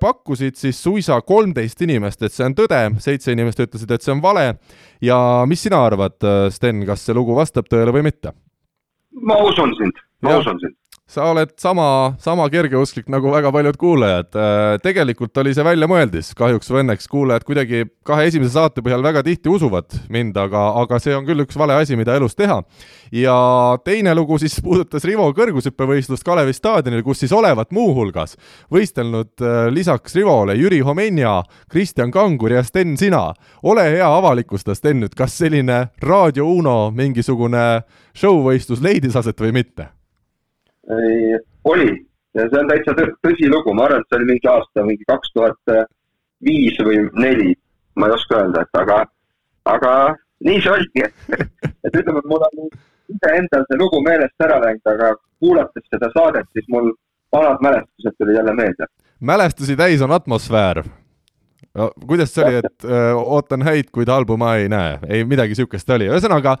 pakkusid 0.00 0.58
siis 0.58 0.82
suisa 0.82 1.20
kolmteist 1.22 1.82
inimest, 1.86 2.22
et 2.26 2.34
see 2.34 2.46
on 2.46 2.56
tõde, 2.58 2.80
seitse 3.02 3.32
inimest 3.34 3.60
ütlesid, 3.62 3.90
et 3.94 4.02
see 4.02 4.14
on 4.14 4.22
vale. 4.22 4.56
ja 5.00 5.18
mis 5.46 5.62
sina 5.62 5.84
arvad, 5.86 6.18
äh, 6.26 6.48
Sten, 6.50 6.84
kas 6.86 7.04
see 7.06 7.14
lugu 7.14 7.36
vastab 7.36 7.70
tõele 7.70 7.94
või 7.94 8.02
mitte? 8.10 8.34
ma 9.26 9.36
usun 9.42 9.74
sind, 9.78 10.02
ma 10.22 10.34
ja. 10.34 10.42
usun 10.42 10.60
sind. 10.62 10.76
Sa 11.10 11.26
oled 11.26 11.50
sama, 11.58 12.14
sama 12.22 12.46
kergeusklik 12.50 13.08
nagu 13.10 13.32
väga 13.32 13.50
paljud 13.52 13.76
kuulajad. 13.80 14.28
Äh, 14.30 14.76
tegelikult 14.84 15.36
oli 15.42 15.52
see 15.56 15.66
väljamõeldis, 15.66 16.30
kahjuks 16.38 16.70
või 16.70 16.84
õnneks 16.84 17.10
kuulajad 17.10 17.46
kuidagi 17.48 17.82
kahe 18.06 18.28
esimese 18.30 18.54
saate 18.54 18.84
põhjal 18.86 19.02
väga 19.02 19.24
tihti 19.26 19.50
usuvad 19.50 19.90
mind, 20.12 20.38
aga, 20.38 20.68
aga 20.84 21.00
see 21.02 21.16
on 21.16 21.26
küll 21.26 21.42
üks 21.42 21.58
vale 21.58 21.74
asi, 21.80 21.98
mida 21.98 22.14
elus 22.14 22.38
teha. 22.38 22.60
ja 23.10 23.34
teine 23.84 24.14
lugu 24.14 24.38
siis 24.38 24.60
puudutas 24.62 25.04
Rivo 25.04 25.26
kõrgushüppevõistlust 25.34 26.26
Kalevi 26.26 26.54
staadionil, 26.54 27.02
kus 27.02 27.24
siis 27.24 27.34
olevat 27.34 27.74
muuhulgas 27.74 28.36
võistelnud 28.70 29.42
äh, 29.42 29.66
lisaks 29.74 30.14
Rivole 30.14 30.54
Jüri 30.54 30.78
Homenja, 30.86 31.40
Kristjan 31.70 32.14
Kangur 32.14 32.54
ja 32.54 32.62
Sten 32.62 32.96
Sina. 32.96 33.32
ole 33.62 33.90
hea, 33.96 34.06
avalikusta, 34.06 34.78
Sten, 34.78 35.02
nüüd 35.02 35.18
kas 35.18 35.38
selline 35.42 35.88
Raadio 36.02 36.46
Uno 36.46 36.92
mingisugune 36.94 37.82
show-võistlus 38.14 38.82
leidis 38.84 39.18
aset 39.18 39.40
või 39.40 39.58
mitte? 39.58 39.90
Oli. 41.64 41.90
Ja 42.34 42.44
see 42.46 42.60
on 42.60 42.68
täitsa 42.70 42.94
tõsilugu, 43.26 43.72
ma 43.74 43.88
arvan, 43.88 44.04
et 44.04 44.10
see 44.10 44.20
oli 44.20 44.28
mingi 44.28 44.48
aasta, 44.50 44.84
mingi 44.86 45.06
kaks 45.08 45.32
tuhat 45.34 45.72
viis 46.46 46.76
või 46.86 47.00
neli, 47.18 47.54
ma 47.98 48.06
ei 48.06 48.14
oska 48.14 48.38
öelda, 48.38 48.62
et 48.62 48.78
aga, 48.78 49.00
aga 49.72 49.94
nii 50.46 50.60
see 50.62 50.72
oligi, 50.76 51.08
et, 51.84 51.90
ütleme, 51.90 52.22
mul 52.30 52.46
on 52.46 52.70
iseendal 53.10 53.66
see 53.66 53.80
lugu 53.80 53.98
meelest 54.06 54.46
ära 54.46 54.60
läinud, 54.62 54.92
aga 54.94 55.12
kuulates 55.42 55.90
seda 55.90 56.12
saadet, 56.14 56.46
siis 56.54 56.70
mul 56.70 56.92
vanad 57.34 57.62
mälestused 57.66 58.18
tulid 58.18 58.38
jälle 58.38 58.54
meelde. 58.54 58.86
mälestusi 59.20 59.76
täis 59.76 60.02
on 60.02 60.14
atmosfäär 60.14 60.84
no 61.78 61.90
kuidas 62.06 62.32
see 62.34 62.44
oli, 62.44 62.60
et 62.60 62.84
öö, 62.86 63.14
ootan 63.20 63.62
häid, 63.66 63.90
kuid 63.94 64.10
halbu 64.10 64.36
ma 64.40 64.54
ei 64.58 64.68
näe, 64.72 64.98
ei 65.08 65.24
midagi 65.28 65.54
niisugust 65.54 65.90
oli, 65.94 66.08
ühesõnaga 66.10 66.56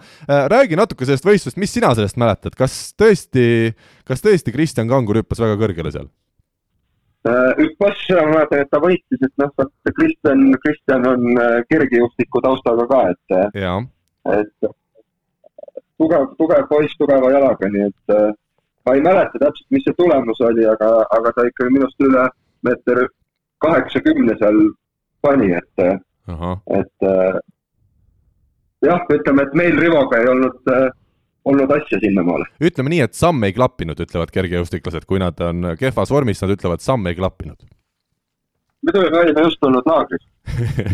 räägi 0.52 0.78
natuke 0.78 1.06
sellest 1.08 1.26
võistlust, 1.26 1.58
mis 1.60 1.72
sina 1.74 1.92
sellest 1.98 2.18
mäletad, 2.20 2.56
kas 2.58 2.78
tõesti, 2.98 3.74
kas 4.06 4.22
tõesti 4.24 4.54
Kristjan 4.54 4.90
Kangur 4.90 5.22
hüppas 5.22 5.42
väga 5.42 5.58
kõrgele 5.60 5.94
seal? 5.94 6.10
hüppas, 7.58 8.00
ma 8.16 8.28
mäletan, 8.30 8.62
et 8.62 8.70
ta 8.72 8.78
võitis, 8.80 9.20
et 9.20 9.42
noh, 9.42 9.50
Kristjan, 9.92 10.44
Kristjan 10.62 11.02
on 11.10 11.40
kergejõustiku 11.68 12.40
taustaga 12.46 12.86
ka, 12.88 13.00
et, 13.12 13.58
et 14.38 14.70
tugev, 16.00 16.30
tugev 16.38 16.64
poiss 16.70 16.96
tugeva 16.96 17.32
jalaga, 17.34 17.68
nii 17.68 17.90
et 17.90 18.14
ma 18.86 18.96
ei 18.96 19.04
mäleta 19.04 19.42
täpselt, 19.42 19.68
mis 19.74 19.84
see 19.84 19.96
tulemus 19.98 20.40
oli, 20.48 20.64
aga, 20.66 20.90
aga 21.16 21.32
ta 21.36 21.44
ikkagi 21.48 21.74
minust 21.76 22.06
üle 22.06 22.24
meeter 22.64 23.04
kaheksakümne 23.60 24.36
seal 24.40 24.60
pani, 25.22 25.52
et, 25.56 25.84
et 26.78 27.08
äh, 27.08 27.38
jah, 28.86 29.04
ütleme, 29.12 29.44
et 29.46 29.54
meil 29.58 29.78
Rivoga 29.80 30.20
ei 30.20 30.28
olnud 30.32 30.72
äh, 30.72 30.88
olnud 31.44 31.70
asja 31.74 32.00
sinnamaale. 32.02 32.46
ütleme 32.60 32.92
nii, 32.92 33.02
et 33.06 33.16
samm 33.18 33.44
ei 33.48 33.54
klappinud, 33.56 34.00
ütlevad 34.04 34.32
kergejõustiklased, 34.34 35.06
kui 35.08 35.22
nad 35.22 35.40
on 35.44 35.72
kehvas 35.80 36.12
vormis, 36.12 36.42
nad 36.44 36.54
ütlevad, 36.56 36.84
samm 36.84 37.08
ei 37.10 37.18
klappinud. 37.18 37.64
muidu 38.86 39.06
me 39.10 39.24
olime 39.24 39.46
just 39.48 39.60
tulnud 39.60 39.88
laagris. 39.88 40.26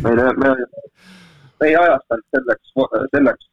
meile, 0.02 0.30
me, 0.42 0.54
me 1.60 1.68
ei 1.70 1.76
ajastanud 1.76 2.26
selleks, 2.36 2.72
selleks, 3.14 3.50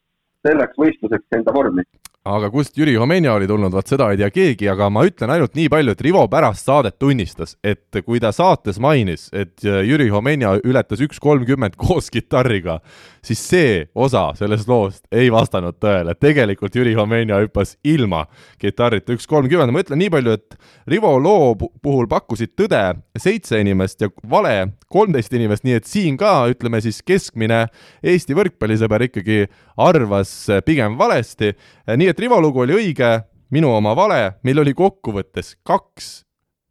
selleks 0.48 0.82
võistluseks 0.86 1.38
enda 1.40 1.54
vormi 1.56 1.86
aga 2.24 2.48
kust 2.52 2.78
Jüri 2.80 2.94
Homenja 2.96 3.34
oli 3.36 3.48
tulnud, 3.48 3.74
vaat 3.76 3.90
seda 3.92 4.08
ei 4.14 4.20
tea 4.20 4.30
keegi, 4.32 4.68
aga 4.72 4.88
ma 4.94 5.04
ütlen 5.08 5.32
ainult 5.34 5.58
nii 5.58 5.68
palju, 5.72 5.92
et 5.92 6.04
Rivo 6.06 6.22
pärast 6.32 6.70
saadet 6.70 6.96
tunnistas, 7.02 7.58
et 7.60 8.00
kui 8.06 8.22
ta 8.24 8.32
saates 8.32 8.80
mainis, 8.84 9.26
et 9.36 9.60
Jüri 9.64 10.08
Homenja 10.14 10.54
ületas 10.64 11.04
üks 11.04 11.20
kolmkümmend 11.24 11.76
koos 11.80 12.08
kitarriga, 12.14 12.78
siis 13.24 13.44
see 13.44 13.74
osa 13.92 14.30
sellest 14.40 14.72
loost 14.72 15.04
ei 15.12 15.28
vastanud 15.34 15.76
tõele. 15.84 16.16
tegelikult 16.16 16.76
Jüri 16.76 16.96
Homenja 16.96 17.42
hüppas 17.44 17.76
ilma 17.84 18.24
kitarrita 18.62 19.18
üks 19.18 19.28
kolmkümmend, 19.28 19.76
ma 19.76 19.84
ütlen 19.84 20.00
nii 20.00 20.14
palju, 20.14 20.38
et 20.40 20.58
Rivo 20.88 21.18
loo 21.20 21.52
puhul 21.60 22.08
pakkusid 22.08 22.56
tõde 22.56 22.82
seitse 23.20 23.60
inimest 23.60 24.00
ja 24.00 24.12
vale 24.32 24.72
kolmteist 24.94 25.34
inimest, 25.36 25.68
nii 25.68 25.76
et 25.76 25.92
siin 25.92 26.16
ka 26.20 26.46
ütleme 26.54 26.80
siis 26.84 27.02
keskmine 27.04 27.66
Eesti 28.00 28.36
võrkpallisõber 28.38 29.10
ikkagi 29.10 29.44
arvas 29.82 30.32
pigem 30.68 30.96
valesti, 31.00 31.52
nii 31.90 32.13
et 32.13 32.13
Rivo 32.20 32.40
lugu 32.42 32.64
oli 32.64 32.76
õige, 32.78 33.10
minu 33.54 33.72
oma 33.76 33.94
vale, 33.98 34.38
meil 34.44 34.62
oli 34.64 34.74
kokkuvõttes 34.78 35.56
kaks 35.66 36.24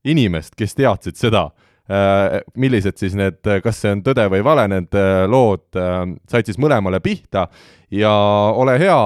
inimest, 0.09 0.57
kes 0.59 0.74
teadsid 0.78 1.18
seda, 1.18 1.46
äh, 1.90 2.40
millised 2.59 2.98
siis 3.00 3.14
need, 3.18 3.40
kas 3.64 3.83
see 3.83 3.92
on 3.94 4.02
tõde 4.07 4.26
või 4.33 4.42
vale, 4.44 4.66
need 4.72 4.98
äh, 4.98 5.24
lood 5.31 5.78
äh, 5.78 6.02
said 6.31 6.48
siis 6.48 6.59
mõlemale 6.62 7.02
pihta 7.05 7.48
ja 7.92 8.12
ole 8.57 8.78
hea, 8.83 9.02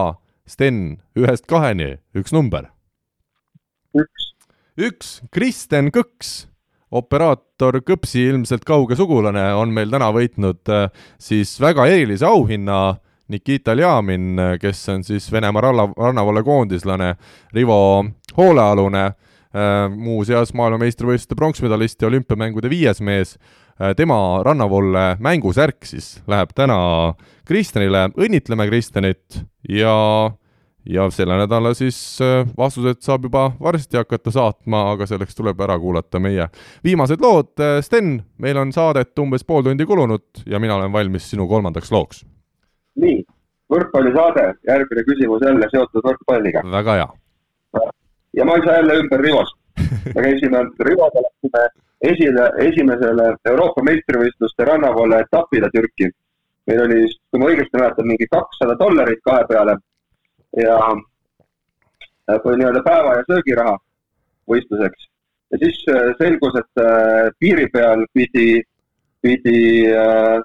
Sten, 0.46 1.00
ühest 1.18 1.42
kaheni, 1.50 1.96
üks 2.14 2.30
number. 2.30 2.68
üks. 3.98 4.28
üks, 4.78 5.08
Kristen 5.34 5.90
Kõks 5.90 6.46
operaator 6.94 7.80
Kõpsi 7.82 8.28
ilmselt 8.30 8.62
kauge 8.64 8.94
sugulane 8.94 9.42
on 9.58 9.72
meil 9.74 9.90
täna 9.90 10.12
võitnud 10.14 10.70
siis 11.18 11.56
väga 11.58 11.88
erilise 11.90 12.28
auhinna 12.28 12.78
Nikita 13.28 13.74
Ljamin, 13.74 14.38
kes 14.60 14.88
on 14.88 15.04
siis 15.04 15.26
Venemaa 15.32 15.64
ranna, 15.64 15.88
rannavalve 15.98 16.44
koondislane, 16.46 17.14
Rivo 17.54 18.04
hoolealune, 18.36 19.04
äh, 19.04 19.90
muuseas 19.96 20.52
maailmameistrivõistluste 20.54 21.38
pronksmedalist 21.38 22.02
ja 22.02 22.10
olümpiamängude 22.10 22.70
viies 22.70 23.00
mees, 23.02 23.34
äh, 23.80 23.96
tema 23.98 24.42
rannavolle 24.46 25.16
mängusärk 25.18 25.88
siis 25.88 26.20
läheb 26.30 26.54
täna 26.54 26.78
Kristjanile, 27.48 28.10
õnnitleme 28.14 28.68
Kristjanit 28.70 29.42
ja 29.68 29.96
ja 30.86 31.08
selle 31.10 31.34
nädala 31.34 31.72
siis 31.74 31.98
äh, 32.22 32.46
vastused 32.58 33.02
saab 33.02 33.26
juba 33.26 33.48
varsti 33.58 33.98
hakata 33.98 34.30
saatma, 34.30 34.84
aga 34.92 35.10
selleks 35.10 35.34
tuleb 35.34 35.60
ära 35.66 35.80
kuulata 35.82 36.22
meie 36.22 36.46
viimased 36.86 37.18
lood. 37.20 37.58
Sten, 37.82 38.20
meil 38.38 38.62
on 38.62 38.70
saadet 38.72 39.18
umbes 39.18 39.42
pool 39.42 39.66
tundi 39.66 39.86
kulunud 39.86 40.46
ja 40.46 40.62
mina 40.62 40.78
olen 40.78 40.94
valmis 40.94 41.26
sinu 41.32 41.50
kolmandaks 41.50 41.90
looks 41.90 42.22
nii, 43.02 43.22
võrkpallisaade, 43.72 44.46
järgmine 44.68 45.04
küsimus 45.08 45.44
jälle 45.46 45.68
seotud 45.70 46.04
võrkpalliga. 46.04 46.62
väga 46.72 46.98
hea. 47.00 47.08
ja 48.38 48.44
ma 48.44 48.56
ei 48.56 48.66
saa 48.66 48.76
jälle 48.80 49.00
ümber 49.02 49.20
Rivost. 49.20 49.56
me 50.14 50.22
käisime 50.22 50.62
Rivoga, 50.88 51.22
läksime 51.26 51.64
esile, 52.12 52.46
esimesele 52.68 53.34
Euroopa 53.48 53.82
meistrivõistluste 53.82 54.64
rannavoole 54.64 55.20
etapile 55.20 55.70
Türki. 55.74 56.10
meil 56.66 56.80
oli, 56.82 57.02
kui 57.30 57.40
ma 57.40 57.50
õigesti 57.50 57.78
mäletan, 57.78 58.06
mingi 58.06 58.26
kakssada 58.30 58.74
dollarit 58.78 59.20
kahe 59.24 59.44
peale 59.48 59.76
ja 60.58 60.78
kui 62.42 62.56
nii-öelda 62.58 62.82
päeva 62.82 63.18
ja 63.18 63.26
söögiraha 63.28 63.76
võistluseks. 64.50 65.06
ja 65.52 65.58
siis 65.62 65.78
äh, 65.92 66.10
selgus, 66.18 66.58
et 66.58 66.82
äh, 66.82 67.30
piiri 67.38 67.68
peal 67.70 68.02
pidi, 68.14 68.62
pidi 69.22 69.60
äh, 69.92 70.40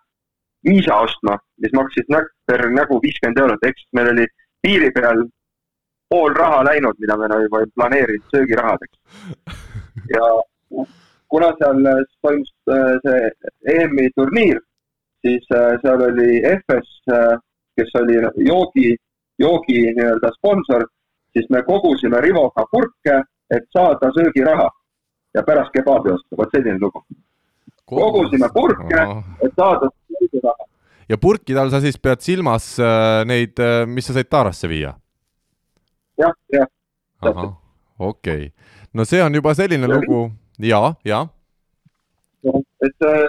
viisa 0.70 0.96
ostma, 0.96 1.38
mis 1.62 1.74
maksis 1.74 2.10
nä 2.10 2.22
per 2.46 2.68
nägu 2.70 3.00
viiskümmend 3.02 3.40
eurot, 3.44 3.64
ehk 3.66 3.78
siis 3.78 3.94
meil 3.98 4.12
oli 4.14 4.26
piiri 4.62 4.92
peal 4.92 5.26
pool 6.10 6.34
raha 6.36 6.64
läinud, 6.68 6.98
mida 7.00 7.18
me 7.18 7.28
nagu 7.32 7.60
ei 7.60 7.70
planeerinud 7.76 8.34
söögirahadeks. 8.36 8.98
ja 10.16 10.26
kuna 11.32 11.54
seal 11.60 11.80
toimus 12.22 12.52
äh, 12.70 12.98
see 13.06 13.32
EM-i 13.76 14.10
turniir, 14.16 14.60
siis 15.26 15.48
äh, 15.56 15.78
seal 15.84 16.04
oli 16.10 16.42
äh, 16.46 17.38
kes 17.76 17.96
oli 18.02 18.20
joogi, 18.50 18.96
joogi 19.40 19.80
nii-öelda 19.96 20.34
sponsor, 20.38 20.86
siis 21.34 21.50
me 21.50 21.64
kogusime 21.64 22.22
Rivoga 22.22 22.66
purke, 22.72 23.22
et 23.56 23.64
saada 23.74 24.12
söögiraha 24.18 24.70
ja 25.34 25.44
pärast 25.48 25.72
kebaabi 25.74 26.12
osta, 26.12 26.38
vot 26.38 26.52
selline 26.56 26.80
lugu. 26.82 27.04
Kogusime 27.86 28.48
purke, 28.54 29.02
et 29.46 29.56
saada 29.56 29.90
sõiduraha. 30.32 30.68
ja 31.12 31.18
purkide 31.22 31.62
all 31.62 31.72
sa 31.74 31.82
siis 31.84 32.00
pead 32.02 32.24
silmas 32.26 32.74
äh, 32.80 33.22
neid, 33.28 33.60
äh, 33.60 33.84
mis 33.88 34.08
sa 34.08 34.16
said 34.16 34.30
taarasse 34.32 34.70
viia 34.72 34.96
ja,? 36.20 36.28
jah, 36.28 36.36
jah. 36.54 36.68
ahah, 37.22 37.54
okei 38.00 38.48
okay.. 38.48 38.52
no 38.94 39.06
see 39.06 39.22
on 39.24 39.36
juba 39.36 39.56
selline 39.58 39.88
ja, 39.88 39.94
lugu 39.96 40.32
ja, 40.60 40.82
ja. 41.06 41.22
et 42.88 43.08
äh, 43.08 43.28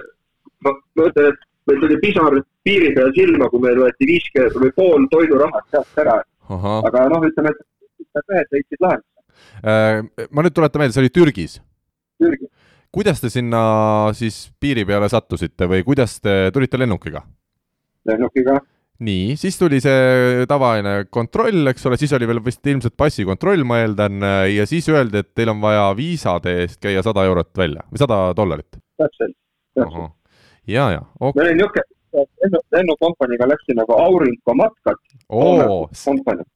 ma 0.62 0.75
mõtlen, 0.99 1.33
et 1.33 1.49
meil 1.71 1.83
tuli 1.83 1.99
pisar 2.03 2.38
piiri 2.67 2.93
peal 2.95 3.11
silma, 3.17 3.49
kui 3.51 3.62
meil 3.62 3.79
võeti 3.83 4.07
viiskümmend 4.07 4.59
või 4.62 4.75
pool 4.77 5.07
toidurahast 5.11 5.75
sealt 5.75 6.03
ära. 6.03 6.21
aga 6.51 7.07
noh, 7.11 7.25
ütleme, 7.27 7.51
et 7.51 8.29
mehed 8.31 8.55
leidsid 8.55 8.83
lahenduse. 8.83 10.29
ma 10.31 10.45
nüüd 10.45 10.55
tuletan 10.55 10.83
meelde, 10.83 10.95
see 10.95 11.03
oli 11.03 11.15
Türgis? 11.15 11.59
Türgis 12.23 12.51
kuidas 12.92 13.22
te 13.22 13.31
sinna 13.33 13.62
siis 14.16 14.44
piiri 14.61 14.85
peale 14.88 15.09
sattusite 15.09 15.68
või 15.70 15.85
kuidas 15.87 16.18
te 16.20 16.50
tulite 16.55 16.81
lennukiga? 16.81 17.22
lennukiga. 18.09 18.59
nii, 19.02 19.37
siis 19.40 19.57
tuli 19.59 19.81
see 19.83 20.44
tavaline 20.50 21.07
kontroll, 21.11 21.66
eks 21.72 21.87
ole, 21.88 21.98
siis 21.98 22.12
oli 22.18 22.28
veel 22.28 22.42
vist 22.44 22.66
ilmselt 22.66 22.96
passikontroll, 22.98 23.64
ma 23.66 23.81
eeldan, 23.83 24.20
ja 24.52 24.66
siis 24.68 24.88
öeldi, 24.92 25.22
et 25.22 25.33
teil 25.35 25.50
on 25.55 25.62
vaja 25.62 25.88
viisade 25.98 26.59
eest 26.64 26.81
käia 26.83 27.02
sada 27.02 27.24
eurot 27.28 27.50
välja 27.59 27.87
või 27.88 28.02
sada 28.05 28.20
dollarit. 28.37 28.70
täpselt, 29.00 29.37
täpselt. 29.78 30.12
ja, 30.66 30.90
ja 30.98 31.02
okay.. 31.18 31.40
meil 31.40 31.52
oli 31.52 31.59
niisugune, 31.62 31.88
lennu, 32.42 32.61
lennukompaniiga 32.72 33.48
läksin 33.48 33.78
nagu 33.81 33.96
auringomatkad. 33.96 35.00
oo, 35.28 35.88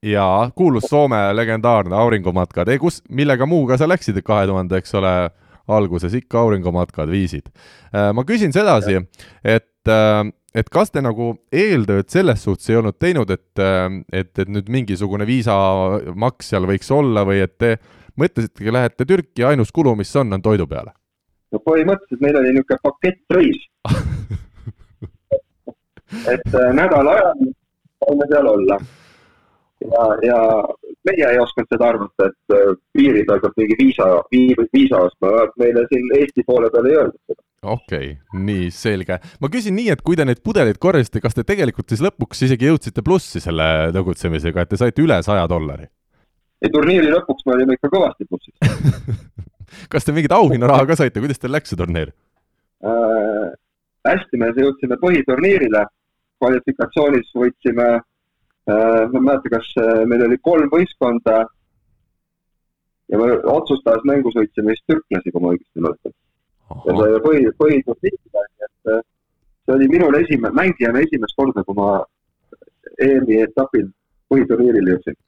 jaa, 0.02 0.50
kuulus 0.54 0.90
Soome 0.90 1.22
legendaarne 1.34 1.96
auringomatkad, 1.96 2.68
ei 2.68 2.78
kus, 2.78 3.02
millega 3.08 3.46
muuga 3.46 3.78
sa 3.80 3.88
läksid 3.88 4.20
kahe 4.24 4.46
tuhande, 4.46 4.82
eks 4.82 4.94
ole, 4.94 5.14
alguses 5.68 6.14
ikka 6.14 6.38
auringomatkad 6.44 7.10
viisid. 7.10 7.50
Äh, 7.92 8.12
ma 8.16 8.24
küsin 8.26 8.54
sedasi, 8.54 9.00
et, 9.44 9.88
äh, 9.90 10.22
et 10.54 10.70
kas 10.72 10.92
te 10.94 11.02
nagu 11.04 11.34
eeltööd 11.52 12.10
selles 12.12 12.44
suhtes 12.46 12.70
ei 12.70 12.78
olnud 12.80 12.98
teinud, 12.98 13.30
et, 13.30 13.62
äh, 13.62 13.88
et, 14.12 14.32
et 14.38 14.52
nüüd 14.52 14.70
mingisugune 14.72 15.28
viisamaks 15.28 16.52
seal 16.52 16.68
võiks 16.68 16.90
olla 16.94 17.26
või 17.28 17.42
et 17.44 17.58
te 17.58 17.76
mõtlesitegi, 18.16 18.72
lähete 18.72 19.08
Türki 19.08 19.44
ja 19.44 19.52
ainus 19.52 19.74
kulu, 19.74 19.96
mis 19.98 20.14
on, 20.16 20.32
on 20.32 20.42
toidu 20.42 20.66
peale? 20.70 20.94
no 21.54 21.60
põhimõtteliselt 21.62 22.22
meil 22.24 22.36
oli 22.40 22.56
niisugune 22.56 22.80
pakettreis 22.82 23.60
et 26.32 26.56
nädala 26.74 27.12
ajal 27.14 27.52
saime 28.06 28.26
seal 28.30 28.46
olla. 28.46 28.78
ja, 29.80 30.02
ja 30.26 30.38
meie 31.06 31.26
ei 31.32 31.40
osanud 31.42 31.72
seda 31.72 31.90
arvata, 31.92 32.30
et 32.30 32.54
äh, 32.56 32.76
piiri 32.94 33.24
peal 33.28 33.42
peab 33.42 33.58
mingi 33.60 33.76
viisa, 33.78 34.06
viisa 34.32 35.02
ostma, 35.08 35.46
meile 35.60 35.86
siin 35.90 36.08
Eesti 36.18 36.44
poole 36.46 36.70
peal 36.74 36.90
ei 36.90 36.98
öeldud 37.00 37.20
seda 37.26 37.42
okei 37.66 38.10
okay,, 38.12 38.42
nii, 38.46 38.70
selge. 38.74 39.18
ma 39.40 39.50
küsin 39.52 39.76
nii, 39.76 39.90
et 39.94 40.02
kui 40.06 40.18
te 40.18 40.26
neid 40.28 40.42
pudeleid 40.44 40.78
korjasite, 40.82 41.22
kas 41.24 41.36
te 41.36 41.44
tegelikult 41.46 41.90
siis 41.90 42.02
lõpuks 42.04 42.44
isegi 42.46 42.70
jõudsite 42.70 43.04
plussi 43.06 43.42
selle 43.42 43.90
tegutsemisega, 43.96 44.62
et 44.64 44.72
te 44.72 44.80
saite 44.80 45.02
üle 45.04 45.18
saja 45.26 45.46
dollari? 45.50 45.88
ei, 46.62 46.70
turniiri 46.72 47.10
lõpuks 47.12 47.46
me 47.46 47.56
olime 47.56 47.76
ikka 47.78 47.90
kõvasti 47.92 48.28
plussis 48.28 48.54
kas 49.92 50.06
te 50.06 50.14
mingit 50.16 50.34
auhinnaraha 50.36 50.86
ka 50.90 50.98
saite, 51.02 51.22
kuidas 51.22 51.42
teil 51.42 51.54
läks 51.56 51.72
see 51.72 51.80
turniir 51.80 52.12
äh,? 52.86 53.54
hästi, 54.06 54.38
me 54.38 54.52
jõudsime 54.54 55.00
põhiturniirile, 55.02 55.86
kvalifikatsioonis 56.38 57.32
võitsime 57.34 57.88
äh,, 57.96 58.04
ma 58.66 59.18
ei 59.18 59.24
mäleta, 59.28 59.52
kas 59.52 59.68
äh, 59.78 60.04
meil 60.10 60.24
oli 60.26 60.38
kolm 60.42 60.70
võistkonda 60.72 61.44
ja 63.12 63.20
me 63.20 63.28
otsustavas 63.52 64.02
mängus 64.08 64.34
võitsime 64.34 64.74
vist 64.74 64.86
türklasi, 64.90 65.32
kui 65.32 65.42
ma 65.44 65.52
õigesti 65.54 65.84
mäletan. 65.84 66.16
ja 66.86 66.96
see 66.98 67.20
põhi, 67.26 67.44
põhiturniirile, 67.62 68.46
nii 68.48 68.66
et 68.68 68.92
äh, 68.94 69.04
see 69.64 69.76
oli 69.76 69.90
minul 69.92 70.18
esimene, 70.18 70.54
mängijana 70.58 71.04
esimest 71.06 71.38
korda, 71.38 71.62
kui 71.68 71.78
ma 71.78 71.92
EM-i 73.06 73.40
etapil 73.46 73.88
põhiturniirile 74.32 74.96
jõudsin 74.96 75.18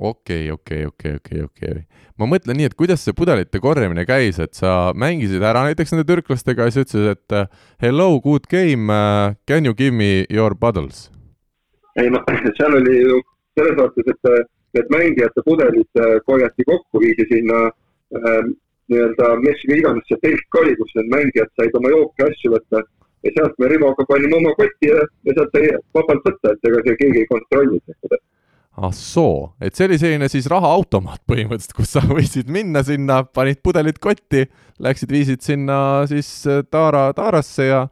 okei 0.00 0.50
okay,, 0.50 0.86
okei 0.86 0.86
okay,, 0.86 1.16
okei 1.18 1.42
okay,, 1.42 1.44
okei, 1.44 1.74
okei. 1.74 2.08
ma 2.22 2.30
mõtlen 2.30 2.56
nii, 2.56 2.70
et 2.70 2.78
kuidas 2.78 3.02
see 3.02 3.16
pudelite 3.16 3.58
korjamine 3.60 4.06
käis, 4.06 4.38
et 4.38 4.54
sa 4.54 4.92
mängisid 4.94 5.42
ära 5.42 5.66
näiteks 5.66 5.92
nende 5.92 6.06
türklastega 6.06 6.68
ja 6.68 6.74
siis 6.76 6.86
ütlesid, 6.86 7.18
et 7.18 7.82
hello, 7.82 8.12
good 8.22 8.46
game 8.46 8.94
can 9.50 9.66
you 9.66 9.74
give 9.74 9.96
me 9.96 10.28
your 10.30 10.54
puddles? 10.54 11.08
Ei 12.02 12.10
no 12.14 12.22
seal 12.58 12.78
oli 12.80 12.96
ju 13.02 13.20
selles 13.58 13.76
mõttes, 13.78 14.10
et 14.14 14.32
äh, 14.32 14.42
need 14.78 14.90
mängijate 14.94 15.42
pudelid 15.46 16.02
korjati 16.26 16.66
kokku, 16.68 17.02
viidi 17.02 17.26
sinna 17.30 17.66
äh, 17.68 18.50
nii-öelda, 18.90 19.34
mis 19.44 19.62
iganes 19.66 20.06
see 20.08 20.18
telk 20.24 20.58
oli, 20.62 20.74
kus 20.78 20.96
need 20.98 21.12
mängijad 21.14 21.50
said 21.58 21.76
oma 21.78 21.92
jooke, 21.92 22.26
asju 22.26 22.54
võtta. 22.56 22.82
Ja 23.26 23.30
sealt 23.36 23.58
me 23.60 23.68
Rivoga 23.68 24.06
panime 24.08 24.38
oma 24.38 24.52
kotti 24.56 24.88
ja, 24.88 25.00
ja 25.28 25.34
sealt 25.36 25.56
sai 25.56 25.72
vabalt 25.96 26.26
võtta, 26.26 26.54
et 26.54 26.68
ega 26.70 26.82
see 26.86 27.00
keegi 27.02 27.22
ei 27.22 27.30
kontrollinud. 27.30 27.96
seda 28.00 28.20
ah 28.80 28.92
soo, 28.96 29.50
et 29.60 29.76
see 29.76 29.86
oli 29.88 29.98
selline 30.00 30.28
siis 30.32 30.46
rahaautomaat 30.50 31.20
põhimõtteliselt, 31.28 31.74
kus 31.76 31.92
sa 31.96 32.02
võisid 32.06 32.48
minna 32.52 32.82
sinna, 32.86 33.20
panid 33.24 33.60
pudelid 33.64 33.98
kotti, 34.00 34.46
läksid, 34.80 35.12
viisid 35.12 35.44
sinna 35.44 36.06
siis 36.10 36.28
äh, 36.48 36.62
taara, 36.72 37.10
taarasse 37.16 37.66
ja, 37.68 37.82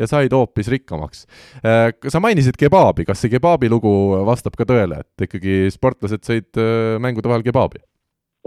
ja 0.00 0.08
said 0.08 0.32
hoopis 0.32 0.70
rikkamaks. 0.72 1.26
Äh, 1.60 1.90
sa 2.08 2.22
mainisid 2.24 2.56
kebaabi, 2.60 3.04
kas 3.08 3.20
see 3.24 3.34
kebaabi 3.34 3.68
lugu 3.72 3.92
vastab 4.28 4.56
ka 4.56 4.66
tõele, 4.68 5.02
et 5.04 5.28
ikkagi 5.28 5.68
sportlased 5.74 6.24
sõid 6.24 6.60
äh, 6.60 6.96
mängude 7.02 7.28
vahel 7.30 7.44
kebaabi? 7.46 7.84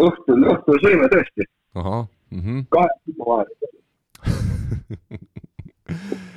õhtul, 0.01 0.47
õhtul 0.55 0.81
sõime 0.81 1.09
tõesti. 1.11 1.45
ahah 1.77 2.07
mm 2.31 2.41
-hmm.. 2.41 2.65
kahe 2.73 2.89
tiimu 3.05 3.27
vahel 3.27 3.49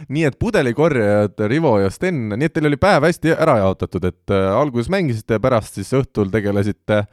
nii 0.09 0.25
et 0.29 0.39
pudelikorjajad 0.39 1.45
Rivo 1.49 1.77
ja 1.81 1.91
Sten, 1.93 2.27
nii 2.35 2.49
et 2.49 2.55
teil 2.55 2.69
oli 2.69 2.79
päev 2.81 3.07
hästi 3.07 3.35
ära 3.35 3.59
jaotatud, 3.63 4.05
et 4.09 4.35
äh, 4.35 4.49
alguses 4.57 4.91
mängisite, 4.93 5.41
pärast 5.43 5.79
siis 5.79 5.93
õhtul 5.97 6.33
tegelesite 6.33 7.05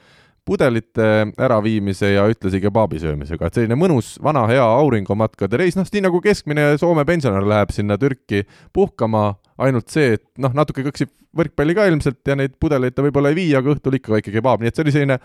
pudelite 0.45 1.07
äraviimise 1.37 2.15
ja 2.15 2.25
ühtlasi 2.29 2.61
kebaabi 2.63 2.99
söömisega, 2.99 3.47
et 3.47 3.59
selline 3.59 3.77
mõnus 3.77 4.15
vana 4.23 4.47
hea 4.49 4.63
auringomatkade 4.65 5.59
reis, 5.61 5.77
noh, 5.77 5.85
nii 5.85 6.07
nagu 6.07 6.21
keskmine 6.23 6.71
Soome 6.81 7.05
pensionär 7.07 7.45
läheb 7.47 7.73
sinna 7.75 7.97
Türki 8.01 8.43
puhkama, 8.73 9.35
ainult 9.61 9.93
see, 9.93 10.17
et 10.17 10.25
noh, 10.41 10.53
natuke 10.57 10.83
kõksib 10.87 11.11
võrkpalli 11.37 11.77
ka 11.77 11.85
ilmselt 11.87 12.27
ja 12.27 12.35
neid 12.35 12.57
pudeleid 12.59 12.97
ta 12.97 13.05
võib-olla 13.05 13.31
ei 13.31 13.37
vii, 13.37 13.51
aga 13.59 13.75
õhtul 13.75 13.99
ikka 13.99 14.15
väike 14.17 14.33
kebaab, 14.33 14.63
nii 14.63 14.71
et 14.71 14.79
see 14.79 14.87
oli 14.87 14.95
selline 14.95 15.19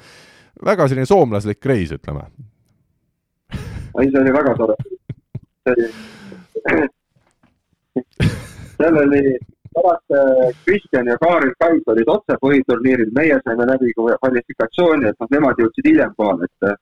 väga 0.66 0.86
selline 0.90 1.08
soomlaslik 1.08 1.64
reis, 1.72 1.96
ütleme. 1.96 2.28
ei, 3.96 4.12
see 4.12 4.20
oli 4.20 4.36
väga 4.36 4.54
tore. 4.60 4.76
seal 8.76 9.02
oli 9.02 9.22
pärast 9.76 10.16
äh, 10.16 10.54
Kristjan 10.64 11.06
ja 11.06 11.18
Kaarel 11.20 11.52
Kais 11.60 11.92
olid 11.92 12.08
otse 12.08 12.38
põhiturniiril, 12.42 13.10
meie 13.16 13.36
saime 13.44 13.66
läbi 13.68 13.92
kvalifikatsiooni, 13.96 15.10
et 15.10 15.20
noh, 15.20 15.30
nemad 15.34 15.60
jõudsid 15.60 15.90
hiljem 15.90 16.14
kohale, 16.16 16.48
et, 16.48 16.80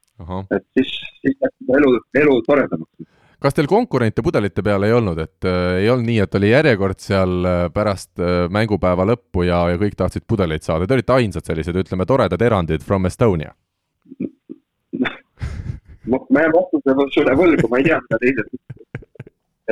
et 0.59 0.65
siis, 0.79 0.95
siis 1.23 1.37
läks 1.43 1.77
elu, 1.81 1.91
elu 2.23 2.39
toredamaks. 2.47 3.11
Kas 3.45 3.53
teil 3.53 3.67
konkurente 3.69 4.23
pudelite 4.25 4.63
peal 4.65 4.87
ei 4.87 4.95
olnud, 4.97 5.19
et 5.21 5.49
äh, 5.49 5.83
ei 5.83 5.91
olnud 5.93 6.09
nii, 6.09 6.21
et 6.25 6.39
oli 6.39 6.53
järjekord 6.55 7.03
seal 7.03 7.45
äh, 7.45 7.67
pärast 7.75 8.23
äh, 8.23 8.47
mängupäeva 8.53 9.05
lõppu 9.11 9.45
ja, 9.45 9.59
ja 9.75 9.81
kõik 9.81 9.99
tahtsid 9.99 10.25
pudeleid 10.31 10.65
saada, 10.65 10.87
te 10.89 10.97
olite 10.97 11.13
ainsad 11.13 11.45
sellised, 11.51 11.77
ütleme, 11.83 12.07
toredad 12.09 12.41
erandid 12.41 12.87
from 12.87 13.11
Estonia. 13.11 13.53
Ma 16.05 16.41
jään 16.41 16.53
vastuse 16.53 16.95
sulle 17.17 17.33
võlgu, 17.37 17.69
ma 17.73 17.79
ei 17.81 17.87
tea, 17.87 17.97
mida 18.05 18.19
teised 18.21 18.49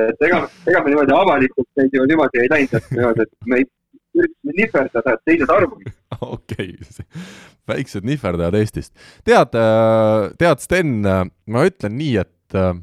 et 0.00 0.26
ega, 0.28 0.42
ega 0.68 0.82
me 0.82 0.92
niimoodi 0.92 1.14
avalikult 1.16 1.68
neid 1.80 1.96
ju 1.96 2.04
niimoodi 2.08 2.42
ei 2.42 2.52
läinud, 2.52 2.76
et 2.78 2.92
niimoodi, 2.96 3.26
et 3.26 3.50
me 3.50 3.64
üritasime 4.12 4.56
nihverdada, 4.60 5.16
et 5.16 5.26
teised 5.28 5.52
arvasid. 5.52 5.98
okei 6.20 6.70
okay., 6.76 7.26
väiksed 7.68 8.06
nihverdajad 8.06 8.56
Eestist. 8.60 8.94
tead, 9.24 9.58
äh, 9.58 10.30
tead, 10.38 10.64
Sten, 10.64 10.96
äh, 11.06 11.26
ma 11.46 11.66
ütlen 11.68 11.96
nii, 11.98 12.16
et 12.24 12.58
äh, 12.58 12.74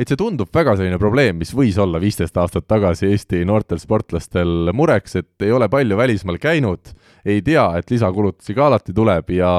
et 0.00 0.08
see 0.08 0.16
tundub 0.16 0.48
väga 0.54 0.78
selline 0.78 0.96
probleem, 1.00 1.36
mis 1.42 1.50
võis 1.52 1.76
olla 1.80 2.00
viisteist 2.00 2.36
aastat 2.40 2.64
tagasi 2.70 3.10
Eesti 3.10 3.42
noortel 3.44 3.80
sportlastel 3.82 4.72
mureks, 4.72 5.18
et 5.20 5.44
ei 5.44 5.52
ole 5.52 5.68
palju 5.68 5.98
välismaal 5.98 6.38
käinud, 6.40 6.94
ei 7.28 7.42
tea, 7.44 7.66
et 7.76 7.92
lisakulutusi 7.92 8.56
ka 8.56 8.70
alati 8.70 8.96
tuleb 8.96 9.34
ja 9.36 9.52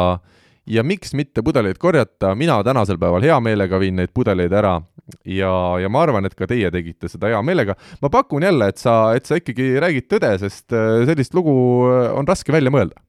ja 0.72 0.84
miks 0.88 1.14
mitte 1.18 1.44
pudeleid 1.44 1.78
korjata, 1.82 2.36
mina 2.36 2.62
tänasel 2.64 3.00
päeval 3.02 3.26
hea 3.26 3.38
meelega 3.44 3.80
viin 3.82 3.98
neid 4.00 4.14
pudeleid 4.16 4.54
ära 4.56 4.78
ja, 5.26 5.52
ja 5.82 5.90
ma 5.92 6.04
arvan, 6.06 6.28
et 6.28 6.36
ka 6.38 6.48
teie 6.50 6.72
tegite 6.74 7.10
seda 7.12 7.32
hea 7.32 7.42
meelega. 7.46 7.76
ma 8.02 8.10
pakun 8.10 8.46
jälle, 8.48 8.70
et 8.72 8.82
sa, 8.82 9.14
et 9.16 9.28
sa 9.28 9.40
ikkagi 9.40 9.74
räägid 9.84 10.08
tõde, 10.12 10.32
sest 10.42 10.76
äh, 10.76 11.04
sellist 11.10 11.36
lugu 11.38 11.56
äh, 11.90 12.12
on 12.18 12.28
raske 12.28 12.54
välja 12.54 12.74
mõelda. 12.74 13.02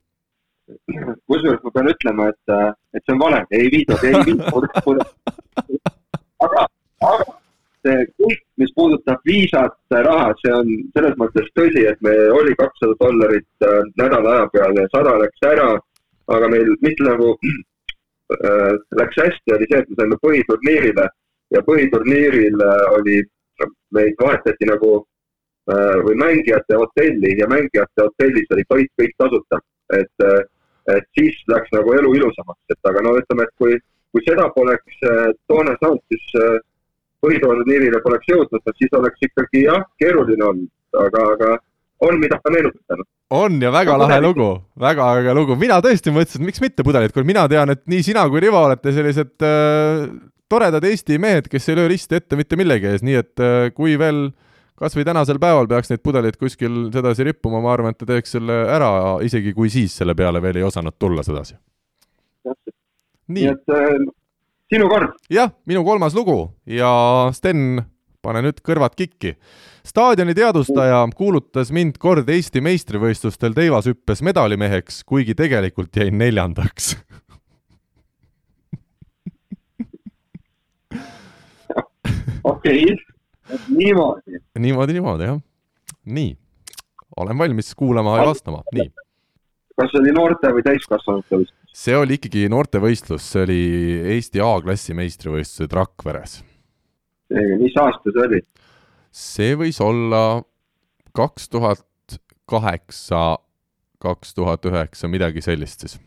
kusjuures 1.28 1.60
ma 1.62 1.74
pean 1.74 1.92
ütlema, 1.92 2.30
et, 2.32 2.54
äh, 2.56 2.72
et 2.96 3.04
see 3.04 3.14
on 3.14 3.22
vale, 3.22 3.44
ei 3.50 3.70
viidud, 3.76 4.08
ei 4.08 4.24
viidud. 4.26 4.66
aga, 6.46 6.66
aga 7.10 7.30
see 7.82 8.02
kõik, 8.22 8.42
mis 8.62 8.74
puudutab 8.76 9.24
viisat, 9.26 9.78
raha, 9.90 10.28
see 10.42 10.52
on 10.54 10.68
selles 10.96 11.16
mõttes 11.18 11.48
tõsi, 11.58 11.86
et 11.90 11.98
meil 12.06 12.30
oli 12.34 12.54
kakssada 12.58 12.94
dollarit 13.00 13.66
nädala 13.98 14.36
aja 14.36 14.44
peale, 14.54 14.86
sada 14.94 15.16
läks 15.18 15.48
ära, 15.50 15.72
aga 16.36 16.48
meil, 16.52 16.72
mis 16.84 17.02
nagu 17.04 17.34
äh, 17.36 18.72
läks 19.00 19.20
hästi, 19.20 19.56
oli 19.56 19.68
see, 19.70 19.82
et 19.82 19.90
me 19.90 19.98
saime 20.00 20.18
põhiturniirile 20.22 21.08
ja 21.52 21.62
põhiturniiril 21.66 22.64
äh, 22.64 22.84
oli, 22.96 23.20
meid 23.96 24.16
vahetati 24.20 24.68
nagu 24.70 24.92
äh, 25.02 25.98
või 26.06 26.16
mängijate 26.22 26.78
hotelli 26.80 27.36
ja 27.38 27.48
mängijate 27.50 28.06
hotellis 28.06 28.52
oli 28.56 28.66
toit 28.68 28.92
kõik 29.00 29.14
tasuta. 29.20 29.60
et, 29.92 30.24
äh, 30.24 30.42
et 30.96 31.08
siis 31.18 31.36
läks 31.52 31.70
nagu 31.76 31.92
elu 31.94 32.14
ilusamaks, 32.18 32.62
et 32.72 32.88
aga 32.90 33.02
no 33.04 33.12
ütleme, 33.20 33.44
et 33.44 33.54
kui, 33.60 33.76
kui 34.12 34.22
seda 34.26 34.48
poleks 34.54 34.96
toona 35.46 35.76
saanud, 35.78 36.00
siis 36.10 36.24
põhiturniirile 37.22 38.00
poleks 38.02 38.26
jõudnud, 38.32 38.72
siis 38.80 38.96
oleks 38.98 39.28
ikkagi 39.28 39.66
jah, 39.68 39.84
keeruline 40.02 40.44
olnud, 40.48 40.72
aga, 41.04 41.26
aga 41.36 41.52
on, 42.02 42.18
mida 42.20 42.38
meenutada 42.50 43.06
on 43.32 43.56
ja 43.62 43.70
väga 43.72 43.96
lahe 44.00 44.20
lugu, 44.20 44.50
väga 44.80 45.08
äge 45.18 45.34
lugu, 45.36 45.56
mina 45.56 45.78
tõesti 45.84 46.12
mõtlesin, 46.12 46.42
et 46.42 46.50
miks 46.50 46.60
mitte 46.62 46.84
pudelit, 46.84 47.14
kui 47.14 47.24
mina 47.26 47.46
tean, 47.48 47.72
et 47.72 47.82
nii 47.88 48.04
sina 48.04 48.26
kui 48.30 48.42
Rivo 48.44 48.60
olete 48.66 48.92
sellised 48.92 49.46
äh, 49.46 50.04
toredad 50.52 50.84
Eesti 50.84 51.18
mehed, 51.22 51.48
kes 51.52 51.70
ei 51.70 51.78
löö 51.78 51.88
risti 51.92 52.18
ette 52.20 52.36
mitte 52.36 52.58
millegi 52.60 52.90
ees, 52.90 53.04
nii 53.06 53.20
et 53.22 53.42
äh, 53.42 53.68
kui 53.76 53.96
veel 54.00 54.26
kas 54.78 54.96
või 54.98 55.06
tänasel 55.06 55.38
päeval 55.40 55.68
peaks 55.70 55.92
neid 55.92 56.02
pudeleid 56.04 56.36
kuskil 56.40 56.88
sedasi 56.92 57.24
rippuma, 57.28 57.62
ma 57.62 57.72
arvan, 57.72 57.94
et 57.94 58.00
ta 58.02 58.08
teeks 58.08 58.36
selle 58.36 58.64
ära, 58.72 58.90
isegi 59.24 59.54
kui 59.56 59.70
siis 59.72 59.94
selle 60.00 60.16
peale 60.18 60.42
veel 60.42 60.58
ei 60.60 60.66
osanud 60.66 60.98
tulla 61.00 61.24
sedasi. 61.24 61.56
nii 63.32 63.48
et 63.48 63.72
äh, 63.72 63.96
sinu 64.72 64.88
kord. 64.92 65.16
jah, 65.32 65.54
minu 65.70 65.84
kolmas 65.88 66.16
lugu. 66.18 66.50
Ja 66.66 67.30
Sten, 67.32 67.84
pane 68.22 68.42
nüüd 68.44 68.60
kõrvad 68.64 68.94
kikki. 68.96 69.36
staadioni 69.86 70.34
teadvustaja 70.34 71.02
kuulutas 71.16 71.72
mind 71.74 71.98
kord 71.98 72.28
Eesti 72.28 72.62
meistrivõistlustel 72.62 73.54
teivashüppes 73.54 74.22
medalimeheks, 74.22 75.02
kuigi 75.04 75.34
tegelikult 75.34 75.96
jäin 75.96 76.18
neljandaks 76.18 76.96
okei 82.44 82.84
okay., 82.84 82.96
niimoodi. 83.68 84.38
niimoodi, 84.58 84.92
niimoodi 84.92 85.24
jah. 85.24 85.40
nii, 86.04 86.36
olen 87.16 87.38
valmis 87.38 87.74
kuulama 87.74 88.18
ja 88.18 88.26
vastama, 88.26 88.62
nii. 88.74 88.90
kas 89.80 89.90
see 89.92 90.00
oli 90.00 90.14
noorte 90.14 90.54
või 90.54 90.64
täiskasvanute 90.66 91.42
võistlus? 91.42 91.58
see 91.82 91.96
oli 91.96 92.18
ikkagi 92.20 92.46
noortevõistlus, 92.52 93.28
see 93.34 93.44
oli 93.46 93.60
Eesti 94.16 94.42
A-klassi 94.44 94.96
meistrivõistlused 94.96 95.76
Rakveres. 95.76 96.40
Mis 97.60 97.76
aasta 97.80 98.12
see 98.12 98.26
oli? 98.26 98.40
see 99.12 99.56
võis 99.60 99.80
olla 99.84 100.42
kaks 101.16 101.48
tuhat 101.52 101.84
kaheksa, 102.48 103.38
kaks 104.02 104.34
tuhat 104.34 104.64
üheksa, 104.68 105.08
midagi 105.08 105.44
sellist 105.44 105.84
siis. 105.84 105.98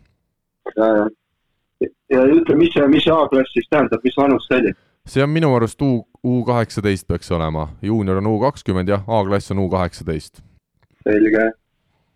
ja, 0.75 2.21
ütle, 2.21 2.57
mis 2.57 2.73
see, 2.73 2.87
mis 2.91 3.05
see 3.05 3.13
A-klass 3.13 3.53
siis 3.53 3.69
tähendab, 3.69 4.03
mis 4.03 4.17
vanus 4.17 4.47
see 4.49 4.61
oli? 4.63 4.73
see 5.09 5.23
on 5.23 5.31
minu 5.33 5.53
arust 5.55 5.81
U, 5.85 5.91
U 6.25 6.41
kaheksateist 6.45 7.07
peaks 7.07 7.29
olema, 7.31 7.69
juunior 7.81 8.17
on 8.21 8.31
U 8.33 8.39
kakskümmend 8.41 8.89
ja 8.89 9.01
A-klass 9.07 9.53
on 9.53 9.61
U 9.61 9.69
kaheksateist. 9.69 10.41
selge. 11.05 11.45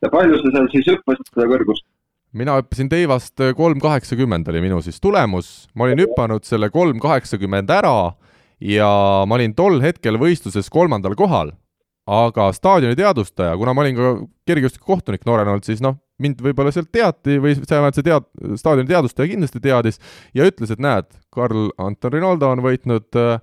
ja 0.02 0.10
palju 0.10 0.42
sa 0.42 0.56
seal 0.56 0.74
siis 0.74 0.92
hüppasid 0.94 1.30
seda 1.34 1.48
kõrgust? 1.54 1.86
mina 2.34 2.58
hüppasin 2.60 2.90
teivast 2.90 3.42
kolm 3.58 3.80
kaheksakümmend 3.82 4.50
oli 4.50 4.62
minu 4.66 4.82
siis 4.86 5.02
tulemus, 5.02 5.70
ma 5.74 5.88
olin 5.88 6.02
hüpanud 6.06 6.46
selle 6.46 6.70
kolm 6.74 7.00
kaheksakümmend 7.02 7.70
ära 7.74 8.12
ja 8.60 8.90
ma 9.28 9.40
olin 9.40 9.56
tol 9.58 9.80
hetkel 9.84 10.20
võistluses 10.20 10.70
kolmandal 10.72 11.16
kohal, 11.20 11.54
aga 12.10 12.50
staadioni 12.56 12.98
teadvustaja, 12.98 13.56
kuna 13.60 13.74
ma 13.76 13.86
olin 13.86 13.98
ka 13.98 14.12
kergejõustikukohtunik 14.50 15.26
noorena 15.30 15.54
olnud, 15.54 15.68
siis 15.68 15.84
noh, 15.86 16.00
mind 16.20 16.42
võib-olla 16.44 16.74
sealt 16.76 16.92
teati 16.92 17.38
või 17.42 17.56
vähemalt 17.62 17.98
see 17.98 18.08
tead-, 18.08 18.28
staadioni 18.60 18.90
teadvustaja 18.90 19.32
kindlasti 19.32 19.62
teadis 19.64 20.02
ja 20.36 20.48
ütles, 20.50 20.74
et 20.74 20.84
näed, 20.84 21.10
Carl 21.36 21.70
Anton 21.80 22.16
Rinaldo 22.16 22.50
on 22.52 22.64
võitnud 22.66 23.20
äh, 23.20 23.38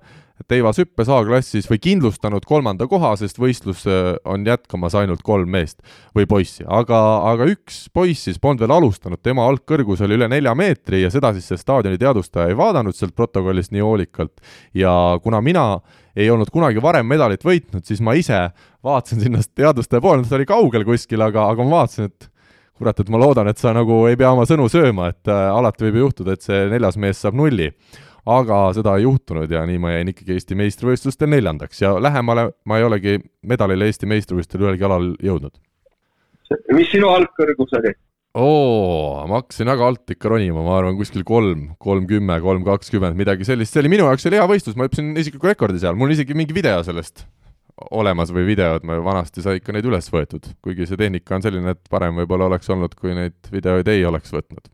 teivas 0.47 0.77
hüppes 0.81 1.09
A-klassis 1.09 1.65
või 1.69 1.79
kindlustanud 1.81 2.45
kolmanda 2.47 2.85
koha, 2.89 3.15
sest 3.17 3.39
võistlus 3.41 3.83
äh, 3.89 4.13
on 4.29 4.45
jätkamas 4.45 4.95
ainult 4.99 5.23
kolm 5.25 5.49
meest 5.51 5.81
või 6.15 6.27
poissi, 6.29 6.65
aga, 6.67 6.99
aga 7.31 7.49
üks 7.49 7.87
poiss 7.93 8.27
siis 8.27 8.37
polnud 8.41 8.61
veel 8.61 8.75
alustanud, 8.77 9.21
tema 9.25 9.47
algkõrgus 9.49 10.03
oli 10.05 10.19
üle 10.19 10.29
nelja 10.31 10.53
meetri 10.57 11.01
ja 11.01 11.11
seda 11.13 11.33
siis 11.35 11.49
see 11.49 11.61
staadioni 11.61 11.99
teadvustaja 12.01 12.51
ei 12.51 12.57
vaadanud 12.57 12.95
sealt 12.95 13.15
protokollist 13.17 13.73
nii 13.73 13.83
hoolikalt. 13.83 14.37
Ja 14.77 14.91
kuna 15.23 15.41
mina 15.41 15.67
ei 16.17 16.29
olnud 16.33 16.49
kunagi 16.53 16.81
varem 16.81 17.07
medalit 17.09 17.43
võitnud, 17.45 17.85
siis 17.85 18.01
ma 18.01 18.15
ise 18.17 18.47
vaatasin 18.85 19.21
sinna 19.25 19.41
teadvustaja 19.41 20.01
poole, 20.01 20.25
ta 20.25 20.37
oli 20.37 20.47
kaugel 20.49 20.85
kuskil, 20.87 21.21
aga, 21.25 21.49
aga 21.51 21.65
ma 21.65 21.81
vaatasin, 21.81 22.09
et 22.09 22.29
kurat, 22.77 22.99
et 23.01 23.09
ma 23.09 23.21
loodan, 23.21 23.49
et 23.49 23.61
sa 23.61 23.73
nagu 23.75 24.03
ei 24.09 24.17
pea 24.19 24.31
oma 24.33 24.45
sõnu 24.49 24.67
sööma, 24.71 25.11
et 25.13 25.31
äh, 25.31 25.45
alati 25.49 25.87
võib 25.87 25.97
ju 25.97 26.05
juhtuda, 26.07 26.37
et 26.37 26.45
see 26.45 26.67
neljas 26.71 26.97
mees 27.01 27.21
saab 27.23 27.37
nulli. 27.37 27.71
Aga 28.27 28.57
seda 28.75 28.97
ei 28.97 29.05
juhtunud 29.05 29.51
ja 29.51 29.63
nii 29.67 29.79
ma 29.81 29.93
jäin 29.93 30.11
ikkagi 30.11 30.35
Eesti 30.35 30.57
meistrivõistlustel 30.59 31.31
neljandaks 31.31 31.79
ja 31.83 31.93
lähemale 32.01 32.49
ma 32.67 32.79
ei 32.79 32.87
olegi 32.87 33.21
medalile 33.47 33.87
Eesti 33.87 34.09
meistrivõistlustel 34.09 34.65
ühelgi 34.65 34.87
alal 34.87 35.13
jõudnud. 35.23 35.55
mis 36.75 36.91
sinu 36.91 37.09
algkõrgus 37.13 37.73
oli? 37.79 37.93
oo, 38.37 39.23
ma 39.29 39.39
hakkasin 39.39 39.71
väga 39.71 39.87
alt 39.87 40.13
ikka 40.13 40.29
ronima, 40.33 40.61
ma 40.65 40.75
arvan 40.77 40.97
kuskil 40.99 41.23
kolm, 41.27 41.71
kolm 41.81 42.05
kümme, 42.09 42.37
kolm 42.43 42.67
kakskümmend, 42.67 43.17
midagi 43.17 43.47
sellist, 43.47 43.73
see 43.73 43.81
oli 43.81 43.93
minu 43.95 44.05
jaoks 44.09 44.27
oli 44.29 44.37
hea 44.37 44.47
võistlus, 44.51 44.75
ma 44.77 44.85
hüppasin 44.85 45.15
isikliku 45.17 45.49
rekordi 45.49 45.81
seal, 45.81 45.97
mul 45.97 46.11
on 46.11 46.17
isegi 46.17 46.37
mingi 46.37 46.55
video 46.55 46.83
sellest 46.85 47.25
olemas 47.93 48.31
või 48.33 48.47
videod, 48.47 48.85
ma 48.89 48.97
vanasti 49.05 49.43
sai 49.45 49.59
ikka 49.59 49.73
neid 49.75 49.85
üles 49.85 50.09
võetud, 50.11 50.49
kuigi 50.65 50.87
see 50.89 50.99
tehnika 50.99 51.37
on 51.37 51.45
selline, 51.45 51.75
et 51.77 51.91
parem 51.93 52.17
võib-olla 52.17 52.49
oleks 52.49 52.69
olnud, 52.73 52.97
kui 52.97 53.13
neid 53.17 53.37
videoid 53.53 53.89
ei 53.93 54.05
oleks 54.05 54.33
võtnud. 54.33 54.69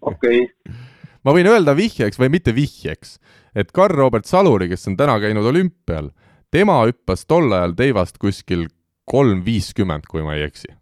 okei 0.00 0.44
okay. 0.44 0.78
ma 1.28 1.36
võin 1.36 1.50
öelda 1.50 1.76
vihjeks 1.76 2.16
või 2.16 2.32
mitte 2.32 2.54
vihjeks, 2.56 3.18
et 3.52 3.68
Karl-Robert 3.76 4.24
Saluri, 4.24 4.70
kes 4.72 4.88
on 4.88 4.96
täna 4.96 5.18
käinud 5.20 5.44
olümpial, 5.50 6.08
tema 6.48 6.80
hüppas 6.86 7.26
tol 7.28 7.52
ajal 7.52 7.76
teivast 7.76 8.16
kuskil 8.22 8.64
kolm 9.08 9.44
viiskümmend, 9.44 10.08
kui 10.08 10.24
ma 10.24 10.38
ei 10.38 10.46
eksi 10.48 10.72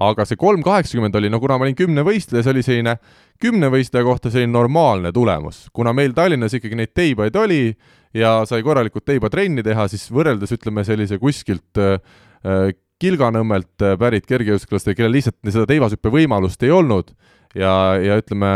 aga 0.00 0.24
see 0.24 0.38
kolm 0.40 0.62
kaheksakümmend 0.64 1.16
oli, 1.18 1.28
no 1.32 1.40
kuna 1.42 1.58
ma 1.60 1.66
olin 1.66 1.76
kümnevõistleja, 1.76 2.44
see 2.44 2.54
oli 2.54 2.62
selline 2.64 2.94
kümnevõistleja 3.40 4.06
kohta 4.06 4.32
selline 4.32 4.52
normaalne 4.54 5.12
tulemus. 5.12 5.66
kuna 5.76 5.92
meil 5.96 6.14
Tallinnas 6.16 6.56
ikkagi 6.56 6.78
neid 6.78 6.94
teibaid 6.96 7.36
oli 7.36 7.74
ja 8.16 8.40
sai 8.48 8.64
korralikult 8.64 9.04
teibatrenni 9.04 9.64
teha, 9.66 9.88
siis 9.92 10.06
võrreldes 10.12 10.56
ütleme 10.56 10.84
sellise 10.88 11.20
kuskilt 11.20 11.80
äh, 11.80 12.00
äh 12.44 12.70
Kilganõmmelt 13.00 13.80
pärit 13.96 14.26
kergejõustiklastega, 14.28 14.98
kellel 14.98 15.14
lihtsalt 15.14 15.38
seda 15.48 15.62
teivashüppe 15.64 16.10
võimalust 16.12 16.60
ei 16.66 16.72
olnud, 16.76 17.14
ja, 17.54 17.72
ja 17.98 18.18
ütleme, 18.20 18.50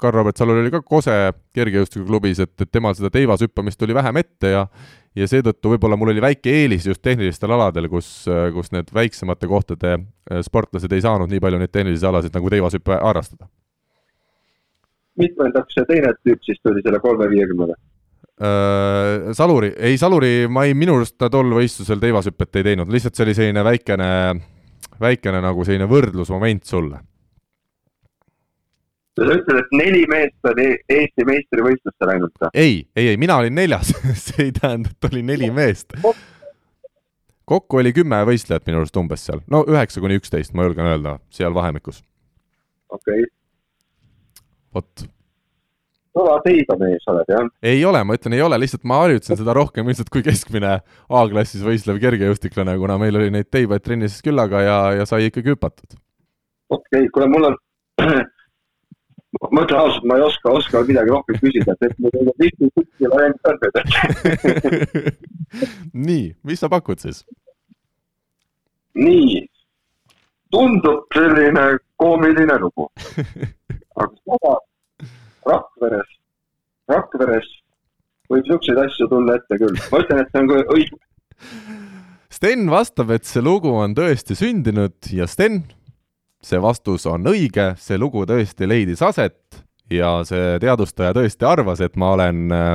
Karl-Robert 0.00 0.40
Salur 0.40 0.60
oli 0.60 0.72
ka 0.72 0.82
Kose 0.84 1.16
kergejõustikuklubis, 1.56 2.42
et, 2.44 2.54
et 2.60 2.72
temal 2.72 2.96
seda 2.98 3.12
teivashüppamist 3.14 3.80
tuli 3.80 3.96
vähem 3.96 4.20
ette 4.20 4.54
ja 4.54 4.66
ja 5.18 5.26
seetõttu 5.26 5.72
võib-olla 5.72 5.96
mul 5.98 6.12
oli 6.12 6.22
väike 6.22 6.52
eelis 6.62 6.86
just 6.86 7.02
tehnilistel 7.02 7.50
aladel, 7.50 7.88
kus, 7.90 8.08
kus 8.54 8.70
need 8.74 8.92
väiksemate 8.94 9.48
kohtade 9.50 9.96
äh, 9.96 10.42
sportlased 10.46 10.92
ei 10.94 11.02
saanud 11.02 11.30
nii 11.32 11.42
palju 11.42 11.58
neid 11.58 11.72
tehnilisi 11.74 12.06
alasid 12.06 12.36
nagu 12.36 12.52
teivashüppe 12.52 13.00
harrastada. 13.02 13.48
mitmendaks 15.18 15.74
see 15.74 15.88
teine 15.88 16.14
tüüp 16.22 16.44
siis 16.46 16.62
tuli 16.62 16.82
selle 16.84 17.02
kolme 17.02 17.26
viiekümnele? 17.32 17.74
Äh, 18.40 19.32
Saluri, 19.36 19.74
ei 19.76 19.98
Saluri, 19.98 20.46
ma 20.48 20.64
ei, 20.68 20.78
minu 20.78 21.00
arust 21.00 21.18
ta 21.18 21.28
tol 21.32 21.50
võistlusel 21.58 22.00
teivashüpet 22.00 22.62
ei 22.62 22.70
teinud, 22.70 22.92
lihtsalt 22.94 23.18
see 23.18 23.26
oli 23.26 23.36
selline 23.36 23.66
väikene, 23.66 24.10
väikene 25.02 25.42
nagu 25.42 25.66
selline 25.66 25.90
võrdlusmoment 25.90 26.70
sulle 26.70 27.02
sa 29.26 29.36
ütled, 29.36 29.60
et 29.60 29.74
neli 29.76 30.02
meest 30.10 30.48
on 30.48 30.60
Eesti 30.62 31.26
meistrivõistlusse 31.28 32.08
läinud 32.08 32.32
või? 32.40 32.50
ei, 32.54 32.74
ei, 32.96 33.12
ei, 33.12 33.20
mina 33.20 33.36
olin 33.40 33.56
neljas 33.56 33.92
see 34.24 34.48
ei 34.48 34.54
tähenda, 34.56 34.92
et 34.92 35.10
oli 35.10 35.22
neli 35.26 35.50
meest. 35.54 35.94
kokku 37.50 37.82
oli 37.82 37.92
kümme 37.96 38.22
võistlejat 38.28 38.66
minu 38.68 38.82
arust 38.82 38.96
umbes 39.00 39.26
seal, 39.28 39.44
no 39.52 39.64
üheksa 39.68 40.02
kuni 40.02 40.20
üksteist, 40.20 40.54
ma 40.56 40.68
julgen 40.68 40.88
öelda, 40.88 41.18
seal 41.34 41.54
vahemikus. 41.56 42.02
okei 42.88 43.24
okay.. 43.26 43.30
vot. 44.74 45.06
kõva 46.16 46.40
teibamees 46.46 47.06
oled, 47.12 47.36
jah? 47.36 47.52
ei 47.74 47.84
ole, 47.84 48.02
ma 48.06 48.16
ütlen, 48.16 48.38
ei 48.38 48.44
ole, 48.46 48.60
lihtsalt 48.64 48.88
ma 48.88 49.02
harjutasin 49.04 49.42
seda 49.42 49.56
rohkem 49.56 49.88
ilmselt 49.88 50.12
kui 50.12 50.24
keskmine 50.26 50.78
A-klassis 50.80 51.64
võistlev 51.66 52.00
kergejõustiklane, 52.02 52.78
kuna 52.80 52.96
meil 53.02 53.20
oli 53.20 53.32
neid 53.36 53.52
teibaid 53.52 53.84
trennis 53.84 54.20
küllaga 54.24 54.64
ja, 54.64 54.82
ja 55.02 55.08
sai 55.08 55.28
ikkagi 55.28 55.56
hüpatud. 55.56 55.98
okei 56.70 57.02
okay,, 57.04 57.14
kuule, 57.14 57.32
mul 57.36 57.52
on 57.52 57.58
ma 59.38 59.62
ütlen 59.64 59.78
ausalt, 59.78 60.06
ma 60.08 60.16
ei 60.18 60.24
oska, 60.26 60.50
oska 60.50 60.82
midagi 60.88 61.12
rohkem 61.14 61.38
küsida, 61.42 61.76
et 61.86 61.98
mul 62.02 62.10
ei 62.14 62.24
ole 62.24 62.34
lihtne 62.42 62.70
kuskil 62.74 63.12
variant 63.14 63.38
nii, 66.08 66.26
mis 66.46 66.60
sa 66.62 66.70
pakud 66.72 67.02
siis? 67.02 67.22
nii, 68.98 69.44
tundub 70.50 71.06
selline 71.14 71.66
koomiline 72.00 72.58
lugu. 72.58 72.88
aga 74.00 74.12
samas 74.24 74.66
Rakveres, 75.46 76.10
Rakveres 76.90 77.50
võib 78.30 78.44
niisuguseid 78.44 78.78
asju 78.84 79.08
tulla 79.10 79.38
ette 79.38 79.58
küll, 79.62 79.78
ma 79.92 80.02
ütlen, 80.02 80.20
et 80.22 80.30
see 80.30 80.42
on 80.42 80.50
õige. 80.76 80.98
Sten 82.30 82.68
vastab, 82.70 83.10
et 83.14 83.26
see 83.26 83.42
lugu 83.42 83.72
on 83.74 83.94
tõesti 83.96 84.36
sündinud 84.38 85.10
ja 85.14 85.26
Sten, 85.30 85.64
see 86.42 86.60
vastus 86.62 87.06
on 87.06 87.26
õige, 87.30 87.74
see 87.78 87.98
lugu 87.98 88.24
tõesti 88.28 88.68
leidis 88.68 89.02
aset 89.02 89.64
ja 89.90 90.20
see 90.26 90.58
teadustaja 90.62 91.14
tõesti 91.16 91.46
arvas, 91.46 91.80
et 91.84 91.96
ma 91.98 92.12
olen 92.14 92.54
äh, 92.54 92.68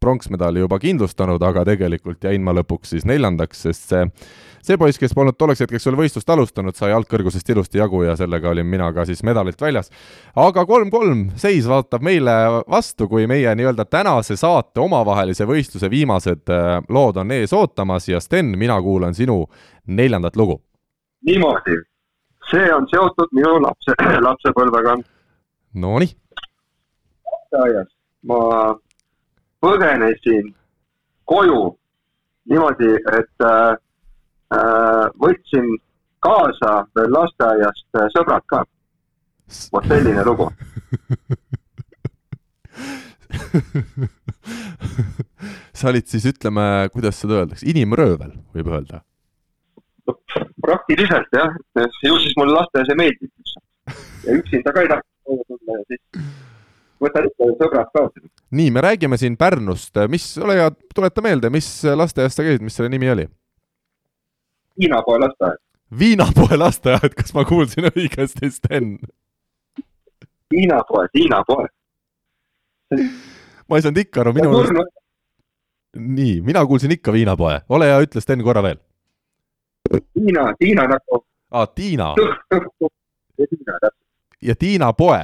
pronksmedali 0.00 0.64
juba 0.64 0.78
kindlustanud, 0.82 1.42
aga 1.42 1.66
tegelikult 1.68 2.24
jäin 2.24 2.42
ma 2.44 2.54
lõpuks 2.56 2.94
siis 2.94 3.06
neljandaks, 3.08 3.66
sest 3.68 3.92
see 3.92 4.06
see 4.62 4.78
poiss, 4.78 4.98
kes 5.00 5.14
polnud 5.14 5.36
tolleks 5.38 5.64
hetkeks 5.64 5.86
veel 5.88 5.98
võistlust 5.98 6.28
alustanud, 6.30 6.76
sai 6.78 6.92
algkõrgusest 6.94 7.48
ilusti 7.50 7.80
jagu 7.80 8.04
ja 8.06 8.14
sellega 8.18 8.50
olin 8.52 8.68
mina 8.70 8.92
ka 8.94 9.04
siis 9.08 9.22
medalilt 9.26 9.60
väljas. 9.60 9.90
aga 10.38 10.66
kolm-kolm 10.66 11.24
seis 11.36 11.66
vaatab 11.68 12.02
meile 12.06 12.36
vastu, 12.70 13.08
kui 13.10 13.26
meie 13.26 13.54
nii-öelda 13.58 13.84
tänase 13.90 14.36
saate 14.38 14.80
omavahelise 14.80 15.46
võistluse 15.50 15.90
viimased 15.90 16.50
äh, 16.50 16.78
lood 16.88 17.18
on 17.18 17.34
ees 17.34 17.52
ootamas 17.52 18.08
ja 18.08 18.20
Sten, 18.20 18.54
mina 18.58 18.80
kuulan 18.82 19.14
sinu 19.14 19.46
neljandat 19.86 20.36
lugu. 20.36 20.62
niimoodi 21.26 21.82
see 22.52 22.72
on 22.74 22.86
seotud 22.90 23.30
minu 23.36 23.58
lapse, 23.64 23.94
lapsepõlvega. 24.28 24.96
Nonii. 25.82 26.12
lasteaias 27.32 27.88
ma 28.28 28.40
põgenesin 29.62 30.54
koju 31.24 31.62
niimoodi, 32.50 32.90
et 33.18 33.46
äh, 33.46 33.72
äh 34.56 35.06
võtsin 35.22 35.66
kaasa 36.22 36.72
veel 36.96 37.10
lasteaiast 37.16 37.88
äh, 37.98 38.06
sõbrad 38.16 38.44
ka. 38.46 38.64
vot 39.72 39.84
selline 39.88 40.24
lugu 40.24 40.46
sa 45.76 45.88
olid 45.90 46.06
siis, 46.08 46.24
ütleme, 46.30 46.88
kuidas 46.92 47.18
seda 47.20 47.32
öeldakse, 47.42 47.66
inimröövel, 47.68 48.32
võib 48.54 48.68
öelda? 48.72 49.02
Praktiliselt 50.62 51.36
jah, 51.36 51.54
ju 52.04 52.18
siis 52.22 52.36
mulle 52.36 52.56
lasteaias 52.58 52.90
ei 52.92 53.00
meeldinud. 53.02 53.56
ja 54.26 54.38
üksinda 54.38 54.72
ka 54.72 54.82
ei 54.82 54.88
tahtnud 54.88 55.44
tulla 55.48 55.78
ja 55.78 55.84
siis 55.90 56.24
võtad 57.02 57.28
ikka 57.28 57.50
sõbrad 57.58 57.90
kaasa. 57.96 58.24
nii, 58.50 58.70
me 58.70 58.84
räägime 58.84 59.18
siin 59.18 59.36
Pärnust, 59.36 59.98
mis, 60.08 60.26
ole 60.38 60.58
hea, 60.58 60.70
tuleta 60.94 61.24
meelde, 61.24 61.50
mis 61.50 61.68
lasteaias 61.84 62.36
sa 62.36 62.46
käisid, 62.46 62.64
mis 62.64 62.76
selle 62.78 62.92
nimi 62.92 63.10
oli? 63.10 63.26
viinapoe 64.78 65.18
lasteaed. 65.18 65.60
viinapoe 65.98 66.56
lasteaed, 66.56 67.14
kas 67.18 67.34
ma 67.36 67.44
kuulsin 67.48 67.90
õigesti, 67.92 68.50
Sten? 68.50 68.96
viinapoe, 70.52 71.08
viinapoe. 71.14 71.68
ma 73.68 73.78
ei 73.78 73.84
saanud 73.84 74.02
ikka 74.04 74.24
aru, 74.24 74.36
minu 74.36 74.54
meelest. 74.54 74.96
nii, 75.96 76.40
mina 76.46 76.64
kuulsin 76.66 76.94
ikka 76.98 77.14
viinapoe, 77.14 77.60
ole 77.68 77.90
hea, 77.90 78.00
ütle 78.06 78.24
Sten 78.24 78.44
korra 78.44 78.64
veel. 78.64 78.80
Tiina, 80.00 80.54
Tiina 80.58 80.86
nagu. 80.88 81.24
aa, 81.50 81.66
Tiina. 81.66 82.14
ja 83.38 83.46
Tiina 83.46 83.78
täpselt. 83.80 84.06
ja 84.42 84.54
Tiina 84.54 84.92
poe 84.92 85.20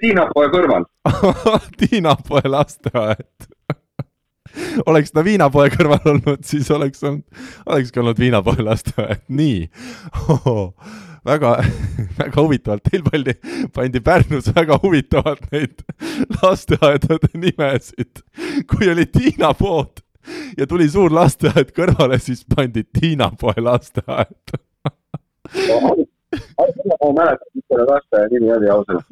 Tiina 0.00 0.28
poe 0.34 0.48
kõrval 0.48 0.86
Tiinapoe 1.80 2.48
lasteaed 2.48 3.48
oleks 4.90 5.12
ta 5.14 5.24
viinapoe 5.24 5.70
kõrval 5.74 6.12
olnud, 6.14 6.44
siis 6.46 6.70
oleks 6.74 7.02
olnud, 7.04 7.24
olekski 7.66 8.02
olnud 8.02 8.20
viinapoe 8.20 8.64
lasteaed, 8.64 9.24
nii 9.28 9.66
oh,. 10.28 10.70
väga, 11.26 11.56
väga 12.20 12.42
huvitavalt, 12.42 12.84
teil 12.90 13.04
pandi, 13.06 13.36
pandi 13.74 14.02
Pärnus 14.04 14.50
väga 14.54 14.78
huvitavalt 14.82 15.46
neid 15.52 15.84
lasteaedade 16.42 17.32
nimesid. 17.34 18.24
kui 18.70 18.90
oli 18.92 19.06
Tiina 19.06 19.54
pood 19.58 20.03
ja 20.58 20.66
tuli 20.66 20.88
suur 20.90 21.12
lasteaed 21.14 21.72
kõrvale, 21.76 22.18
siis 22.22 22.44
pandi 22.48 22.84
Tiinapoe 22.84 23.60
lasteaed 23.62 24.58
ma 27.02 27.12
mäletan, 27.12 27.48
mis 27.54 27.64
selle 27.68 27.86
lasteaia 27.88 28.28
nimi 28.32 28.52
oli 28.56 28.70
ausalt 28.70 29.06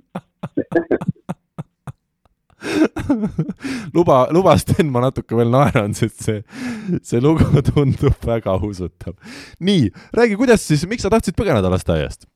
luba, 3.94 4.26
luba 4.30 4.56
Sten, 4.58 4.90
ma 4.94 5.02
natuke 5.06 5.36
veel 5.38 5.50
naeran, 5.52 5.94
sest 5.98 6.22
see, 6.26 6.42
see 7.02 7.22
lugu 7.22 7.62
tundub 7.72 8.26
väga 8.26 8.54
usutav. 8.62 9.16
nii, 9.60 9.90
räägi, 10.18 10.38
kuidas 10.40 10.66
siis, 10.68 10.86
miks 10.90 11.02
sa 11.06 11.12
tahtsid 11.12 11.38
põgeneda 11.38 11.72
lasteaiast? 11.72 12.28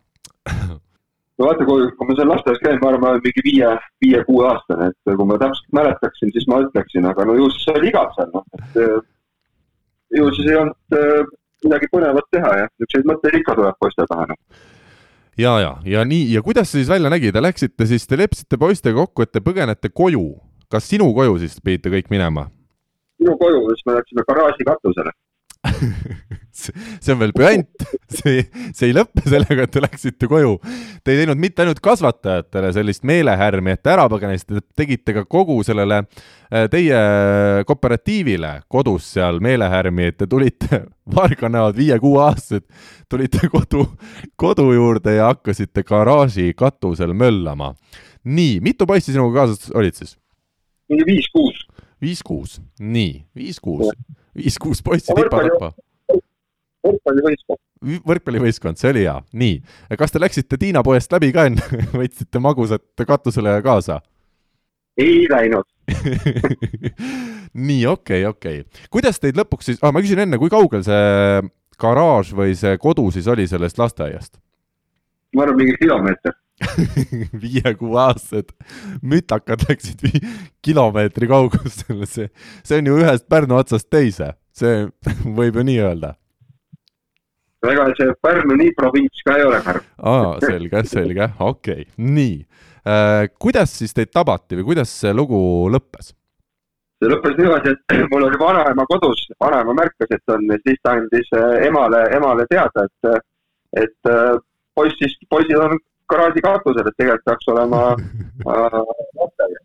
No 1.38 1.48
vaata, 1.48 1.66
kui, 1.68 1.88
kui 1.96 2.08
ma 2.08 2.16
seal 2.18 2.30
lasteaias 2.32 2.62
käin, 2.62 2.78
ma 2.82 2.90
arvan, 2.90 3.02
ma 3.02 3.10
olen 3.14 3.24
mingi 3.24 3.44
viie, 3.46 3.72
viie-kuueaastane, 4.04 4.90
et 4.92 5.16
kui 5.18 5.28
ma 5.28 5.40
täpselt 5.42 5.74
mäletaksin, 5.78 6.32
siis 6.34 6.46
ma 6.50 6.62
ütleksin, 6.64 7.08
aga 7.10 7.26
no 7.28 7.36
ju 7.38 7.50
siis 7.54 7.68
oli 7.74 7.90
igav 7.92 8.14
seal, 8.16 8.30
noh, 8.34 8.46
et 8.60 8.80
ju 10.20 10.30
siis 10.38 10.48
ei 10.52 10.56
olnud 10.62 10.96
äh, 11.00 11.34
midagi 11.66 11.90
põnevat 11.92 12.30
teha 12.32 12.54
ja 12.62 12.70
niisuguseid 12.70 13.12
mõtteid 13.12 13.38
ikka 13.40 13.58
tuleb 13.58 13.78
poiste 13.82 14.08
pähe, 14.08 14.32
noh. 14.32 14.64
Ja, 15.36 15.58
ja, 15.60 15.72
ja 15.84 16.02
nii, 16.08 16.30
ja 16.32 16.40
kuidas 16.40 16.70
see 16.70 16.80
siis 16.80 16.88
välja 16.88 17.12
nägi, 17.12 17.28
te 17.32 17.42
läksite 17.44 17.88
siis, 17.88 18.06
te 18.08 18.16
leppisite 18.16 18.56
poistega 18.60 18.96
kokku, 19.02 19.26
et 19.26 19.34
te 19.36 19.44
põgenete 19.44 19.92
koju. 19.92 20.28
kas 20.72 20.88
sinu 20.88 21.12
koju 21.14 21.36
siis 21.38 21.60
pidite 21.62 21.92
kõik 21.92 22.08
minema? 22.10 22.48
minu 23.20 23.36
koju, 23.38 23.60
siis 23.74 23.84
me 23.86 23.94
läksime 23.96 24.24
garaaži 24.28 24.64
katusele 24.64 25.12
see 26.56 27.12
on 27.12 27.20
veel 27.20 27.32
püant, 27.36 27.84
see, 28.12 28.44
see 28.74 28.88
ei 28.88 28.94
lõppe 28.96 29.22
sellega, 29.26 29.66
et 29.66 29.72
te 29.74 29.82
läksite 29.82 30.28
koju. 30.30 30.56
Te 31.04 31.12
ei 31.12 31.22
teinud 31.22 31.40
mitte 31.40 31.64
ainult 31.64 31.80
kasvatajatele 31.84 32.72
sellist 32.76 33.04
meelehärmi, 33.08 33.74
et 33.76 33.82
te 33.84 33.92
ära 33.92 34.06
põgenesite, 34.12 34.60
te 34.60 34.82
tegite 34.82 35.14
ka 35.18 35.24
kogu 35.28 35.58
sellele 35.66 36.02
äh, 36.02 36.66
teie 36.72 37.00
kooperatiivile 37.68 38.52
kodus 38.72 39.08
seal 39.16 39.40
meelehärmi, 39.44 40.10
et 40.12 40.20
te 40.22 40.28
tulite, 40.30 40.84
Varga 41.16 41.50
näod, 41.52 41.76
viie-kuueaastased, 41.78 42.66
tulite 43.12 43.50
kodu, 43.52 43.84
kodu 44.40 44.70
juurde 44.74 45.18
ja 45.18 45.30
hakkasite 45.30 45.84
garaaži 45.86 46.52
katusel 46.58 47.14
möllama. 47.14 47.74
nii, 48.24 48.60
mitu 48.60 48.86
poissi 48.86 49.12
sinuga 49.12 49.42
kaasas 49.44 49.70
olid 49.74 49.94
siis? 49.94 50.16
viis-kuus. 50.90 51.66
viis-kuus, 52.02 52.60
nii, 52.80 53.26
viis-kuus 53.34 53.92
viis-kuus 54.36 54.82
poissi 54.84 55.14
tipa-tapa. 55.14 55.72
võrkpallivõistkond. 56.86 57.62
võrkpallivõistkond, 58.06 58.80
see 58.80 58.92
oli 58.94 59.06
hea. 59.06 59.16
nii, 59.32 59.56
kas 59.98 60.14
te 60.14 60.22
läksite 60.22 60.58
Tiina 60.60 60.82
poest 60.86 61.12
läbi 61.12 61.32
ka 61.34 61.48
enne, 61.50 61.64
võtsite 62.00 62.42
magusat 62.42 63.06
katusele 63.06 63.58
kaasa? 63.66 64.00
ei 64.96 65.26
läinud 65.30 65.66
nii, 67.68 67.86
okei 67.86 68.24
okay,, 68.24 68.30
okei 68.30 68.62
okay.. 68.64 68.88
kuidas 68.90 69.20
teid 69.22 69.38
lõpuks 69.38 69.70
siis 69.70 69.82
ah,, 69.82 69.92
ma 69.94 70.02
küsin 70.04 70.24
enne, 70.24 70.38
kui 70.40 70.50
kaugel 70.52 70.82
see 70.86 71.44
garaaž 71.80 72.32
või 72.36 72.56
see 72.58 72.78
kodu 72.80 73.10
siis 73.14 73.28
oli 73.30 73.46
sellest 73.48 73.78
lasteaiast? 73.78 74.40
ma 75.36 75.44
arvan, 75.44 75.60
mingi 75.60 75.76
kilomeeter 75.80 76.34
viie-kuueaastased 77.42 78.52
mütakad 79.02 79.66
läksid 79.68 80.04
kilomeetri 80.64 81.28
kaugusele, 81.28 82.06
see, 82.08 82.30
see 82.64 82.80
on 82.80 82.90
ju 82.90 83.00
ühest 83.02 83.26
Pärnu 83.28 83.58
otsast 83.58 83.90
teise, 83.92 84.32
see 84.56 84.86
võib 85.38 85.60
ju 85.60 85.66
nii 85.68 85.80
öelda. 85.84 86.14
ega 87.66 87.88
see 87.98 88.14
Pärnu 88.24 88.56
nii 88.56 88.72
provints 88.78 89.24
ka 89.26 89.36
ei 89.36 89.44
ole, 89.44 89.60
Karl. 89.64 89.82
aa, 89.98 90.36
selge, 90.44 90.84
selge, 90.88 91.28
okei 91.38 91.82
okay., 91.82 91.90
nii 91.98 92.38
äh,. 92.86 93.26
kuidas 93.38 93.76
siis 93.78 93.92
teid 93.96 94.14
tabati 94.14 94.56
või 94.56 94.70
kuidas 94.72 94.92
see 95.00 95.12
lugu 95.12 95.38
lõppes? 95.72 96.14
see 96.96 97.10
lõppes 97.12 97.36
niimoodi, 97.36 97.74
et 97.74 97.96
mul 98.12 98.28
oli 98.30 98.40
vanaema 98.40 98.86
kodus, 98.88 99.26
vanaema 99.42 99.76
märkas, 99.76 100.08
et 100.08 100.32
on, 100.32 100.48
siis 100.64 100.80
ta 100.82 100.96
andis 100.96 101.28
äh, 101.36 101.66
emale, 101.68 102.06
emale 102.16 102.48
teada, 102.48 102.86
et, 102.88 103.26
et 103.82 104.12
äh, 104.12 104.38
poiss 104.76 104.96
siis, 105.02 105.18
poisid 105.28 105.60
on 105.60 105.76
garaaži 106.10 106.42
katusel, 106.44 106.88
et 106.88 106.98
tegelikult 106.98 107.26
peaks 107.30 107.48
olema 107.52 107.82
äh, 108.52 108.76
lasteaia. 109.20 109.62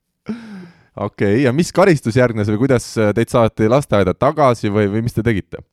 okei 0.95 1.05
okay,, 1.05 1.41
ja 1.45 1.53
mis 1.55 1.71
karistus 1.75 2.17
järgnes 2.19 2.49
või 2.53 2.63
kuidas 2.65 2.87
teid 3.15 3.33
saati 3.33 3.69
lasteaeda 3.71 4.13
tagasi 4.13 4.73
või, 4.73 4.87
või 4.91 5.05
mis 5.07 5.17
te 5.17 5.25
tegite? 5.25 5.63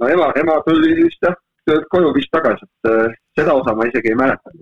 no 0.00 0.10
ema, 0.10 0.32
ema 0.40 0.58
tuli 0.66 0.94
vist 1.02 1.24
jah, 1.24 1.36
koju 1.92 2.12
vist 2.16 2.32
tagasi, 2.32 2.66
et 2.66 2.90
äh, 2.92 3.16
seda 3.38 3.56
osa 3.58 3.76
ma 3.76 3.88
isegi 3.88 4.12
ei 4.12 4.18
mäleta. 4.18 4.54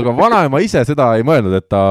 aga 0.00 0.16
vanaema 0.16 0.62
ise 0.64 0.84
seda 0.88 1.12
ei 1.16 1.26
mõelnud, 1.26 1.54
et 1.58 1.68
ta 1.68 1.82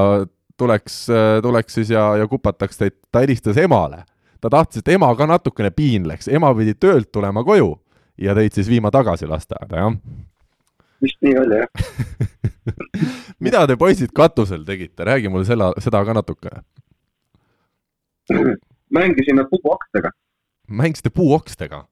tuleks, 0.58 1.04
tuleks 1.42 1.76
siis 1.78 1.90
ja, 1.94 2.16
ja 2.18 2.26
kupataks 2.26 2.80
teid, 2.80 2.96
ta 3.12 3.22
helistas 3.22 3.58
emale. 3.62 4.02
ta 4.40 4.50
tahtis, 4.50 4.82
et 4.82 4.88
ema 4.94 5.10
ka 5.18 5.26
natukene 5.26 5.70
piinleks, 5.74 6.28
ema 6.28 6.50
pidi 6.54 6.74
töölt 6.74 7.12
tulema 7.12 7.44
koju 7.46 7.72
ja 8.18 8.34
teid 8.34 8.54
siis 8.54 8.68
viima 8.70 8.90
tagasi 8.94 9.26
lasteaeda, 9.26 9.84
jah? 9.84 9.94
Vist 11.02 11.20
nii 11.24 11.36
oli, 11.40 11.62
jah 11.62 11.68
mida 13.44 13.66
te 13.66 13.76
poisid 13.76 14.12
katusel 14.14 14.64
tegite, 14.68 15.04
räägi 15.04 15.28
mulle 15.32 15.48
selle, 15.48 15.72
seda 15.82 16.04
ka 16.04 16.16
natukene. 16.16 16.62
mängisime 18.98 19.44
puuokstega. 19.50 20.10
mängisite 20.68 21.10
puuokstega 21.10 21.84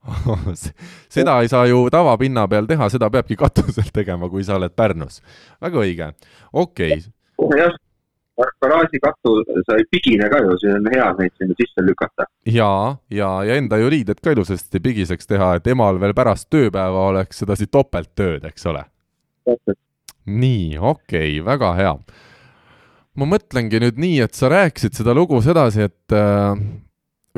seda 1.16 1.40
ei 1.40 1.48
saa 1.48 1.66
ju 1.66 1.86
tavapinna 1.90 2.48
peal 2.48 2.66
teha, 2.66 2.88
seda 2.88 3.10
peabki 3.10 3.36
katusel 3.44 3.90
tegema, 3.92 4.28
kui 4.28 4.44
sa 4.44 4.56
oled 4.60 4.74
Pärnus. 4.76 5.22
väga 5.62 5.82
õige, 5.84 6.12
okei 6.52 6.98
okay.. 7.36 7.60
jah, 7.60 7.76
garaaži 8.60 9.00
katu 9.00 9.38
sai 9.68 9.84
pigine 9.90 10.28
ka 10.32 10.42
ju, 10.44 10.58
see 10.60 10.74
on 10.76 10.90
hea 10.92 11.06
neid 11.20 11.32
sinna 11.38 11.56
sisse 11.60 11.84
lükata. 11.84 12.28
ja, 12.46 12.96
ja, 13.10 13.30
ja 13.44 13.56
enda 13.56 13.80
ju 13.80 13.88
riided 13.92 14.20
ka 14.20 14.36
ilusasti 14.36 14.80
pigiseks 14.80 15.26
teha, 15.26 15.54
et 15.56 15.72
emal 15.72 16.00
veel 16.00 16.14
pärast 16.14 16.50
tööpäeva 16.50 17.08
oleks 17.12 17.44
sedasi 17.44 17.66
topelttööd, 17.66 18.44
eks 18.44 18.66
ole. 18.72 18.84
Nii, 20.26 20.78
okei 20.78 21.36
okay,, 21.40 21.44
väga 21.46 21.72
hea. 21.78 21.92
ma 23.16 23.28
mõtlengi 23.30 23.80
nüüd 23.80 24.00
nii, 24.00 24.18
et 24.26 24.34
sa 24.36 24.50
rääkisid 24.52 24.98
seda 24.98 25.14
lugu 25.16 25.40
sedasi, 25.44 25.86
et 25.88 26.16
äh, 26.16 26.58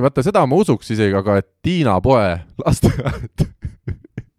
vaata, 0.01 0.25
seda 0.27 0.47
ma 0.47 0.59
usuks 0.59 0.91
isegi, 0.95 1.15
aga 1.19 1.39
et 1.43 1.51
Tiina 1.63 1.99
poe 2.05 2.39
lasteaed 2.65 3.47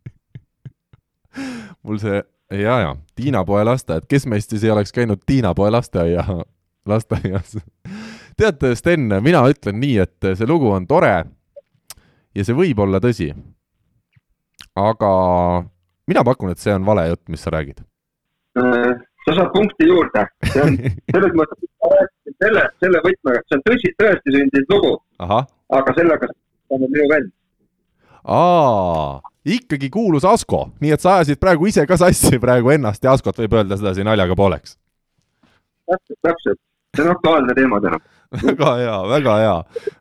mul 1.86 2.00
see, 2.02 2.22
ja, 2.52 2.80
ja, 2.84 2.94
Tiina 3.16 3.46
poe 3.48 3.64
lasteaed, 3.68 4.08
kes 4.10 4.28
meist 4.30 4.54
siis 4.54 4.66
ei 4.68 4.74
oleks 4.76 4.96
käinud 4.96 5.24
Tiina 5.26 5.54
poe 5.58 5.72
lasteaia, 5.74 6.26
lasteaias 6.90 7.60
tead, 8.40 8.64
Sten, 8.76 9.10
mina 9.24 9.44
ütlen 9.52 9.80
nii, 9.82 9.98
et 10.06 10.32
see 10.34 10.48
lugu 10.48 10.72
on 10.72 10.88
tore 10.88 11.14
ja 12.36 12.46
see 12.46 12.56
võib 12.56 12.80
olla 12.84 13.02
tõsi. 13.04 13.32
aga 14.80 15.12
mina 16.10 16.26
pakun, 16.28 16.52
et 16.52 16.62
see 16.62 16.74
on 16.74 16.86
vale 16.88 17.08
jutt, 17.12 17.26
mis 17.30 17.46
sa 17.46 17.54
räägid 17.54 17.86
Äh, 18.58 18.94
sa 19.26 19.36
saad 19.36 19.52
punkti 19.54 19.88
juurde, 19.88 20.26
see 20.54 20.62
on 20.64 20.78
selles 21.14 21.34
mõttes, 21.38 21.60
et 21.62 21.84
ma 21.84 21.90
rääkisin 21.94 22.36
selle, 22.44 22.64
selle 22.82 23.02
võtmega, 23.06 23.42
see 23.46 23.58
on 23.60 23.66
tõsi, 23.68 23.92
tõesti 24.02 24.34
sündinud 24.36 24.74
lugu. 24.74 24.94
aga 25.80 25.94
sellega 25.98 26.30
on 26.74 26.86
minu 26.88 27.06
vend. 27.12 27.30
aa, 28.26 29.20
ikkagi 29.46 29.92
kuulus 29.94 30.26
Asko, 30.26 30.64
nii 30.82 30.96
et 30.96 31.06
sa 31.06 31.20
ajasid 31.20 31.42
praegu 31.44 31.70
ise 31.70 31.86
ka 31.86 32.00
sassi 32.02 32.42
praegu 32.42 32.74
ennast 32.74 33.06
ja 33.06 33.14
Askot 33.14 33.38
võib 33.44 33.54
öelda 33.60 33.78
sedasi 33.78 34.08
naljaga 34.08 34.38
pooleks. 34.40 34.80
täpselt, 35.86 36.20
täpselt, 36.26 36.62
see 36.98 37.06
on 37.06 37.14
aktuaalne 37.14 37.54
teema 37.60 37.82
täna. 37.86 38.02
väga 38.50 38.74
hea, 38.82 38.98
väga 39.14 39.38
hea. 39.44 39.56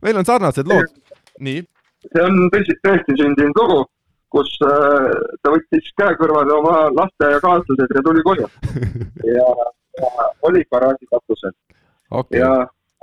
meil 0.08 0.22
on 0.22 0.30
sarnased 0.30 0.72
lood. 0.72 0.88
nii. 1.36 1.62
see 2.08 2.24
on 2.24 2.48
tõsi, 2.56 2.80
tõesti 2.80 3.20
sündinud 3.20 3.60
lugu, 3.60 3.84
kus 4.34 4.50
äh, 4.66 5.10
ta 5.42 5.52
võttis 5.54 5.92
käe 5.98 6.16
kõrvale 6.20 6.56
oma 6.56 6.76
lasteaiakaaslased 6.96 7.94
ja 7.96 8.04
tuli 8.04 8.24
koju 8.26 8.48
ja, 9.38 9.46
ja 10.02 10.28
oli 10.48 10.64
garaaži 10.72 11.08
katusel 11.12 11.54
okay.. 12.10 12.40
ja 12.42 12.52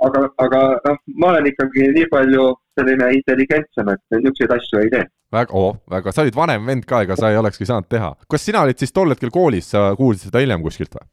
aga, 0.04 0.28
aga 0.42 0.62
noh, 0.84 1.02
ma 1.16 1.32
olen 1.32 1.50
ikkagi 1.50 1.90
nii 1.96 2.08
palju 2.12 2.46
selline 2.76 3.10
intelligentsem, 3.16 3.92
et 3.92 4.18
niisuguseid 4.18 4.56
asju 4.58 4.82
ei 4.82 4.92
tee. 4.92 5.04
väga, 5.32 5.52
oo, 5.56 5.74
väga, 5.90 6.12
sa 6.12 6.24
olid 6.24 6.36
vanem 6.36 6.66
vend 6.68 6.86
ka, 6.88 7.02
ega 7.06 7.16
sa 7.18 7.32
ei 7.32 7.40
olekski 7.40 7.68
saanud 7.68 7.88
teha. 7.92 8.12
kas 8.30 8.48
sina 8.48 8.64
olid 8.66 8.80
siis 8.80 8.94
tol 8.94 9.12
hetkel 9.14 9.32
koolis, 9.34 9.70
sa 9.74 9.88
kuulsid 9.98 10.30
seda 10.30 10.42
hiljem 10.44 10.64
kuskilt 10.64 10.98
või? 10.98 11.06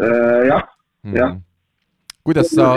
Äh, 0.00 0.40
jah 0.50 0.64
mm., 1.04 1.18
jah. 1.18 1.36
kuidas 2.24 2.50
sa, 2.50 2.74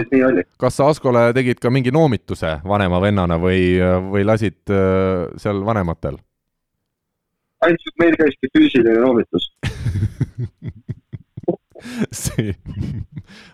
kas 0.60 0.78
sa 0.78 0.92
Askole 0.92 1.30
tegid 1.38 1.62
ka 1.64 1.72
mingi 1.74 1.94
noomituse 1.96 2.60
vanema 2.68 3.02
vennana 3.02 3.40
või, 3.42 3.78
või 4.12 4.28
lasid 4.28 4.62
äh, 4.74 5.28
seal 5.42 5.64
vanematel? 5.66 6.20
Ainult 7.66 8.02
meil 8.02 8.18
käiski 8.20 8.52
füüsiline 8.54 9.02
noomitus 9.02 9.50
see, 12.12 12.54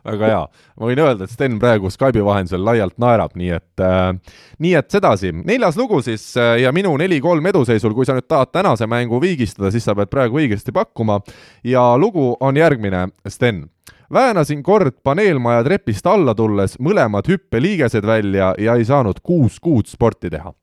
väga 0.06 0.30
hea. 0.30 0.42
ma 0.80 0.90
võin 0.90 1.02
öelda, 1.04 1.26
et 1.26 1.34
Sten 1.34 1.58
praegu 1.62 1.92
Skype'i 1.92 2.24
vahendusel 2.26 2.64
laialt 2.66 2.98
naerab, 3.02 3.36
nii 3.40 3.52
et 3.58 3.84
äh,, 3.84 4.38
nii 4.64 4.74
et 4.80 4.90
sedasi. 4.94 5.34
neljas 5.44 5.78
lugu 5.80 6.02
siis 6.06 6.26
äh, 6.40 6.58
ja 6.64 6.74
minu 6.76 6.96
neli-kolm 7.00 7.46
eduseisul, 7.54 7.96
kui 7.96 8.08
sa 8.08 8.18
nüüd 8.18 8.28
tahad 8.30 8.54
tänase 8.56 8.88
mängu 8.90 9.22
viigistada, 9.24 9.72
siis 9.74 9.86
sa 9.88 9.96
pead 9.98 10.12
praegu 10.14 10.42
õigesti 10.42 10.76
pakkuma. 10.76 11.22
ja 11.64 11.94
lugu 12.00 12.34
on 12.40 12.60
järgmine, 12.60 13.08
Sten 13.28 13.66
väänasin 14.14 14.64
kord 14.64 15.00
paneelmaja 15.04 15.64
trepist 15.64 16.08
alla 16.08 16.36
tulles 16.36 16.78
mõlemad 16.80 17.28
hüppeliigesed 17.30 18.06
välja 18.06 18.54
ja 18.60 18.78
ei 18.78 18.86
saanud 18.86 19.24
kuus 19.24 19.60
kuud 19.60 19.90
sporti 19.90 20.30
teha. 20.30 20.54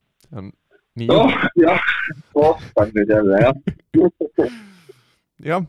Oh 1.09 1.32
jah, 1.57 1.91
kohtan 2.34 2.93
nüüd 2.95 3.11
jälle 3.14 3.43
jah. 3.45 3.55
jah 5.45 5.66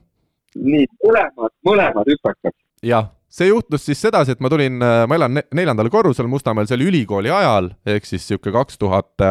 nii, 0.55 0.85
mõlemad, 1.03 1.53
mõlemad 1.65 2.09
hüpekad. 2.11 2.55
jah, 2.83 3.11
see 3.31 3.51
juhtus 3.51 3.85
siis 3.85 4.01
sedasi, 4.01 4.35
et 4.35 4.41
ma 4.43 4.51
tulin, 4.51 4.81
äh, 4.81 5.03
ma 5.07 5.19
elan 5.19 5.41
neljandal 5.53 5.91
korrusel 5.93 6.27
Mustamäel, 6.31 6.67
see 6.67 6.79
oli 6.79 6.89
ülikooli 6.91 7.31
ajal, 7.31 7.71
ehk 7.85 8.09
siis 8.09 8.25
niisugune 8.25 8.57
kaks 8.57 8.81
tuhat 8.81 9.27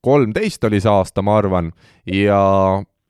kolmteist 0.00 0.64
oli 0.64 0.80
see 0.80 0.92
aasta, 0.92 1.22
ma 1.22 1.36
arvan, 1.40 1.72
ja, 2.08 2.40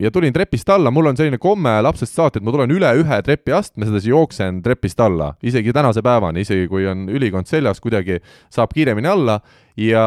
ja 0.01 0.11
tulin 0.11 0.33
trepist 0.33 0.69
alla, 0.73 0.91
mul 0.91 1.11
on 1.11 1.19
selline 1.19 1.39
komme 1.41 1.73
lapsest 1.85 2.17
saati, 2.17 2.41
et 2.41 2.47
ma 2.47 2.55
tulen 2.55 2.73
üle 2.73 2.91
ühe 3.03 3.19
trepiastme, 3.25 3.87
sedasi 3.89 4.13
jooksen 4.13 4.63
trepist 4.65 5.01
alla, 5.05 5.35
isegi 5.45 5.75
tänase 5.77 6.03
päevani, 6.05 6.45
isegi 6.47 6.69
kui 6.71 6.87
on 6.89 7.07
ülikond 7.13 7.51
seljas, 7.51 7.83
kuidagi 7.85 8.21
saab 8.53 8.73
kiiremini 8.75 9.11
alla. 9.11 9.41
Ja, 9.81 10.05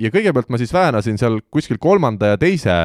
ja 0.00 0.12
kõigepealt 0.12 0.52
ma 0.52 0.60
siis 0.60 0.72
väänasin 0.72 1.18
seal 1.20 1.40
kuskil 1.52 1.80
kolmanda 1.82 2.32
ja 2.32 2.38
teise 2.40 2.76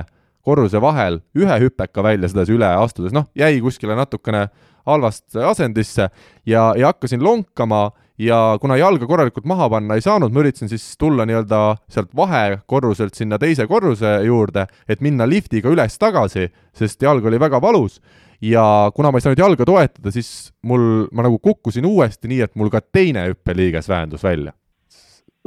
korruse 0.48 0.80
vahel 0.82 1.22
ühe 1.36 1.60
hüpeka 1.62 2.04
välja 2.04 2.30
sedasi 2.32 2.56
üle 2.56 2.68
astudes, 2.80 3.14
noh, 3.16 3.28
jäi 3.36 3.60
kuskile 3.64 3.95
natukene 4.00 4.48
halvast 4.88 5.36
asendisse 5.36 6.08
ja, 6.48 6.72
ja 6.80 6.93
hakkasin 6.93 7.24
lonkama 7.24 7.89
ja 8.18 8.57
kuna 8.61 8.78
jalga 8.78 9.07
korralikult 9.07 9.45
maha 9.45 9.70
panna 9.70 9.97
ei 9.97 10.01
saanud, 10.01 10.34
ma 10.34 10.41
üritasin 10.41 10.70
siis 10.72 10.86
tulla 10.99 11.26
nii-öelda 11.28 11.61
sealt 11.91 12.13
vahekorruselt 12.15 13.18
sinna 13.18 13.38
teise 13.41 13.68
korruse 13.70 14.18
juurde, 14.26 14.68
et 14.89 15.03
minna 15.05 15.28
liftiga 15.30 15.70
üles-tagasi, 15.74 16.47
sest 16.74 17.01
jalg 17.01 17.26
oli 17.26 17.39
väga 17.39 17.61
valus. 17.61 18.01
ja 18.41 18.91
kuna 18.95 19.09
ma 19.11 19.18
ei 19.18 19.22
saanud 19.26 19.39
jalga 19.41 19.65
toetada, 19.65 20.11
siis 20.13 20.53
mul, 20.61 21.07
ma 21.11 21.24
nagu 21.26 21.39
kukkusin 21.39 21.86
uuesti 21.86 22.30
nii, 22.30 22.41
et 22.45 22.55
mul 22.55 22.70
ka 22.70 22.82
teine 22.82 23.24
hüppeliiges 23.32 23.89
vähendus 23.89 24.24
välja 24.24 24.53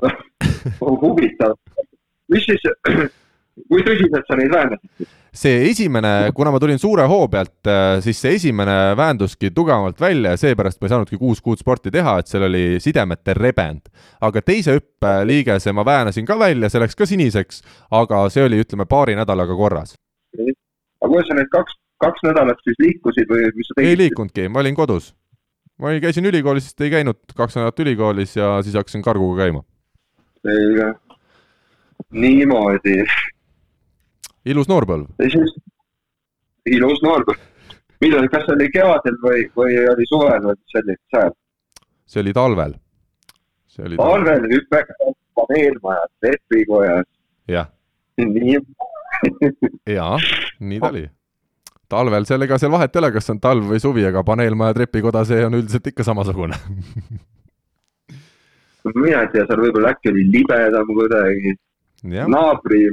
huvitav, 0.81 1.55
mis 2.29 2.47
siis 2.49 2.65
kui 3.69 3.83
tõsiselt 3.87 4.29
sa 4.29 4.39
neid 4.39 4.53
väändasid? 4.53 5.09
see 5.33 5.71
esimene, 5.71 6.33
kuna 6.35 6.51
ma 6.51 6.59
tulin 6.59 6.79
suure 6.83 7.05
hoo 7.11 7.29
pealt, 7.31 7.61
äh, 7.71 8.01
siis 8.03 8.19
see 8.23 8.35
esimene 8.39 8.97
väänduski 8.99 9.53
tugevamalt 9.55 10.01
välja 10.01 10.35
ja 10.35 10.41
seepärast 10.41 10.81
ma 10.81 10.89
ei 10.89 10.95
saanudki 10.95 11.19
kuus 11.21 11.41
kuud 11.45 11.61
sporti 11.61 11.93
teha, 11.95 12.17
et 12.19 12.31
seal 12.31 12.49
oli 12.49 12.81
sidemete 12.83 13.35
rebend. 13.39 13.87
aga 14.21 14.43
teise 14.43 14.75
hüppeliigese 14.79 15.73
ma 15.73 15.85
väänasin 15.87 16.27
ka 16.27 16.39
välja, 16.39 16.69
see 16.71 16.83
läks 16.83 16.99
ka 16.99 17.07
siniseks, 17.07 17.63
aga 17.91 18.25
see 18.31 18.45
oli, 18.45 18.59
ütleme, 18.65 18.89
paari 18.91 19.15
nädalaga 19.19 19.57
korras. 19.57 19.95
aga 20.35 21.13
kuidas 21.13 21.31
sa 21.31 21.39
need 21.39 21.51
kaks, 21.55 21.79
kaks 22.03 22.27
nädalat 22.27 22.67
siis 22.67 22.83
liikusid 22.83 23.31
või 23.31 23.47
mis 23.55 23.71
sa 23.71 23.79
tegid? 23.79 23.91
ei 23.91 24.03
liikunudki, 24.03 24.49
ma 24.51 24.65
olin 24.65 24.75
kodus. 24.75 25.13
ma 25.79 25.95
käisin 26.03 26.27
ülikoolis, 26.27 26.75
ei 26.81 26.91
käinud 26.91 27.23
kaks 27.37 27.61
nädalat 27.61 27.87
ülikoolis 27.87 28.35
ja 28.37 28.57
siis 28.67 28.75
hakkasin 28.75 29.07
karguga 29.07 29.45
käima. 29.45 29.63
selge. 30.43 30.95
niimoodi 32.11 33.05
ilus 34.45 34.69
noorpõlv. 34.69 35.09
ilus 36.67 37.03
noorpõlv. 37.05 37.41
millal, 38.01 38.29
kas 38.33 38.47
see 38.47 38.57
oli 38.57 38.71
kevadel 38.73 39.19
või, 39.25 39.45
või 39.57 39.77
oli 39.93 40.07
suvel 40.09 40.41
või 40.47 40.57
mis 40.57 40.73
see 40.73 40.83
oli, 40.85 40.97
sajab? 41.15 41.37
see 42.07 42.25
oli 42.25 42.35
talvel. 42.37 42.75
talvel 44.01 44.49
hüppega 44.55 45.13
paneelmajas, 45.41 46.11
trepikojas. 46.25 47.09
jah. 47.49 47.71
nii 48.21 48.59
jaa, 49.97 50.19
nii 50.61 50.81
ta 50.81 50.93
oli 50.95 51.09
talvel 51.91 52.25
seal, 52.29 52.47
ega 52.47 52.59
seal 52.63 52.71
vahet 52.73 52.95
ei 52.95 53.01
ole, 53.03 53.11
kas 53.13 53.33
on 53.33 53.41
talv 53.43 53.67
või 53.73 53.81
suvi, 53.83 54.05
aga 54.07 54.23
paneelmaja 54.25 54.77
trepikoda, 54.79 55.25
see 55.27 55.43
on 55.45 55.59
üldiselt 55.59 55.91
ikka 55.91 56.07
samasugune 56.07 56.57
mina 58.95 59.25
ei 59.25 59.31
tea, 59.33 59.45
seal 59.45 59.61
võib-olla 59.61 59.93
äkki 59.93 60.09
oli 60.13 60.23
libedam 60.33 60.89
kuidagi. 60.89 61.57
naabri 62.33 62.85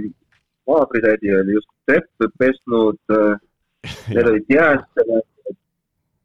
naabritädi 0.68 1.34
oli 1.36 1.58
just 1.58 1.70
treppe 1.88 2.30
pesnud, 2.40 3.00
need 4.12 4.28
olid 4.28 4.46
jääst 4.52 5.04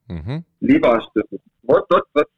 mm 0.08 0.18
-hmm. 0.18 0.42
libastunud, 0.60 1.42
vot, 1.68 1.86
vot, 1.90 2.08
vot. 2.14 2.30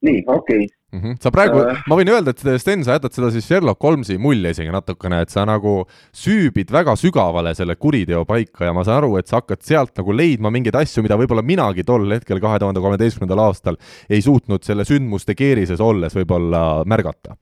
nii, 0.00 0.24
okei 0.26 0.56
okay. 0.56 0.66
mm. 0.92 1.00
-hmm. 1.00 1.16
sa 1.20 1.30
praegu 1.30 1.58
uh,, 1.58 1.78
ma 1.88 1.96
võin 1.98 2.10
öelda, 2.12 2.30
et 2.30 2.60
Sten, 2.60 2.84
sa 2.84 2.96
jätad 2.96 3.12
seda 3.12 3.30
siis 3.30 3.46
Sherlock 3.46 3.82
Holmesi 3.82 4.18
mulje 4.18 4.50
isegi 4.50 4.70
natukene, 4.70 5.20
et 5.22 5.28
sa 5.34 5.44
nagu 5.46 5.84
süübid 6.12 6.72
väga 6.72 6.96
sügavale 6.96 7.54
selle 7.54 7.76
kuriteo 7.76 8.24
paika 8.24 8.64
ja 8.64 8.72
ma 8.72 8.84
saan 8.84 9.02
aru, 9.02 9.16
et 9.18 9.26
sa 9.26 9.40
hakkad 9.40 9.62
sealt 9.62 9.92
nagu 9.98 10.16
leidma 10.16 10.50
mingeid 10.50 10.74
asju, 10.74 11.02
mida 11.02 11.18
võib-olla 11.18 11.42
minagi 11.42 11.84
tol 11.84 12.10
hetkel, 12.10 12.40
kahe 12.40 12.58
tuhande 12.58 12.80
kolmeteistkümnendal 12.80 13.44
aastal 13.48 13.76
ei 14.10 14.22
suutnud 14.22 14.62
selle 14.62 14.84
sündmuste 14.84 15.34
keerises 15.34 15.80
olles 15.80 16.14
võib-olla 16.14 16.84
märgata. 16.86 17.36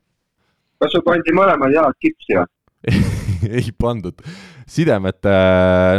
kas 0.80 0.92
sul 0.92 1.02
pandi 1.02 1.32
mõlemad 1.32 1.72
jalad 1.72 1.96
kipsi 2.00 2.36
või? 2.40 2.55
ei 3.58 3.70
pandud. 3.78 4.22
sidemete, 4.66 5.34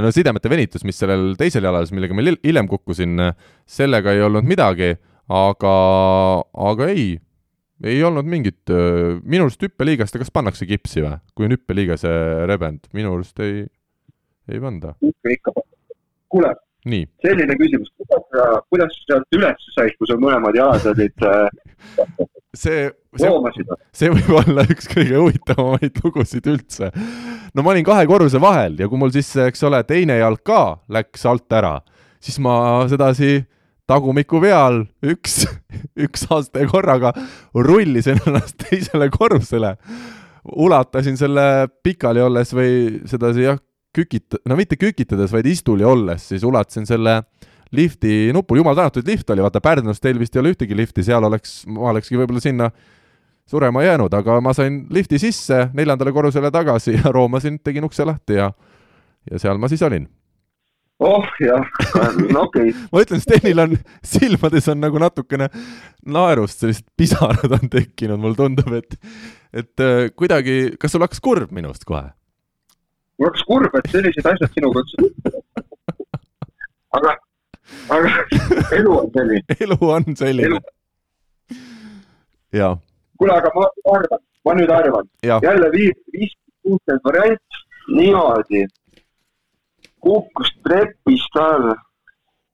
no 0.03 0.11
sidemete 0.11 0.51
venitus, 0.51 0.83
mis 0.87 0.99
sellel 0.99 1.33
teisel 1.39 1.67
jalal, 1.67 1.87
millega 1.95 2.15
ma 2.17 2.25
hiljem 2.25 2.67
kukkusin, 2.71 3.21
sellega 3.67 4.15
ei 4.15 4.23
olnud 4.25 4.47
midagi, 4.47 4.93
aga, 5.31 5.73
aga 6.71 6.91
ei, 6.91 7.09
ei 7.83 8.03
olnud 8.03 8.27
mingit, 8.27 8.63
minu 9.23 9.47
arust 9.47 9.63
hüppeliigeste, 9.63 10.21
kas 10.21 10.33
pannakse 10.33 10.67
kipsi 10.69 11.03
või, 11.05 11.17
kui 11.35 11.47
on 11.47 11.57
hüppeliigese 11.57 12.13
rebend, 12.49 12.87
minu 12.97 13.15
arust 13.15 13.43
ei, 13.45 13.65
ei 14.51 14.63
panda. 14.63 14.95
ikka, 15.03 15.35
ikka. 15.35 15.67
kuule, 16.31 16.55
selline 17.23 17.55
küsimus, 17.59 17.91
kuidas 17.99 18.25
sa, 18.31 18.49
kuidas 18.71 18.93
sa 18.95 19.11
sealt 19.11 19.39
üles 19.39 19.69
said, 19.75 19.95
kui 19.99 20.09
sul 20.09 20.21
mõlemad 20.23 20.55
jalad 20.57 20.85
olid 20.93 21.27
äh, 21.27 21.47
see, 22.57 22.87
see, 23.19 23.65
see 23.95 24.13
võib 24.13 24.31
olla 24.41 24.65
üks 24.67 24.89
kõige 24.91 25.17
huvitavamaid 25.19 25.99
lugusid 26.03 26.47
üldse. 26.49 26.91
no 27.53 27.63
ma 27.63 27.73
olin 27.73 27.85
kahe 27.87 28.07
korruse 28.09 28.41
vahel 28.43 28.77
ja 28.79 28.89
kui 28.89 28.99
mul 28.99 29.13
siis, 29.15 29.29
eks 29.47 29.63
ole, 29.67 29.81
teine 29.87 30.19
jalg 30.19 30.43
ka 30.47 30.79
läks 30.93 31.25
alt 31.29 31.53
ära, 31.53 31.77
siis 32.23 32.39
ma 32.43 32.57
sedasi 32.91 33.45
tagumiku 33.87 34.41
peal 34.43 34.83
üks, 35.05 35.45
üks 36.07 36.27
aste 36.33 36.67
korraga 36.71 37.13
rullisin 37.55 38.19
ennast 38.27 38.59
teisele 38.65 39.09
korrusele. 39.13 39.77
ulatasin 40.47 41.17
selle 41.19 41.67
pikali 41.83 42.21
olles 42.23 42.53
või 42.55 43.01
sedasi 43.07 43.47
jah, 43.47 43.61
kükit-, 43.95 44.39
no 44.47 44.55
mitte 44.59 44.77
kükitades, 44.79 45.31
vaid 45.33 45.47
istuli 45.49 45.83
olles, 45.87 46.27
siis 46.29 46.43
ulatasin 46.47 46.85
selle 46.87 47.17
äh, 47.17 47.47
lifti 47.75 48.29
nupul, 48.35 48.61
jumal 48.61 48.75
tänatud, 48.77 49.07
lift 49.07 49.29
oli, 49.29 49.43
vaata 49.43 49.61
Pärnus 49.63 49.99
teil 50.03 50.19
vist 50.19 50.35
ei 50.35 50.43
ole 50.43 50.53
ühtegi 50.55 50.77
lifti, 50.77 51.03
seal 51.03 51.23
oleks, 51.27 51.61
ma 51.71 51.91
olekski 51.91 52.19
võib-olla 52.19 52.43
sinna 52.43 52.69
surema 53.47 53.83
jäänud, 53.83 54.13
aga 54.13 54.39
ma 54.43 54.53
sain 54.55 54.85
lifti 54.93 55.19
sisse, 55.21 55.67
neljandale 55.77 56.13
korrusele 56.15 56.51
tagasi 56.51 56.97
ja 56.99 57.11
roomasin, 57.15 57.59
tegin 57.63 57.87
ukse 57.87 58.07
lahti 58.07 58.39
ja 58.39 58.51
ja 59.31 59.39
seal 59.41 59.59
ma 59.59 59.67
siis 59.67 59.81
olin 59.83 60.07
oh 61.03 61.25
jah, 61.43 61.65
no 62.31 62.45
okei 62.47 62.69
okay. 62.69 62.73
ma 62.93 63.03
ütlen, 63.03 63.21
Stenil 63.21 63.61
on, 63.61 63.75
silmades 64.05 64.69
on 64.71 64.81
nagu 64.81 65.01
natukene 65.01 65.49
naerust, 66.05 66.63
sellised 66.63 66.87
pisarad 66.97 67.53
on 67.59 67.69
tekkinud, 67.73 68.19
mulle 68.21 68.39
tundub, 68.39 68.71
et 68.77 68.97
et 69.53 69.83
äh, 69.83 70.07
kuidagi, 70.15 70.77
kas 70.79 70.95
sul 70.95 71.05
hakkas 71.05 71.21
kurb 71.23 71.53
minust 71.55 71.85
kohe? 71.87 72.09
mul 73.17 73.29
hakkas 73.29 73.45
kurb, 73.49 73.77
et 73.77 73.91
sellised 73.93 74.31
asjad 74.33 74.57
sinuga 74.57 74.83
üldse 74.85 75.35
aga 76.97 77.17
aga 77.89 78.09
elu 78.79 78.97
on 78.99 79.11
selline. 79.13 79.57
elu 79.59 79.77
on 79.81 80.15
selline. 80.15 80.59
jaa, 82.53 82.73
kuule, 83.17 83.33
aga 83.33 83.51
ma 83.55 83.67
arvan, 83.95 84.23
ma 84.45 84.57
nüüd 84.59 84.73
arvan, 84.79 85.09
jälle 85.23 85.71
viis, 85.75 85.95
viiskümmend, 86.13 86.57
kuuskümmend 86.63 87.05
variant, 87.09 87.61
niimoodi. 87.87 88.65
kukkus 89.99 90.51
trepist 90.63 91.39
alla. 91.43 91.75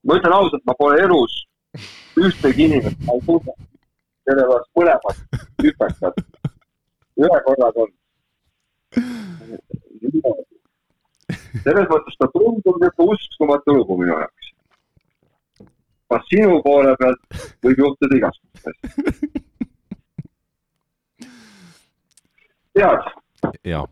ma 0.04 0.20
ütlen 0.20 0.38
ausalt, 0.40 0.66
ma 0.66 0.78
pole 0.78 1.02
elus 1.02 1.44
ühtegi 2.20 2.66
inimest, 2.68 3.00
ma 3.06 3.18
ei 3.18 3.26
tunne, 3.26 3.54
kelle 4.28 4.46
vastu 4.50 4.80
mõlemad 4.80 5.18
hüpetad. 5.64 6.24
ühe 7.24 7.40
korraga 7.46 7.86
on. 7.86 7.92
selles 11.64 11.88
mõttes 11.90 12.18
ta 12.20 12.28
tundub 12.34 12.80
niisugune 12.82 13.18
uskumatu 13.18 13.78
lugu 13.78 13.98
minu 14.02 14.18
jaoks. 14.20 14.43
Aga 16.10 16.20
sinu 16.30 16.60
poole 16.66 16.94
pealt 17.00 17.22
võib 17.66 17.78
juhtuda 17.84 18.18
igasuguseid 18.20 18.66
asju. 18.72 19.42
tead, 22.74 23.02
jaa. 23.70 23.86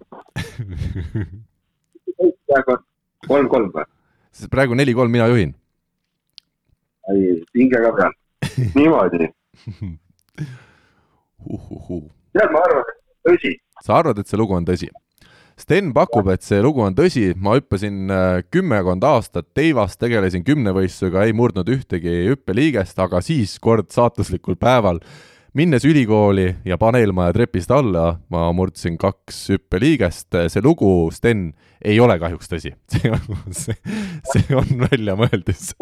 praegu 2.48 2.72
on 2.76 2.82
kolm-kolm 3.28 3.70
või? 3.76 3.86
praegu 4.52 4.78
neli-kolm, 4.78 5.12
mina 5.12 5.28
juhin. 5.32 5.54
ei, 7.14 7.38
pinge 7.54 7.84
ka 7.86 7.94
peal. 8.00 8.14
niimoodi. 8.78 9.30
uhuhuu. 11.46 12.04
tead, 12.34 12.50
ma 12.54 12.66
arvan, 12.68 12.84
et 12.90 13.30
tõsi. 13.30 13.56
sa 13.86 14.00
arvad, 14.02 14.20
et 14.20 14.28
see 14.28 14.40
lugu 14.42 14.58
on 14.58 14.68
tõsi? 14.68 14.92
Sten 15.62 15.92
pakub, 15.94 16.30
et 16.34 16.42
see 16.42 16.62
lugu 16.64 16.82
on 16.82 16.96
tõsi, 16.98 17.32
ma 17.38 17.54
hüppasin 17.58 18.10
äh, 18.10 18.40
kümmekond 18.50 19.04
aastat 19.06 19.52
teivas, 19.58 19.94
tegelesin 20.02 20.46
kümnevõistlusega, 20.48 21.28
ei 21.28 21.36
murdnud 21.38 21.70
ühtegi 21.70 22.24
hüppeliigest, 22.32 22.98
aga 23.04 23.22
siis 23.26 23.60
kord 23.62 23.92
saatuslikul 23.94 24.58
päeval 24.58 25.02
minnes 25.54 25.86
ülikooli 25.86 26.48
ja 26.66 26.80
paneelmaja 26.82 27.36
trepist 27.36 27.72
alla, 27.76 28.16
ma 28.32 28.48
murdsin 28.56 28.98
kaks 28.98 29.44
hüppeliigest, 29.54 30.40
see 30.50 30.64
lugu, 30.66 31.12
Sten, 31.14 31.52
ei 31.84 32.00
ole 32.02 32.16
kahjuks 32.22 32.50
tõsi. 32.50 32.74
see 32.94 33.12
on, 33.14 33.42
see, 33.54 34.46
on 34.56 34.86
väljamõeldis. 34.88 35.74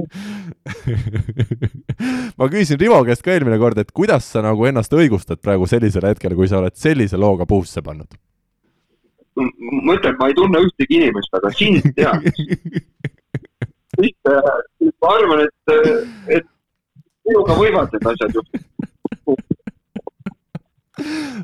ma 2.39 2.49
küsisin 2.49 2.82
Rivo 2.82 2.99
käest 3.07 3.23
ka 3.23 3.32
eelmine 3.36 3.61
kord, 3.61 3.80
et 3.80 3.95
kuidas 3.95 4.27
sa 4.34 4.43
nagu 4.43 4.67
ennast 4.67 4.91
õigustad 4.91 5.39
praegu 5.39 5.69
sellisel 5.69 6.09
hetkel, 6.09 6.36
kui 6.36 6.51
sa 6.51 6.59
oled 6.59 6.75
sellise 6.75 7.21
looga 7.21 7.47
puusse 7.47 7.86
pannud? 7.86 8.19
Ma 9.86 9.96
ütlen, 9.98 10.16
ma 10.20 10.30
ei 10.30 10.38
tunne 10.38 10.62
ühtegi 10.66 11.00
inimest, 11.00 11.34
aga 11.40 11.52
sind 11.56 11.90
tean. 11.98 12.24
siis 14.00 14.16
äh, 14.32 14.50
ma 15.02 15.14
arvan, 15.16 15.46
et, 15.46 15.74
et 16.40 16.48
minuga 17.28 17.58
võivad 17.60 17.96
need 17.96 18.10
asjad 18.14 18.38
juhtuda. 18.40 18.66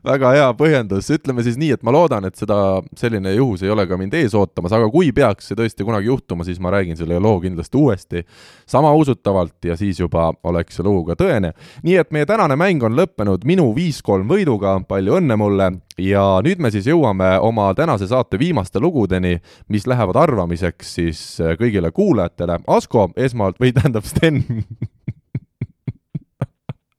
Väga 0.06 0.32
hea 0.36 0.48
põhjendus, 0.58 1.10
ütleme 1.16 1.44
siis 1.46 1.58
nii, 1.60 1.72
et 1.76 1.84
ma 1.86 1.94
loodan, 1.96 2.28
et 2.28 2.38
seda, 2.40 2.58
selline 2.98 3.34
juhus 3.36 3.64
ei 3.66 3.72
ole 3.74 3.86
ka 3.90 3.98
mind 4.00 4.16
ees 4.18 4.36
ootamas, 4.38 4.74
aga 4.76 4.90
kui 4.94 5.12
peaks 5.16 5.50
see 5.50 5.60
tõesti 5.60 5.88
kunagi 5.88 6.10
juhtuma, 6.10 6.46
siis 6.48 6.60
ma 6.64 6.74
räägin 6.76 6.98
selle 7.00 7.20
loo 7.22 7.40
kindlasti 7.44 7.80
uuesti. 7.80 8.26
Sama 8.70 8.94
usutavalt 8.98 9.66
ja 9.66 9.78
siis 9.80 10.00
juba 10.00 10.32
oleks 10.44 10.78
see 10.78 10.86
lugu 10.86 11.06
ka 11.10 11.20
tõene. 11.20 11.54
nii 11.84 11.98
et 12.02 12.12
meie 12.12 12.26
tänane 12.26 12.58
mäng 12.60 12.84
on 12.84 12.98
lõppenud. 12.98 13.46
Minu 13.46 13.72
viis-kolm 13.76 14.28
võiduga, 14.30 14.78
palju 14.88 15.20
õnne 15.20 15.38
mulle. 15.40 15.72
Ja 16.02 16.42
nüüd 16.44 16.60
me 16.60 16.72
siis 16.72 16.90
jõuame 16.90 17.38
oma 17.40 17.70
tänase 17.74 18.08
saate 18.12 18.40
viimaste 18.40 18.82
lugudeni, 18.84 19.38
mis 19.72 19.88
lähevad 19.88 20.18
arvamiseks 20.20 20.96
siis 21.00 21.22
kõigile 21.60 21.92
kuulajatele. 21.96 22.60
Asko 22.68 23.10
esmalt 23.16 23.62
või 23.62 23.72
tähendab 23.76 24.04
Sten 24.08 24.44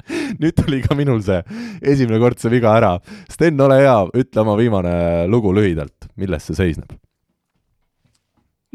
nüüd 0.43 0.57
tuli 0.59 0.83
ka 0.85 0.97
minul 0.99 1.23
see 1.25 1.43
esimene 1.83 2.21
kord 2.23 2.39
see 2.43 2.53
viga 2.53 2.77
ära. 2.79 2.95
Sten, 3.33 3.61
ole 3.61 3.81
hea, 3.83 3.99
ütle 4.23 4.45
oma 4.45 4.57
viimane 4.59 4.95
lugu 5.33 5.55
lühidalt, 5.57 6.11
milles 6.17 6.49
see 6.49 6.59
seisneb? 6.59 6.97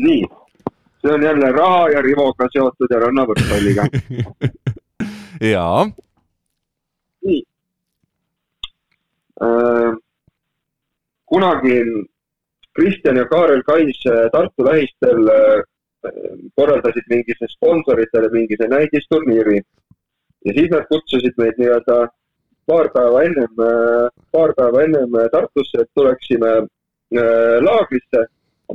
nii, 0.02 0.22
see 1.02 1.14
on 1.14 1.24
jälle 1.24 1.52
raha 1.52 1.90
ja 1.94 2.02
Rivoga 2.02 2.48
seotud 2.54 2.90
ja 2.90 3.02
rannavõrkpalliga. 3.04 3.86
jaa, 5.54 5.84
nii. 7.28 7.44
kunagi 11.30 11.76
Kristjan 12.76 13.18
ja 13.18 13.26
Kaarel 13.28 13.64
Kais 13.64 14.00
äh, 14.08 14.30
Tartu 14.32 14.66
lähistel 14.66 15.28
äh, 15.28 15.64
korraldasid 16.56 17.08
mingise 17.10 17.48
sponsoritele 17.48 18.30
mingise 18.32 18.68
näidisturniiri 18.68 19.62
ja 20.46 20.54
siis 20.58 20.70
nad 20.72 20.88
kutsusid 20.90 21.38
meid 21.38 21.60
nii-öelda 21.62 21.98
paar 22.70 22.90
päeva 22.94 23.24
ennem, 23.28 23.64
paar 24.32 24.54
päeva 24.58 24.84
ennem 24.86 25.18
Tartusse, 25.32 25.82
et 25.82 25.90
tuleksime 25.96 26.52
äh, 26.58 27.58
laagrisse. 27.68 28.26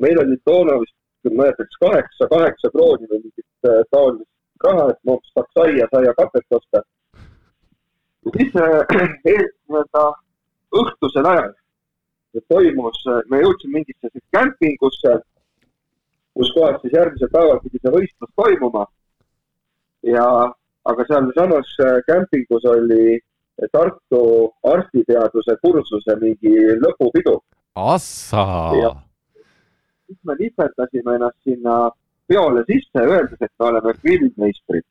meil 0.01 0.19
oli 0.21 0.37
toona 0.45 0.75
vist, 0.81 0.97
ma 1.25 1.43
mäletaks 1.43 1.79
kaheksa, 1.81 2.29
kaheksa 2.31 2.71
krooni 2.75 3.09
või 3.11 3.21
mingit 3.23 3.69
äh, 3.71 3.81
taolist 3.91 4.64
raha, 4.64 4.91
et 4.91 5.01
ma 5.05 5.17
saaks 5.33 5.53
saia, 5.59 5.89
saiakapet 5.95 6.59
osta. 6.59 6.83
ja 8.25 8.35
siis 8.37 8.57
äh, 8.57 9.07
nii-öelda 9.25 10.05
õhtusel 10.83 11.31
ajal 11.33 11.55
toimus, 12.53 12.99
me 13.31 13.41
jõudsime 13.41 13.79
mingisse 13.79 14.11
siis 14.12 14.25
kämpingusse, 14.35 15.14
kus 16.37 16.53
kohas 16.53 16.81
siis 16.83 16.93
järgmisel 16.93 17.33
päeval 17.33 17.61
pidi 17.64 17.81
see 17.81 17.93
võistlus 17.95 18.33
toimuma. 18.37 18.87
ja, 20.05 20.27
aga 20.93 21.07
sealsamas 21.09 21.72
äh, 21.84 21.99
kämpingus 22.11 22.64
oli 22.64 23.18
Tartu 23.72 24.53
arstiteaduse 24.68 25.55
kursuse 25.62 26.16
mingi 26.20 26.53
lõpupidu. 26.82 27.39
assaa 27.74 29.07
siis 30.07 30.18
me 30.24 30.37
lihverdasime 30.39 31.16
ennast 31.18 31.39
sinna 31.45 31.76
peole 32.30 32.62
sisse, 32.70 33.03
öeldes, 33.03 33.39
et 33.41 33.53
me 33.59 33.68
oleme 33.70 33.95
grillmeistrid 34.03 34.84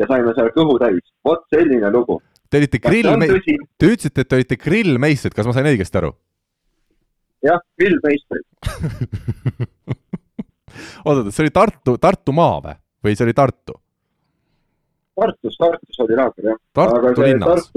ja 0.00 0.08
saime 0.10 0.34
seal 0.36 0.52
kõhu 0.56 0.78
täis. 0.82 1.04
vot 1.24 1.44
selline 1.54 1.90
lugu. 1.90 2.20
Te 2.50 2.60
olite 2.60 2.78
kas 2.82 2.94
see 2.94 3.08
on 3.10 3.24
grill, 3.24 3.38
tõsi? 3.38 3.56
te 3.78 3.90
ütlesite, 3.90 4.22
et 4.22 4.30
te 4.30 4.38
olite 4.38 4.58
grillmeistrid, 4.60 5.34
kas 5.34 5.48
ma 5.48 5.54
sain 5.56 5.70
õigesti 5.70 6.02
aru? 6.02 6.12
jah, 7.46 7.62
grillmeistrid. 7.78 8.46
oota, 11.06 11.30
see 11.30 11.46
oli 11.46 11.54
Tartu, 11.54 11.96
Tartumaa 12.02 12.60
või, 12.64 12.78
või 13.06 13.18
see 13.18 13.26
oli 13.28 13.36
Tartu? 13.36 13.78
Tartus, 15.16 15.56
Tartus 15.58 16.02
oli 16.04 16.18
laager 16.18 16.50
jah. 16.50 16.60
Tartu 16.76 17.24
linnas. 17.24 17.70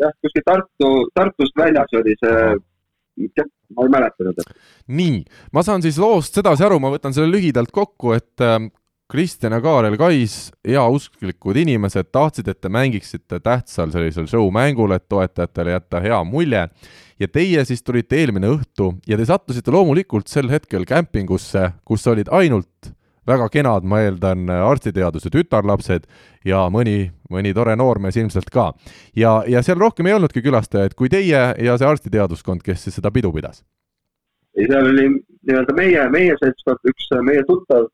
Jah, 0.00 0.14
kuskil 0.22 0.42
Tartu, 0.46 0.92
Tartust 1.14 1.58
väljas 1.58 1.92
oli 1.98 2.14
see, 2.18 3.44
ma 3.74 3.86
ei 3.86 3.92
mäleta 3.92 4.26
nüüd, 4.26 4.40
nii, 4.90 5.20
ma 5.54 5.62
saan 5.66 5.84
siis 5.84 6.00
loost 6.02 6.34
sedasi 6.34 6.66
aru, 6.66 6.80
ma 6.82 6.90
võtan 6.90 7.14
selle 7.14 7.30
lühidalt 7.30 7.70
kokku, 7.74 8.10
et 8.16 8.42
äh, 8.42 8.58
Kristjan 9.10 9.54
ja 9.54 9.60
Kaarel 9.62 9.94
Kais, 10.00 10.48
heausklikud 10.66 11.58
inimesed, 11.60 12.08
tahtsid, 12.14 12.48
et 12.50 12.58
te 12.58 12.70
mängiksite 12.72 13.38
tähtsal 13.44 13.92
sellisel 13.94 14.26
show-mängul, 14.30 14.96
et 14.96 15.06
toetajatele 15.12 15.76
jätta 15.76 16.00
hea 16.02 16.18
mulje. 16.24 16.68
ja 17.20 17.28
teie 17.28 17.62
siis 17.64 17.82
tulite 17.82 18.16
eelmine 18.18 18.48
õhtu 18.50 18.96
ja 19.06 19.16
te 19.16 19.26
sattusite 19.28 19.70
loomulikult 19.70 20.26
sel 20.26 20.48
hetkel 20.50 20.82
kämpingusse, 20.88 21.70
kus 21.84 22.06
olid 22.10 22.32
ainult 22.32 22.90
väga 23.26 23.48
kenad, 23.52 23.86
ma 23.88 24.00
eeldan, 24.04 24.48
arstiteaduse 24.50 25.30
tütarlapsed 25.32 26.08
ja 26.44 26.64
mõni, 26.72 27.10
mõni 27.30 27.54
tore 27.56 27.76
noormees 27.76 28.18
ilmselt 28.20 28.50
ka. 28.52 28.72
ja, 29.16 29.42
ja 29.48 29.62
seal 29.62 29.78
rohkem 29.80 30.06
ei 30.06 30.16
olnudki 30.16 30.42
külastajaid 30.44 30.94
kui 30.98 31.08
teie 31.12 31.44
ja 31.58 31.78
see 31.78 31.88
arstiteaduskond, 31.88 32.62
kes 32.64 32.84
siis 32.84 33.00
seda 33.00 33.10
pidu 33.14 33.32
pidas. 33.32 33.64
ei, 34.56 34.66
seal 34.66 34.90
oli 34.90 35.08
nii-öelda 35.14 35.76
meie, 35.76 36.08
meie 36.10 36.36
seltskond, 36.40 36.84
üks 36.90 37.08
meie 37.22 37.44
tuttav, 37.48 37.88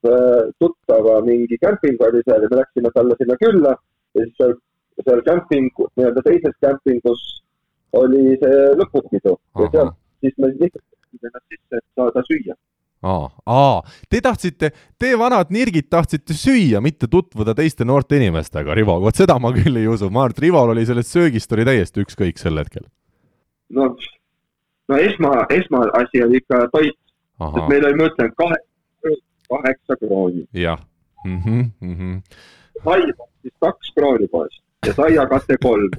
tuttava 0.59 1.21
mingi 1.27 1.59
kämping 1.63 2.01
oli 2.09 2.25
seal 2.27 2.43
ja 2.43 2.51
me 2.51 2.63
läksime 2.63 2.93
talle 2.95 3.17
sinna 3.19 3.39
külla 3.45 3.77
ja 4.15 4.25
siis 4.25 4.35
seal, 4.39 4.59
seal 5.05 5.25
kämpingu, 5.27 5.89
nii-öelda 5.97 6.27
teises 6.27 6.59
kämpingus 6.61 7.25
oli 7.99 8.37
see 8.43 8.69
lõpupidu 8.79 9.35
ja 9.59 9.73
seal 9.73 9.97
siis 10.21 10.35
me 10.39 10.51
lihtsalt 10.53 10.85
ennast 11.25 11.47
sisse, 11.49 11.81
et 11.81 11.87
saada 11.99 12.23
süüa. 12.29 12.57
aa, 13.03 13.29
aa, 13.47 13.83
te 14.11 14.21
tahtsite, 14.21 14.71
te 14.99 15.13
vanad 15.19 15.53
nirgid 15.55 15.89
tahtsite 15.93 16.37
süüa, 16.37 16.83
mitte 16.85 17.09
tutvuda 17.09 17.55
teiste 17.57 17.87
noorte 17.89 18.19
inimestega, 18.21 18.75
Rivo, 18.77 18.99
vot 19.01 19.17
seda 19.17 19.39
ma 19.41 19.53
küll 19.57 19.81
ei 19.81 19.89
usu, 19.89 20.11
ma 20.13 20.27
arvan, 20.27 20.37
et 20.37 20.43
Rivol 20.45 20.75
oli 20.75 20.87
sellest 20.89 21.17
söögist 21.17 21.53
oli 21.57 21.67
täiesti 21.69 22.05
ükskõik 22.05 22.41
sel 22.41 22.61
hetkel. 22.61 22.85
no, 23.77 23.95
no 24.89 25.01
esma, 25.01 25.47
esmaasi 25.57 26.25
oli 26.27 26.43
ikka 26.43 26.67
toit, 26.75 26.99
et 27.49 27.69
meil 27.73 27.89
oli, 27.89 28.01
ma 28.01 28.09
ütlen, 28.13 28.33
kaheksa, 28.43 29.17
kaheksa 29.55 30.01
krooni. 30.05 30.47
jah 30.53 30.81
mm. 31.25 31.39
-hmm, 31.39 31.71
mm 31.81 31.95
-hmm. 31.95 32.23
sai 32.85 33.01
maksis 33.07 33.57
kaks 33.61 33.95
krooni 33.95 34.29
poest 34.29 34.63
ja 34.87 34.95
saiakate 34.95 35.57
kolm. 35.63 35.91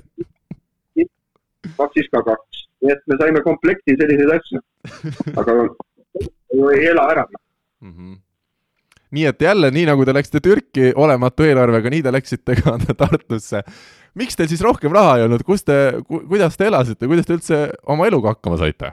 maksis 1.77 2.07
ka 2.11 2.21
kaks, 2.23 2.67
nii 2.81 2.91
et 2.91 3.01
me 3.07 3.17
saime 3.17 3.41
komplekti 3.41 3.95
selliseid 3.97 4.31
asju. 4.37 4.59
aga 5.39 5.53
ju 6.53 6.69
ei 6.69 6.85
ela 6.87 7.07
ära. 7.11 7.25
Mm 7.81 7.91
-hmm. 7.91 8.19
nii 9.11 9.25
et 9.25 9.41
jälle, 9.41 9.71
nii 9.71 9.85
nagu 9.85 10.05
te 10.05 10.13
läksite 10.13 10.39
Türki 10.39 10.93
olematu 10.95 11.43
eelarvega, 11.43 11.89
nii 11.89 12.03
te 12.03 12.11
läksite 12.11 12.55
ka 12.55 12.77
Tartusse. 12.97 13.63
miks 14.15 14.35
teil 14.35 14.49
siis 14.49 14.61
rohkem 14.61 14.91
raha 14.91 15.17
ei 15.17 15.23
olnud, 15.23 15.43
kus 15.43 15.63
te 15.63 15.93
ku,, 16.07 16.19
kuidas 16.27 16.57
te 16.57 16.65
elasite, 16.65 17.07
kuidas 17.07 17.25
te 17.25 17.33
üldse 17.33 17.69
oma 17.83 18.07
eluga 18.07 18.29
hakkama 18.29 18.57
saite? 18.57 18.91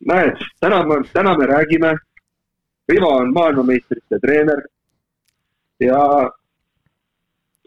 näed, 0.00 0.36
täna 0.60 0.84
me, 0.84 0.94
täna 1.12 1.36
me 1.38 1.46
räägime, 1.46 1.96
Rivo 2.88 3.08
on 3.08 3.32
maailmameistrite 3.34 4.18
treener 4.18 4.60
ja 5.80 6.30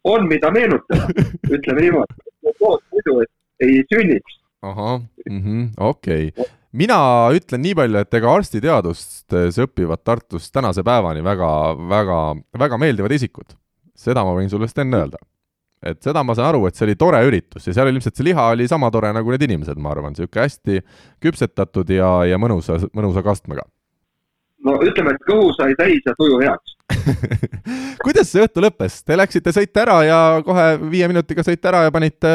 on, 0.04 0.28
mida 0.28 0.52
meenutada, 0.52 1.08
ütleme 1.56 1.82
niimoodi. 1.82 2.14
muidu, 2.92 3.20
et 3.22 3.32
ei 3.60 3.84
sünniks. 3.94 4.40
ahah, 4.62 5.02
mhm, 5.30 5.70
okei 5.78 6.28
okay 6.28 6.46
mina 6.72 7.00
ütlen 7.36 7.64
nii 7.64 7.76
palju, 7.78 8.04
et 8.04 8.20
ega 8.20 8.36
arstiteadustes 8.36 9.58
õpivad 9.66 10.04
Tartus 10.06 10.50
tänase 10.54 10.84
päevani 10.86 11.24
väga, 11.26 11.50
väga, 11.90 12.20
väga 12.60 12.80
meeldivad 12.82 13.16
isikud. 13.16 13.58
seda 14.00 14.24
ma 14.24 14.32
võin 14.38 14.50
sulle, 14.50 14.68
Sten, 14.68 14.94
öelda. 14.94 15.18
et 15.84 16.02
seda 16.04 16.24
ma 16.24 16.36
saan 16.36 16.54
aru, 16.54 16.68
et 16.68 16.76
see 16.76 16.86
oli 16.86 16.96
tore 17.00 17.20
üritus 17.26 17.68
ja 17.68 17.74
seal 17.74 17.88
oli 17.88 17.98
ilmselt 17.98 18.16
see 18.16 18.28
liha 18.28 18.50
oli 18.54 18.68
sama 18.68 18.92
tore 18.92 19.12
nagu 19.16 19.32
need 19.32 19.44
inimesed, 19.48 19.80
ma 19.80 19.94
arvan, 19.94 20.14
niisugune 20.14 20.44
hästi 20.44 20.82
küpsetatud 21.24 21.90
ja, 21.96 22.10
ja 22.28 22.38
mõnusa, 22.38 22.82
mõnusa 22.94 23.24
kastmega. 23.24 23.64
no 24.66 24.76
ütleme, 24.84 25.16
et 25.16 25.24
kõhu 25.28 25.54
sai 25.56 25.76
täis 25.80 26.04
ja 26.06 26.14
tuju 26.20 26.42
heaks 26.44 26.76
kuidas 28.04 28.32
see 28.32 28.44
õhtu 28.44 28.62
lõppes, 28.64 29.02
te 29.06 29.16
läksite, 29.18 29.54
sõite 29.56 29.82
ära 29.82 30.02
ja 30.04 30.20
kohe 30.46 30.66
viie 30.90 31.08
minutiga 31.08 31.46
sõite 31.46 31.72
ära 31.72 31.86
ja 31.88 31.94
panite 31.96 32.32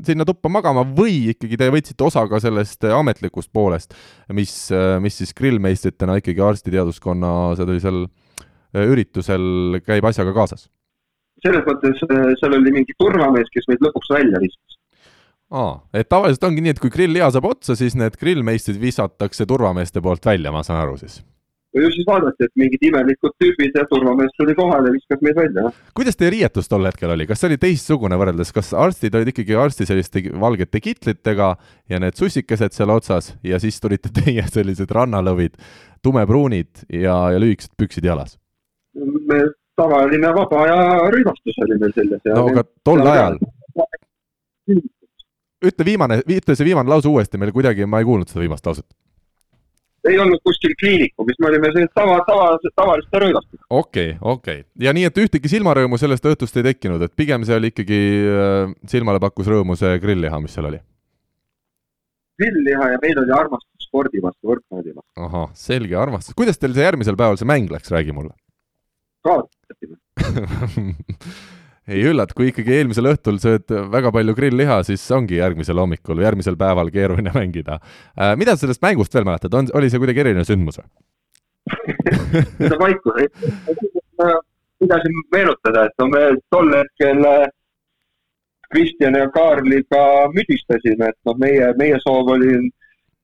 sinna 0.00 0.24
tuppa 0.28 0.50
magama 0.52 0.84
või 0.86 1.32
ikkagi 1.32 1.58
te 1.60 1.68
võtsite 1.72 2.06
osa 2.06 2.24
ka 2.30 2.40
sellest 2.42 2.84
äh, 2.88 2.94
ametlikust 2.96 3.52
poolest, 3.52 3.96
mis, 4.32 4.54
äh, 4.72 4.96
mis 5.02 5.18
siis 5.20 5.34
grillmeistritena 5.36 6.16
ikkagi 6.20 6.44
arstiteaduskonna 6.44 7.32
sellisel 7.60 8.04
äh, 8.06 8.86
üritusel 8.86 9.82
käib 9.84 10.08
asjaga 10.08 10.34
kaasas? 10.36 10.70
selles 11.42 11.64
mõttes 11.66 11.98
seal 12.38 12.52
oli 12.54 12.70
mingi 12.70 12.94
turvamees, 13.02 13.48
kes 13.50 13.64
meid 13.66 13.80
lõpuks 13.82 14.12
välja 14.14 14.40
viskas. 14.44 14.78
aa, 15.50 15.74
et 15.98 16.08
tavaliselt 16.08 16.46
ongi 16.48 16.64
nii, 16.64 16.76
et 16.76 16.82
kui 16.82 16.92
grillliha 16.92 17.32
saab 17.34 17.50
otsa, 17.50 17.76
siis 17.76 17.98
need 17.98 18.16
grillmeistrid 18.20 18.80
visatakse 18.80 19.46
turvameeste 19.50 20.00
poolt 20.04 20.24
välja, 20.26 20.54
ma 20.54 20.62
saan 20.66 20.84
aru 20.84 20.96
siis 21.02 21.20
ju 21.80 21.90
siis 21.92 22.06
vaadati, 22.06 22.46
et 22.46 22.52
mingid 22.60 22.84
imelikud 22.88 23.34
tüübid 23.40 23.76
ja 23.78 23.84
turvamees 23.88 24.34
tuli 24.36 24.54
kohale 24.56 24.90
ja 24.90 24.96
viskas 24.96 25.22
meid 25.24 25.38
välja. 25.38 25.70
kuidas 25.96 26.18
teie 26.20 26.32
riietus 26.34 26.68
tol 26.68 26.84
hetkel 26.88 27.14
oli, 27.14 27.26
kas 27.28 27.40
see 27.40 27.52
oli 27.52 27.58
teistsugune 27.62 28.18
võrreldes, 28.20 28.52
kas 28.52 28.72
arstid 28.76 29.16
olid 29.16 29.32
ikkagi 29.32 29.56
arsti 29.58 29.88
selliste 29.88 30.24
valgete 30.40 30.82
kitlitega 30.84 31.54
ja 31.88 32.02
need 32.02 32.18
sussikesed 32.18 32.76
seal 32.76 32.92
otsas 32.92 33.32
ja 33.46 33.60
siis 33.62 33.80
tulite 33.80 34.12
teie 34.20 34.44
sellised 34.52 34.92
rannalõvid, 34.92 35.56
tumepruunid 36.04 36.86
ja, 36.92 37.16
ja 37.32 37.42
lühikesed 37.42 37.72
püksid 37.80 38.08
jalas? 38.08 38.38
me 38.92 39.38
tavaline 39.80 40.34
vaba 40.36 40.64
aja 40.66 40.80
rõivastus 41.14 41.62
oli 41.64 41.78
meil 41.80 41.94
seljas. 41.96 42.26
no 42.28 42.48
aga 42.52 42.66
tol 42.84 43.06
ajal? 43.06 43.38
ütle 45.62 45.86
viimane, 45.86 46.20
ütle 46.26 46.58
see 46.58 46.66
viimane 46.66 46.90
lause 46.90 47.08
uuesti, 47.08 47.40
meil 47.40 47.54
kuidagi, 47.54 47.86
ma 47.86 48.02
ei 48.02 48.08
kuulnud 48.08 48.28
seda 48.28 48.42
viimast 48.44 48.66
lauset 48.66 48.86
ei 50.10 50.18
olnud 50.18 50.40
kuskil 50.46 50.74
kliinikumis, 50.80 51.38
me 51.40 51.48
olime 51.50 51.70
sellised 51.72 51.92
tava, 51.94 52.18
tava, 52.26 52.46
tavaliste 52.78 53.20
rõivastega. 53.24 53.64
okei 53.68 54.08
okay,, 54.10 54.18
okei 54.20 54.62
okay. 54.64 54.70
ja 54.86 54.94
nii, 54.96 55.06
et 55.10 55.20
ühtegi 55.24 55.52
silmarõõmu 55.52 56.00
sellest 56.00 56.26
õhtust 56.32 56.58
ei 56.58 56.66
tekkinud, 56.70 57.04
et 57.06 57.14
pigem 57.18 57.46
see 57.48 57.58
oli 57.58 57.72
ikkagi 57.72 58.00
äh,, 58.26 58.74
silmale 58.90 59.22
pakkus 59.22 59.50
rõõmu 59.52 59.78
see 59.78 59.94
grillliha, 60.02 60.40
mis 60.42 60.56
seal 60.56 60.70
oli? 60.72 60.82
grillliha 62.42 62.92
ja 62.94 63.00
meil 63.02 63.22
oli 63.22 63.34
armastus 63.36 63.86
spordi 63.86 64.22
vastu, 64.24 64.42
võrkpalli 64.50 64.94
vastu. 64.96 65.10
ahah, 65.28 65.48
selge 65.58 65.98
armastus, 65.98 66.36
kuidas 66.38 66.58
teil 66.58 66.74
see 66.76 66.86
järgmisel 66.88 67.18
päeval 67.18 67.38
see 67.40 67.48
mäng 67.48 67.72
läks, 67.72 67.92
räägi 67.94 68.14
mulle. 68.16 68.34
kaotasime 69.26 70.00
ei 71.92 72.04
üllata, 72.10 72.36
kui 72.36 72.50
ikkagi 72.50 72.76
eelmisel 72.78 73.10
õhtul 73.12 73.38
sööd 73.42 73.72
väga 73.92 74.12
palju 74.14 74.34
grillliha, 74.38 74.80
siis 74.88 75.04
ongi 75.14 75.38
järgmisel 75.38 75.80
hommikul 75.82 76.18
või 76.18 76.26
järgmisel 76.28 76.58
päeval 76.60 76.92
keeruline 76.94 77.34
mängida 77.40 77.78
äh,. 77.78 78.34
mida 78.40 78.56
sa 78.56 78.66
sellest 78.66 78.84
mängust 78.84 79.14
veel 79.14 79.28
mäletad, 79.28 79.54
on, 79.58 79.70
oli 79.78 79.90
see 79.92 80.02
kuidagi 80.02 80.24
eriline 80.24 80.46
sündmus 80.48 80.80
või 80.80 80.90
seda 82.58 82.78
vaikus, 82.80 83.20
pidasin 84.82 85.18
meenutada, 85.34 85.86
et 85.86 86.06
me 86.10 86.22
tol 86.50 86.72
hetkel 86.74 87.26
äh, 87.28 87.50
Kristjan 88.72 89.14
ja 89.14 89.28
Kaarliga 89.30 90.04
müdistasime, 90.32 91.12
et 91.12 91.18
noh, 91.28 91.36
meie, 91.38 91.68
meie 91.78 91.98
soov 92.02 92.30
oli 92.34 92.54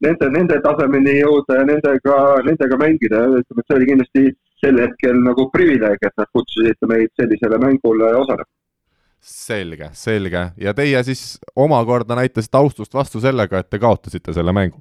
nende, 0.04 0.28
nende 0.34 0.58
tasemeni 0.64 1.16
jõuda 1.18 1.60
ja 1.60 1.64
nendega, 1.70 2.18
nendega 2.46 2.78
mängida 2.80 3.24
ütleme, 3.40 3.64
et 3.64 3.66
see 3.66 3.78
oli 3.78 3.88
kindlasti 3.90 4.24
sel 4.62 4.80
hetkel 4.82 5.18
nagu 5.24 5.48
privileeg, 5.54 5.98
et 6.02 6.20
nad 6.20 6.30
kutsusid 6.36 6.88
meid 6.90 7.10
sellisele 7.20 7.60
mängule 7.62 8.12
osalema. 8.20 8.50
Selge, 9.20 9.90
selge 9.92 10.50
ja 10.56 10.74
teie 10.74 11.00
siis 11.06 11.38
omakorda 11.56 12.16
näitasite 12.18 12.58
austust 12.58 12.94
vastu 12.94 13.20
sellega, 13.20 13.58
et 13.58 13.70
te 13.70 13.80
kaotasite 13.82 14.34
selle 14.36 14.54
mängu? 14.54 14.80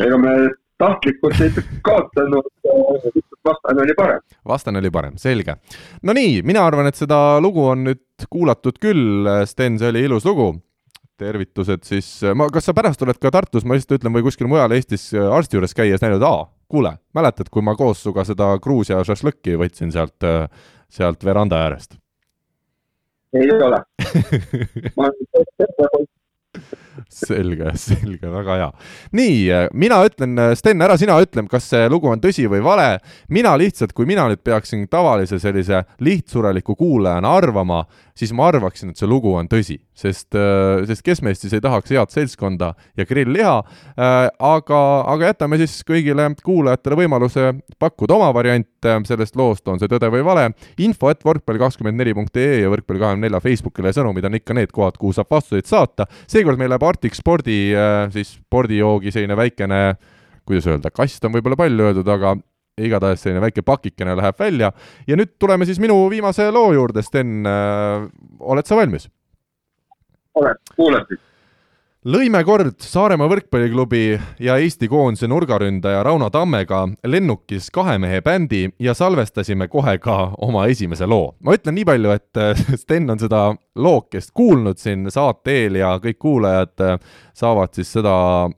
ega 0.00 0.18
me 0.20 0.32
tahtlikult 0.78 1.40
ei 1.40 1.52
kaotanud, 1.84 2.48
vastane 3.44 3.82
oli 3.82 3.94
parem. 3.96 4.20
vastane 4.48 4.78
oli 4.78 4.90
parem, 4.90 5.16
selge. 5.20 5.56
no 6.02 6.16
nii, 6.16 6.42
mina 6.46 6.66
arvan, 6.66 6.88
et 6.90 6.98
seda 6.98 7.40
lugu 7.40 7.64
on 7.68 7.86
nüüd 7.90 8.28
kuulatud 8.30 8.80
küll, 8.82 9.28
Sten, 9.48 9.78
see 9.80 9.92
oli 9.92 10.06
ilus 10.08 10.26
lugu 10.28 10.54
tervitused 11.16 11.84
siis, 11.88 12.08
ma, 12.36 12.50
kas 12.52 12.68
sa 12.68 12.74
pärast 12.76 13.00
oled 13.04 13.16
ka 13.20 13.32
Tartus, 13.32 13.64
ma 13.64 13.76
lihtsalt 13.76 13.96
ütlen, 13.98 14.12
või 14.12 14.26
kuskil 14.26 14.50
mujal 14.52 14.74
Eestis 14.76 15.08
arsti 15.16 15.56
juures 15.56 15.72
käies 15.76 16.02
näinud, 16.04 16.24
aa, 16.26 16.44
kuule, 16.68 16.96
mäletad, 17.16 17.48
kui 17.52 17.64
ma 17.64 17.72
koos 17.78 18.02
sinuga 18.02 18.26
seda 18.28 18.50
Gruusia 18.62 19.00
šašlõkki 19.06 19.56
võtsin 19.60 19.94
sealt, 19.94 20.28
sealt 20.92 21.24
veranda 21.24 21.62
äärest? 21.64 21.96
Ei 23.36 23.52
ole 23.56 23.82
ma 24.98 25.10
selge, 27.12 27.70
selge, 27.78 28.28
väga 28.30 28.56
hea. 28.58 28.68
nii, 29.16 29.36
mina 29.78 30.00
ütlen, 30.06 30.36
Sten, 30.58 30.82
ära 30.84 30.96
sina 30.98 31.18
ütle, 31.22 31.44
kas 31.50 31.68
see 31.70 31.88
lugu 31.92 32.10
on 32.10 32.22
tõsi 32.22 32.46
või 32.50 32.62
vale. 32.64 32.98
mina 33.32 33.54
lihtsalt, 33.58 33.94
kui 33.96 34.08
mina 34.08 34.26
nüüd 34.30 34.42
peaksin 34.44 34.86
tavalise 34.90 35.38
sellise 35.42 35.84
lihtsureliku 36.00 36.76
kuulajana 36.76 37.34
arvama, 37.38 37.84
siis 38.16 38.32
ma 38.36 38.48
arvaksin, 38.50 38.90
et 38.92 39.00
see 39.00 39.08
lugu 39.08 39.32
on 39.36 39.48
tõsi, 39.50 39.76
sest, 39.96 40.36
sest 40.88 41.04
kes 41.04 41.22
meist 41.24 41.44
siis 41.44 41.54
ei 41.56 41.62
tahaks 41.64 41.92
head 41.92 42.12
seltskonda 42.14 42.72
ja 42.96 43.06
grillliha. 43.08 43.56
aga, 43.96 44.80
aga 45.12 45.30
jätame 45.32 45.58
siis 45.60 45.78
kõigile 45.86 46.28
kuulajatele 46.44 46.98
võimaluse 47.02 47.52
pakkuda 47.78 48.16
oma 48.16 48.32
variante 48.34 48.96
sellest 49.08 49.36
loost, 49.36 49.66
on 49.68 49.80
see 49.80 49.90
tõde 49.90 50.10
või 50.12 50.24
vale. 50.26 50.48
info 50.78 51.10
et 51.12 51.22
võrkpalli24.ee 51.26 52.62
ja 52.62 52.72
võrkpalli24 52.72 53.42
Facebookile 53.44 53.92
sõnumid 53.96 54.28
on 54.28 54.40
ikka 54.40 54.56
need 54.56 54.72
kohad, 54.74 54.98
kuhu 55.00 55.12
saab 55.16 55.30
vastuseid 55.30 55.68
saata. 55.68 56.08
seekord 56.26 56.58
meil 56.58 56.72
läheb 56.72 56.88
Arctic 56.88 57.16
Spordi 57.16 57.60
siis 58.14 58.36
spordijoogi 58.40 59.12
selline 59.12 59.36
väikene, 59.36 59.80
kuidas 60.46 60.68
öelda, 60.70 60.92
kast 60.94 61.24
on 61.24 61.34
võib-olla 61.36 61.58
palju 61.58 61.90
öeldud, 61.90 62.08
aga 62.16 62.36
igatahes 62.84 63.22
selline 63.24 63.40
väike 63.40 63.62
pakikene 63.64 64.16
läheb 64.18 64.40
välja 64.40 64.72
ja 65.08 65.16
nüüd 65.16 65.36
tuleme 65.40 65.64
siis 65.64 65.78
minu 65.80 65.96
viimase 66.12 66.50
loo 66.52 66.72
juurde, 66.76 67.02
Sten 67.02 67.46
äh,, 67.48 68.08
oled 68.40 68.68
sa 68.68 68.76
valmis? 68.76 69.08
olen, 70.36 70.58
kuulan 70.76 71.06
siis 71.08 71.20
lõime 72.06 72.38
kord 72.46 72.76
Saaremaa 72.86 73.26
võrkpalliklubi 73.30 74.02
ja 74.42 74.56
Eesti 74.62 74.86
koondise 74.90 75.26
nurgaründaja 75.26 76.04
Rauno 76.06 76.28
Tammega 76.30 76.84
lennukis 77.06 77.66
kahe 77.74 77.96
mehe 77.98 78.20
bändi 78.22 78.68
ja 78.82 78.94
salvestasime 78.94 79.66
kohe 79.68 79.96
ka 79.98 80.16
oma 80.46 80.66
esimese 80.70 81.06
loo. 81.06 81.32
ma 81.42 81.56
ütlen 81.56 81.74
nii 81.74 81.86
palju, 81.88 82.12
et 82.14 82.38
äh, 82.38 82.62
Sten 82.82 83.10
on 83.10 83.18
seda 83.18 83.40
lookest 83.74 84.30
kuulnud 84.34 84.78
siin 84.78 85.10
saate 85.10 85.56
eel 85.64 85.80
ja 85.80 85.96
kõik 86.02 86.20
kuulajad 86.22 86.84
äh, 86.86 87.00
saavad 87.34 87.74
siis 87.74 87.90
seda 87.98 88.14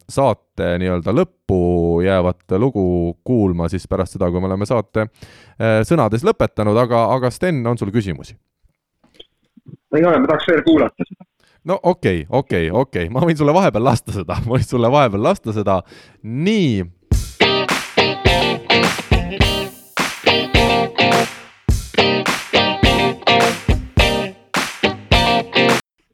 saate 0.08 0.74
nii-öelda 0.82 1.14
lõppu 1.16 1.62
jäävat 2.04 2.58
lugu 2.60 3.16
kuulma 3.24 3.70
siis 3.72 3.88
pärast 3.88 4.18
seda, 4.18 4.28
kui 4.30 4.44
me 4.44 4.50
oleme 4.50 4.68
saate 4.68 5.06
äh, 5.06 5.80
sõnades 5.88 6.26
lõpetanud, 6.26 6.76
aga, 6.84 7.06
aga 7.16 7.32
Sten, 7.32 7.64
on 7.66 7.80
sul 7.80 7.94
küsimusi? 7.96 8.36
ei 9.96 10.04
ole, 10.04 10.20
ma 10.20 10.28
tahaks 10.28 10.52
veel 10.52 10.62
kuulata 10.68 11.08
seda 11.08 11.27
no 11.64 11.80
okei 11.82 12.22
okay,, 12.22 12.26
okei 12.28 12.70
okay,, 12.70 12.80
okei 12.80 13.06
okay., 13.06 13.12
ma 13.12 13.24
võin 13.24 13.36
sulle 13.38 13.54
vahepeal 13.54 13.84
lasta 13.84 14.14
seda, 14.14 14.38
ma 14.44 14.56
võin 14.56 14.66
sulle 14.66 14.90
vahepeal 14.92 15.22
lasta 15.22 15.52
seda. 15.56 15.82
nii. 16.22 16.84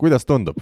kuidas 0.05 0.27
tundub? 0.29 0.59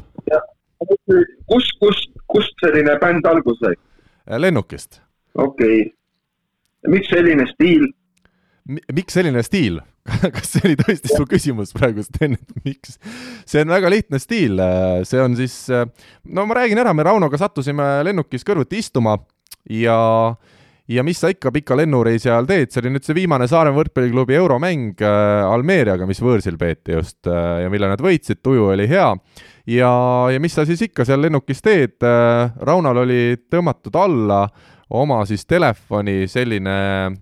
kus, 1.47 1.71
kus, 1.81 2.05
kust 2.31 2.63
selline 2.63 2.95
bänd 3.03 3.27
alguse 3.27 3.73
sai? 3.73 4.39
lennukist. 4.39 5.01
okei 5.35 5.81
okay., 5.81 6.93
miks 6.95 7.11
selline 7.11 7.47
stiil? 7.55 7.89
miks 8.67 9.19
selline 9.19 9.43
stiil? 9.43 9.81
kas 10.35 10.55
see 10.55 10.65
oli 10.67 10.79
tõesti 10.81 11.13
su 11.13 11.27
küsimus 11.31 11.75
praegu, 11.77 12.03
Sten, 12.07 12.35
et 12.35 12.65
miks? 12.67 12.99
see 13.47 13.63
on 13.63 13.75
väga 13.75 13.93
lihtne 13.93 14.19
stiil, 14.23 14.59
see 15.07 15.21
on 15.23 15.37
siis, 15.39 15.55
no 15.71 16.47
ma 16.49 16.59
räägin 16.59 16.81
ära, 16.83 16.95
me 16.97 17.07
Raunoga 17.07 17.39
sattusime 17.39 18.01
lennukis 18.09 18.47
kõrvuti 18.47 18.83
istuma 18.83 19.15
ja 19.71 20.01
ja 20.89 21.03
mis 21.07 21.21
sa 21.23 21.31
ikka 21.31 21.53
pika 21.55 21.77
lennureisi 21.79 22.31
ajal 22.31 22.49
teed, 22.49 22.73
see 22.73 22.83
oli 22.83 22.93
nüüd 22.95 23.07
see 23.07 23.17
viimane 23.17 23.47
Saaremaa 23.51 23.79
võrkpalliklubi 23.79 24.37
euromäng 24.37 25.03
äh, 25.05 25.47
Almeeriaga, 25.47 26.07
mis 26.09 26.21
võõrsil 26.23 26.59
peeti 26.61 26.97
just 26.97 27.31
äh, 27.31 27.63
ja 27.65 27.73
mille 27.73 27.91
nad 27.91 28.03
võitsid, 28.03 28.43
tuju 28.43 28.73
oli 28.75 28.89
hea. 28.91 29.09
ja, 29.71 29.93
ja 30.33 30.43
mis 30.43 30.57
sa 30.59 30.67
siis 30.69 30.83
ikka 30.89 31.07
seal 31.09 31.23
lennukis 31.23 31.63
teed 31.63 32.03
äh,, 32.07 32.51
Raunal 32.67 33.05
oli 33.05 33.37
tõmmatud 33.51 33.97
alla 34.03 34.45
oma 34.93 35.23
siis 35.29 35.47
telefoni 35.49 36.27
selline 36.29 36.79
äpp, 37.09 37.21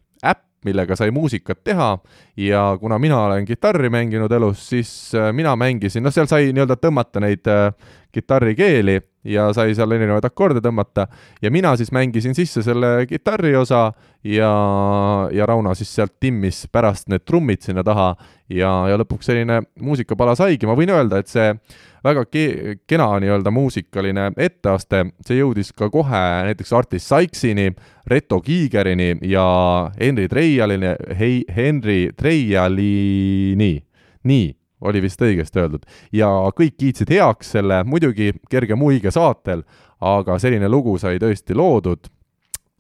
millega 0.65 0.97
sai 0.97 1.11
muusikat 1.15 1.63
teha. 1.65 1.99
Ja 2.37 2.77
kuna 2.81 2.99
mina 2.99 3.23
olen 3.25 3.45
kitarri 3.49 3.91
mänginud 3.91 4.33
elus, 4.33 4.69
siis 4.69 5.15
äh, 5.15 5.31
mina 5.33 5.57
mängisin, 5.57 6.05
noh, 6.05 6.15
seal 6.15 6.29
sai 6.31 6.53
nii-öelda 6.53 6.77
tõmmata 6.81 7.23
neid 7.23 7.49
äh, 7.51 7.71
kitarrikeeli 8.13 8.99
ja 9.25 9.51
sai 9.53 9.75
seal 9.77 9.93
erinevaid 9.93 10.25
akorde 10.25 10.63
tõmmata. 10.65 11.07
Ja 11.43 11.51
mina 11.53 11.75
siis 11.77 11.93
mängisin 11.93 12.35
sisse 12.37 12.63
selle 12.65 13.05
kitarri 13.09 13.53
osa 13.57 13.91
ja, 14.25 14.51
ja 15.33 15.47
Rauno 15.47 15.75
siis 15.77 15.93
sealt 15.95 16.17
timmis 16.21 16.65
pärast 16.73 17.11
need 17.13 17.27
trummid 17.29 17.63
sinna 17.65 17.85
taha 17.87 18.15
ja, 18.49 18.71
ja 18.91 18.99
lõpuks 19.01 19.29
selline 19.31 19.61
muusikapala 19.81 20.35
saigi, 20.39 20.69
ma 20.69 20.77
võin 20.79 20.93
öelda, 20.95 21.21
et 21.21 21.31
see 21.31 21.53
väga 22.05 22.25
ke-, 22.31 22.77
kena 22.89 23.11
nii-öelda 23.21 23.53
muusikaline 23.53 24.31
etteaste, 24.41 25.05
see 25.27 25.41
jõudis 25.41 25.75
ka 25.77 25.91
kohe 25.93 26.23
näiteks 26.49 26.73
Artis 26.77 27.09
Sykesini, 27.09 27.75
Reto 28.09 28.41
Kiigerini 28.45 29.19
ja 29.29 29.45
Henri 30.01 30.29
Treialini, 30.33 30.95
hei, 31.19 31.43
Henri 31.57 32.09
Treialini, 32.17 33.75
nii 34.25 34.49
oli 34.81 35.03
vist 35.03 35.23
õigesti 35.23 35.61
öeldud. 35.61 35.85
ja 36.13 36.29
kõik 36.57 36.77
kiitsid 36.79 37.11
heaks 37.11 37.53
selle, 37.57 37.83
muidugi 37.85 38.33
kerge 38.51 38.75
muige 38.75 39.11
saatel, 39.11 39.63
aga 40.01 40.39
selline 40.39 40.69
lugu 40.69 40.99
sai 40.99 41.19
tõesti 41.19 41.55
loodud 41.55 42.09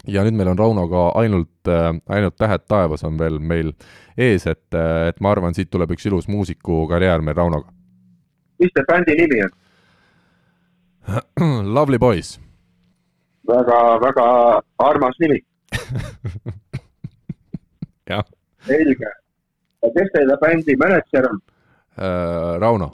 ja 0.08 0.24
nüüd 0.24 0.36
meil 0.36 0.52
on 0.52 0.58
Raunoga 0.58 1.10
ainult, 1.20 1.70
ainult 2.08 2.36
Tähed 2.40 2.64
taevas 2.68 3.04
on 3.04 3.18
veel 3.18 3.38
meil 3.38 3.72
ees, 4.16 4.46
et, 4.46 4.74
et 5.08 5.20
ma 5.20 5.32
arvan, 5.34 5.54
siit 5.54 5.70
tuleb 5.70 5.90
üks 5.96 6.06
ilus 6.08 6.28
muusikukarjäär 6.28 7.24
meil 7.24 7.36
Raunoga. 7.36 7.72
mis 8.60 8.72
see 8.76 8.84
bändi 8.88 9.16
nimi 9.20 9.42
on? 9.44 9.52
Lovely 11.76 11.98
Boys. 11.98 12.40
väga, 13.48 14.00
väga 14.00 14.26
armas 14.78 15.16
nimi 15.20 15.40
jah. 18.10 18.24
selge. 18.66 19.12
kes 19.94 20.08
teile 20.14 20.36
bändi 20.40 20.76
mänedžer 20.76 21.30
on? 21.30 21.40
Äh,. 22.00 22.58
Rauno. 22.60 22.90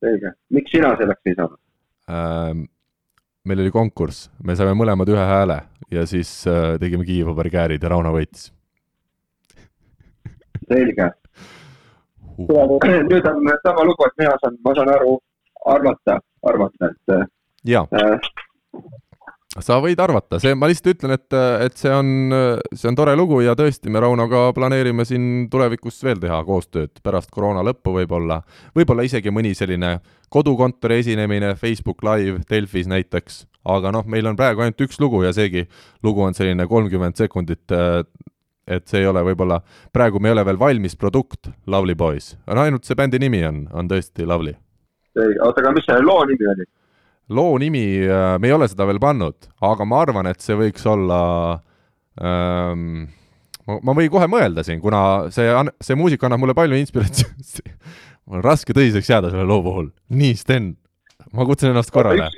selge, 0.00 0.34
miks 0.54 0.74
sina 0.74 0.94
selleks 0.96 1.30
ei 1.30 1.38
saanud 1.38 1.58
äh,? 2.08 2.66
meil 3.48 3.64
oli 3.64 3.72
konkurss, 3.72 4.28
me 4.44 4.56
saime 4.56 4.74
mõlemad 4.76 5.08
ühe 5.08 5.24
hääle 5.30 5.60
ja 5.94 6.04
siis 6.06 6.30
äh, 6.50 6.76
tegime 6.80 7.06
kiivapaberi-käärid 7.08 7.82
ja 7.82 7.92
Rauno 7.94 8.12
võitis. 8.16 8.50
selge 10.68 11.10
uh.. 12.36 12.78
nüüd 13.08 13.30
on 13.32 13.52
sama 13.64 13.86
lugu, 13.88 14.06
et 14.06 14.20
mina 14.24 14.36
saan, 14.42 14.58
ma 14.64 14.74
saan 14.76 14.92
aru, 14.96 15.18
arvata, 15.76 16.20
arvata, 16.52 16.92
et. 16.92 17.30
jaa 17.64 17.86
äh, 17.92 18.32
sa 19.64 19.78
võid 19.82 20.00
arvata, 20.02 20.38
see, 20.42 20.54
ma 20.58 20.68
lihtsalt 20.70 20.94
ütlen, 20.94 21.14
et, 21.16 21.36
et 21.64 21.76
see 21.78 21.92
on, 21.94 22.34
see 22.72 22.88
on 22.90 22.98
tore 22.98 23.14
lugu 23.18 23.40
ja 23.44 23.54
tõesti, 23.58 23.90
me 23.92 24.02
Raunoga 24.02 24.48
planeerime 24.56 25.06
siin 25.08 25.48
tulevikus 25.52 26.00
veel 26.04 26.20
teha 26.22 26.38
koostööd 26.46 27.00
pärast 27.04 27.32
koroona 27.34 27.64
lõppu 27.66 27.94
võib-olla, 27.98 28.40
võib-olla 28.76 29.06
isegi 29.06 29.32
mõni 29.34 29.54
selline 29.58 29.98
kodukontori 30.32 31.00
esinemine, 31.02 31.54
Facebook 31.58 32.04
Live, 32.06 32.42
Delfis 32.50 32.88
näiteks, 32.90 33.42
aga 33.68 33.92
noh, 33.94 34.06
meil 34.10 34.28
on 34.30 34.38
praegu 34.38 34.64
ainult 34.64 34.86
üks 34.86 35.00
lugu 35.02 35.22
ja 35.24 35.34
seegi 35.36 35.66
lugu 36.04 36.24
on 36.24 36.36
selline 36.36 36.68
kolmkümmend 36.68 37.18
sekundit, 37.18 37.64
et 38.68 38.88
see 38.88 39.02
ei 39.02 39.08
ole 39.08 39.22
võib-olla, 39.30 39.60
praegu 39.94 40.20
me 40.20 40.30
ei 40.30 40.36
ole 40.36 40.44
veel 40.48 40.60
valmis 40.60 40.96
produkt, 40.96 41.50
Lovely 41.66 41.96
Boys, 41.98 42.34
no 42.46 42.64
ainult 42.64 42.88
see 42.88 42.98
bändi 42.98 43.20
nimi 43.22 43.44
on, 43.48 43.64
on 43.72 43.88
tõesti 43.90 44.28
Lovely. 44.28 44.56
oota, 45.18 45.62
aga 45.62 45.72
mis 45.74 45.88
selle 45.88 46.04
loo 46.04 46.24
nimi 46.28 46.52
oli? 46.54 46.68
Loo 47.28 47.58
nimi, 47.60 47.84
äh, 48.06 48.34
me 48.40 48.48
ei 48.48 48.56
ole 48.56 48.68
seda 48.70 48.86
veel 48.88 49.00
pannud, 49.02 49.48
aga 49.64 49.86
ma 49.88 50.02
arvan, 50.04 50.28
et 50.30 50.40
see 50.44 50.56
võiks 50.58 50.86
olla 50.88 51.20
ähm, 52.20 53.06
ma, 53.68 53.78
ma 53.84 53.96
võin 53.96 54.10
kohe 54.12 54.28
mõelda 54.30 54.64
siin, 54.66 54.80
kuna 54.82 55.30
see, 55.34 55.48
see 55.84 55.98
muusika 55.98 56.28
annab 56.28 56.44
mulle 56.44 56.56
palju 56.58 56.78
inspiratsiooni 56.80 57.76
mul 58.28 58.40
on 58.40 58.44
raske 58.44 58.76
tõsiseks 58.76 59.12
jääda 59.12 59.32
selle 59.32 59.46
loo 59.48 59.62
puhul. 59.64 59.90
nii, 60.12 60.34
Sten, 60.38 60.72
ma 61.32 61.46
kutsun 61.48 61.72
ennast 61.72 61.92
korrale. 61.94 62.28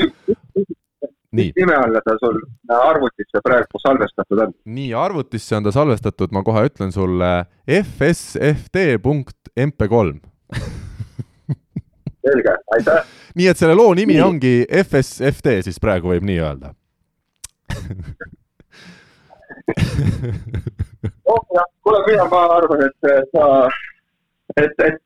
mis 1.31 1.53
nime 1.55 1.77
alla 1.79 2.03
ta 2.03 2.17
sul 2.19 2.41
arvutisse 2.75 3.43
praegu 3.45 3.79
salvestatud 3.83 4.45
on? 4.47 4.55
nii, 4.67 4.91
arvutisse 4.99 5.59
on 5.59 5.67
ta 5.67 5.75
salvestatud, 5.75 6.35
ma 6.35 6.43
kohe 6.47 6.67
ütlen 6.71 6.95
sulle, 6.95 7.33
fsft 7.67 8.87
punkt 9.03 9.55
mp3 9.55 10.19
selge, 12.27 12.57
aitäh. 12.77 13.01
nii 13.39 13.49
et 13.53 13.61
selle 13.61 13.75
loo 13.79 13.95
nimi 13.95 14.17
nii. 14.17 14.27
ongi 14.27 14.55
FSFD 14.85 15.61
siis 15.67 15.81
praegu 15.83 16.13
võib 16.15 16.25
nii 16.29 16.41
öelda 16.43 16.75
oh 21.31 21.47
jah, 21.55 21.69
kuule, 21.83 22.01
mina, 22.07 22.25
ma 22.31 22.41
arvan, 22.57 22.83
et 22.87 22.97
sa, 23.35 23.45
et, 24.57 24.75
et, 24.87 25.03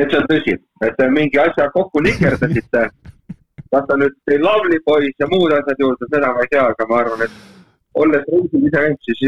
et 0.00 0.10
see 0.10 0.18
on 0.18 0.26
tõsi, 0.32 0.56
et 0.86 1.04
mingi 1.14 1.38
asja 1.42 1.68
kokku 1.74 2.02
nikerdasite. 2.04 2.88
kas 3.72 3.84
ta 3.84 3.98
nüüd 4.00 4.14
tõi 4.24 4.38
Lovely 4.40 4.80
Boys 4.86 5.16
ja 5.20 5.28
muud 5.30 5.52
asjad 5.52 5.82
juurde, 5.82 6.08
seda 6.08 6.32
ma 6.32 6.44
ei 6.44 6.50
tea, 6.52 6.64
aga 6.72 6.88
ma 6.88 7.02
arvan, 7.02 7.20
et 7.26 7.34
olles 8.00 8.24
reisil 8.32 8.64
ise 8.64 8.74
käinud, 8.76 9.00
siis 9.04 9.20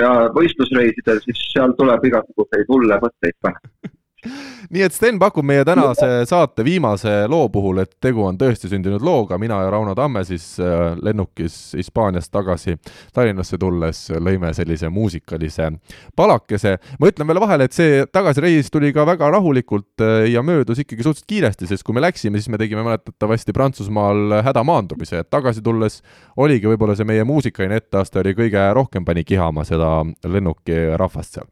ja 0.00 0.12
võistlusreisidel, 0.34 1.20
siis 1.26 1.42
seal 1.52 1.74
tuleb 1.78 2.04
igasuguseid 2.08 2.70
hulle 2.72 2.96
mõtteid 3.02 3.36
pähe 3.44 3.60
nii 4.72 4.84
et 4.86 4.94
Sten 4.94 5.18
pakub 5.20 5.46
meie 5.46 5.64
tänase 5.66 6.08
saate 6.28 6.64
viimase 6.66 7.26
loo 7.30 7.48
puhul, 7.52 7.82
et 7.82 7.96
tegu 8.02 8.22
on 8.26 8.38
tõesti 8.38 8.70
sündinud 8.70 9.02
looga, 9.04 9.38
mina 9.40 9.58
ja 9.64 9.70
Rauno 9.72 9.94
Tamme 9.98 10.22
siis 10.26 10.44
äh, 10.62 10.92
lennukis 11.02 11.74
Hispaaniast 11.78 12.32
tagasi 12.32 12.76
Tallinnasse 13.14 13.58
tulles 13.58 14.04
lõime 14.22 14.52
sellise 14.54 14.90
muusikalise 14.92 15.72
palakese. 16.16 16.76
ma 17.00 17.10
ütlen 17.10 17.28
veel 17.28 17.42
vahele, 17.42 17.66
et 17.66 17.76
see 17.76 18.04
tagasireis 18.12 18.70
tuli 18.70 18.92
ka 18.94 19.06
väga 19.08 19.30
rahulikult 19.34 20.04
äh, 20.04 20.28
ja 20.32 20.44
möödus 20.46 20.82
ikkagi 20.84 21.02
suhteliselt 21.02 21.30
kiiresti, 21.32 21.70
sest 21.70 21.86
kui 21.86 21.96
me 21.96 22.04
läksime, 22.04 22.38
siis 22.38 22.52
me 22.52 22.60
tegime 22.60 22.84
mäletatavasti 22.86 23.54
Prantsusmaal 23.56 24.38
hädamaandumise, 24.46 25.24
et 25.24 25.30
tagasi 25.30 25.64
tulles 25.64 26.00
oligi 26.36 26.70
võib-olla 26.70 26.96
see 26.98 27.08
meie 27.08 27.24
muusikaline 27.26 27.80
etteaste 27.82 28.22
oli 28.22 28.36
kõige 28.38 28.68
rohkem 28.76 29.04
pani 29.04 29.26
kihama 29.26 29.66
seda 29.66 29.98
lennuki 30.24 30.84
rahvast 30.96 31.40
seal. 31.40 31.50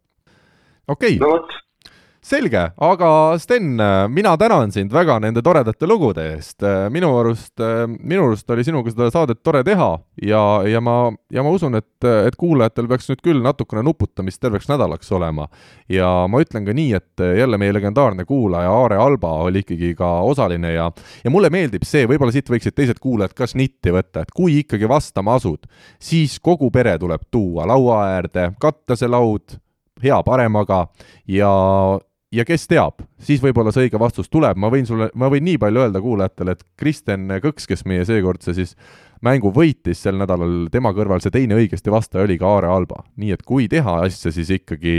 okei 0.88 1.18
okay. 1.18 1.26
no, 1.26 1.60
selge, 2.22 2.62
aga 2.76 3.38
Sten, 3.38 3.80
mina 4.12 4.36
tänan 4.38 4.72
sind 4.72 4.92
väga 4.92 5.18
nende 5.22 5.42
toredate 5.42 5.86
lugude 5.88 6.26
eest. 6.34 6.62
minu 6.92 7.10
arust, 7.18 7.62
minu 7.98 8.26
arust 8.28 8.50
oli 8.50 8.64
sinuga 8.64 8.92
seda 8.92 9.08
saadet 9.10 9.40
tore 9.42 9.62
teha 9.64 9.88
ja, 10.22 10.42
ja 10.68 10.80
ma, 10.84 11.12
ja 11.32 11.42
ma 11.42 11.52
usun, 11.54 11.78
et, 11.80 12.04
et 12.04 12.36
kuulajatel 12.36 12.88
peaks 12.90 13.08
nüüd 13.10 13.22
küll 13.24 13.40
natukene 13.44 13.82
nuputamist 13.86 14.40
terveks 14.42 14.68
nädalaks 14.68 15.12
olema. 15.16 15.48
ja 15.88 16.10
ma 16.28 16.42
ütlen 16.44 16.66
ka 16.68 16.74
nii, 16.76 16.92
et 17.00 17.24
jälle 17.38 17.58
meie 17.60 17.72
legendaarne 17.76 18.24
kuulaja 18.28 18.70
Aare 18.70 19.00
Alba 19.00 19.32
oli 19.46 19.64
ikkagi 19.64 19.94
ka 19.98 20.10
osaline 20.28 20.74
ja, 20.74 20.90
ja 21.24 21.32
mulle 21.32 21.50
meeldib 21.50 21.88
see, 21.88 22.04
võib-olla 22.10 22.36
siit 22.36 22.52
võiksid 22.52 22.76
teised 22.76 23.00
kuulajad 23.00 23.34
ka 23.36 23.48
šnitti 23.48 23.96
võtta, 23.96 24.26
et 24.26 24.36
kui 24.36 24.60
ikkagi 24.60 24.88
vastama 24.88 25.38
asud, 25.40 25.64
siis 26.02 26.36
kogu 26.40 26.70
pere 26.70 26.98
tuleb 27.00 27.24
tuua 27.30 27.66
laua 27.70 28.04
äärde, 28.12 28.50
katta 28.60 28.96
see 28.96 29.08
laud 29.08 29.56
hea 30.02 30.22
paremaga 30.24 30.86
ja 31.28 31.50
ja 32.34 32.44
kes 32.46 32.66
teab, 32.70 33.02
siis 33.22 33.42
võib-olla 33.42 33.72
see 33.74 33.88
õige 33.88 34.00
vastus 34.00 34.30
tuleb, 34.30 34.58
ma 34.60 34.70
võin 34.72 34.86
sulle, 34.88 35.10
ma 35.18 35.30
võin 35.32 35.44
nii 35.46 35.58
palju 35.60 35.82
öelda 35.84 36.02
kuulajatele, 36.02 36.54
et 36.54 36.64
Kristjan 36.78 37.26
Kõks, 37.42 37.66
kes 37.70 37.84
meie 37.88 38.04
seekordse 38.08 38.54
siis 38.56 38.76
mängu 39.26 39.52
võitis 39.54 40.02
sel 40.04 40.18
nädalal, 40.20 40.68
tema 40.72 40.94
kõrval 40.96 41.22
see 41.22 41.34
teine 41.34 41.58
õigesti 41.58 41.92
vastaja 41.92 42.24
oli 42.24 42.38
ka 42.40 42.48
Aare 42.48 42.70
Alba. 42.70 43.02
nii 43.20 43.34
et 43.34 43.42
kui 43.46 43.68
teha 43.68 44.00
asja, 44.06 44.32
siis 44.32 44.50
ikkagi, 44.60 44.94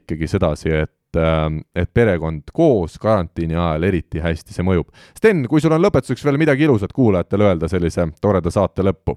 ikkagi 0.00 0.30
sedasi, 0.30 0.74
et 0.84 0.92
et 1.16 1.88
perekond 1.96 2.50
koos 2.52 2.98
karantiini 3.00 3.54
ajal 3.56 3.86
eriti 3.88 4.20
hästi 4.20 4.52
see 4.52 4.64
mõjub. 4.66 4.90
Sten, 5.16 5.46
kui 5.48 5.62
sul 5.64 5.72
on 5.72 5.80
lõpetuseks 5.80 6.20
veel 6.26 6.36
midagi 6.36 6.66
ilusat 6.66 6.92
kuulajatele 6.92 7.46
öelda 7.46 7.70
sellise 7.72 8.04
toreda 8.20 8.52
saate 8.52 8.84
lõppu? 8.84 9.16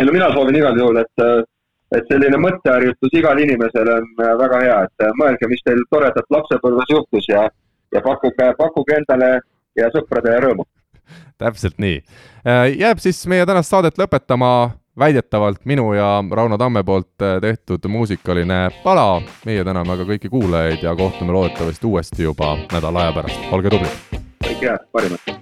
ei 0.00 0.08
no 0.08 0.14
mina 0.16 0.32
soovin 0.32 0.56
igal 0.56 0.78
juhul, 0.80 0.98
et 0.98 1.22
et 1.96 2.10
selline 2.10 2.38
mõtteharjutus 2.40 3.16
igale 3.18 3.44
inimesele 3.46 3.96
on 4.00 4.10
äh, 4.20 4.34
väga 4.40 4.60
hea, 4.64 4.76
et 4.86 5.06
äh, 5.06 5.16
mõelge, 5.20 5.48
mis 5.50 5.64
teil 5.66 5.82
toredat 5.92 6.28
lapsepõlves 6.32 6.92
juhtus 6.92 7.28
ja, 7.30 7.46
ja 7.94 8.04
pakkuge, 8.04 8.52
pakkuge 8.58 9.00
endale 9.00 9.32
ja 9.78 9.90
sõpradele 9.94 10.40
rõõmu. 10.46 10.68
täpselt 11.40 11.78
nii. 11.82 12.00
Äh, 12.46 12.68
jääb 12.80 13.02
siis 13.02 13.20
meie 13.30 13.46
tänast 13.48 13.72
saadet 13.74 14.00
lõpetama 14.00 14.52
väidetavalt 14.98 15.64
minu 15.64 15.92
ja 15.96 16.18
Rauno 16.30 16.58
Tamme 16.60 16.82
poolt 16.84 17.16
tehtud 17.16 17.88
muusikaline 17.88 18.66
pala. 18.84 19.22
meie 19.46 19.64
täname 19.64 19.96
aga 19.96 20.04
kõiki 20.08 20.28
kuulajaid 20.32 20.84
ja 20.84 20.96
kohtume 20.96 21.32
loodetavasti 21.32 21.88
uuesti 21.88 22.28
juba 22.28 22.56
nädala 22.72 23.06
aja 23.06 23.16
pärast. 23.20 23.48
olge 23.52 23.72
tublid! 23.72 24.20
kõike 24.44 24.68
head, 24.68 24.84
parimat! 24.92 25.41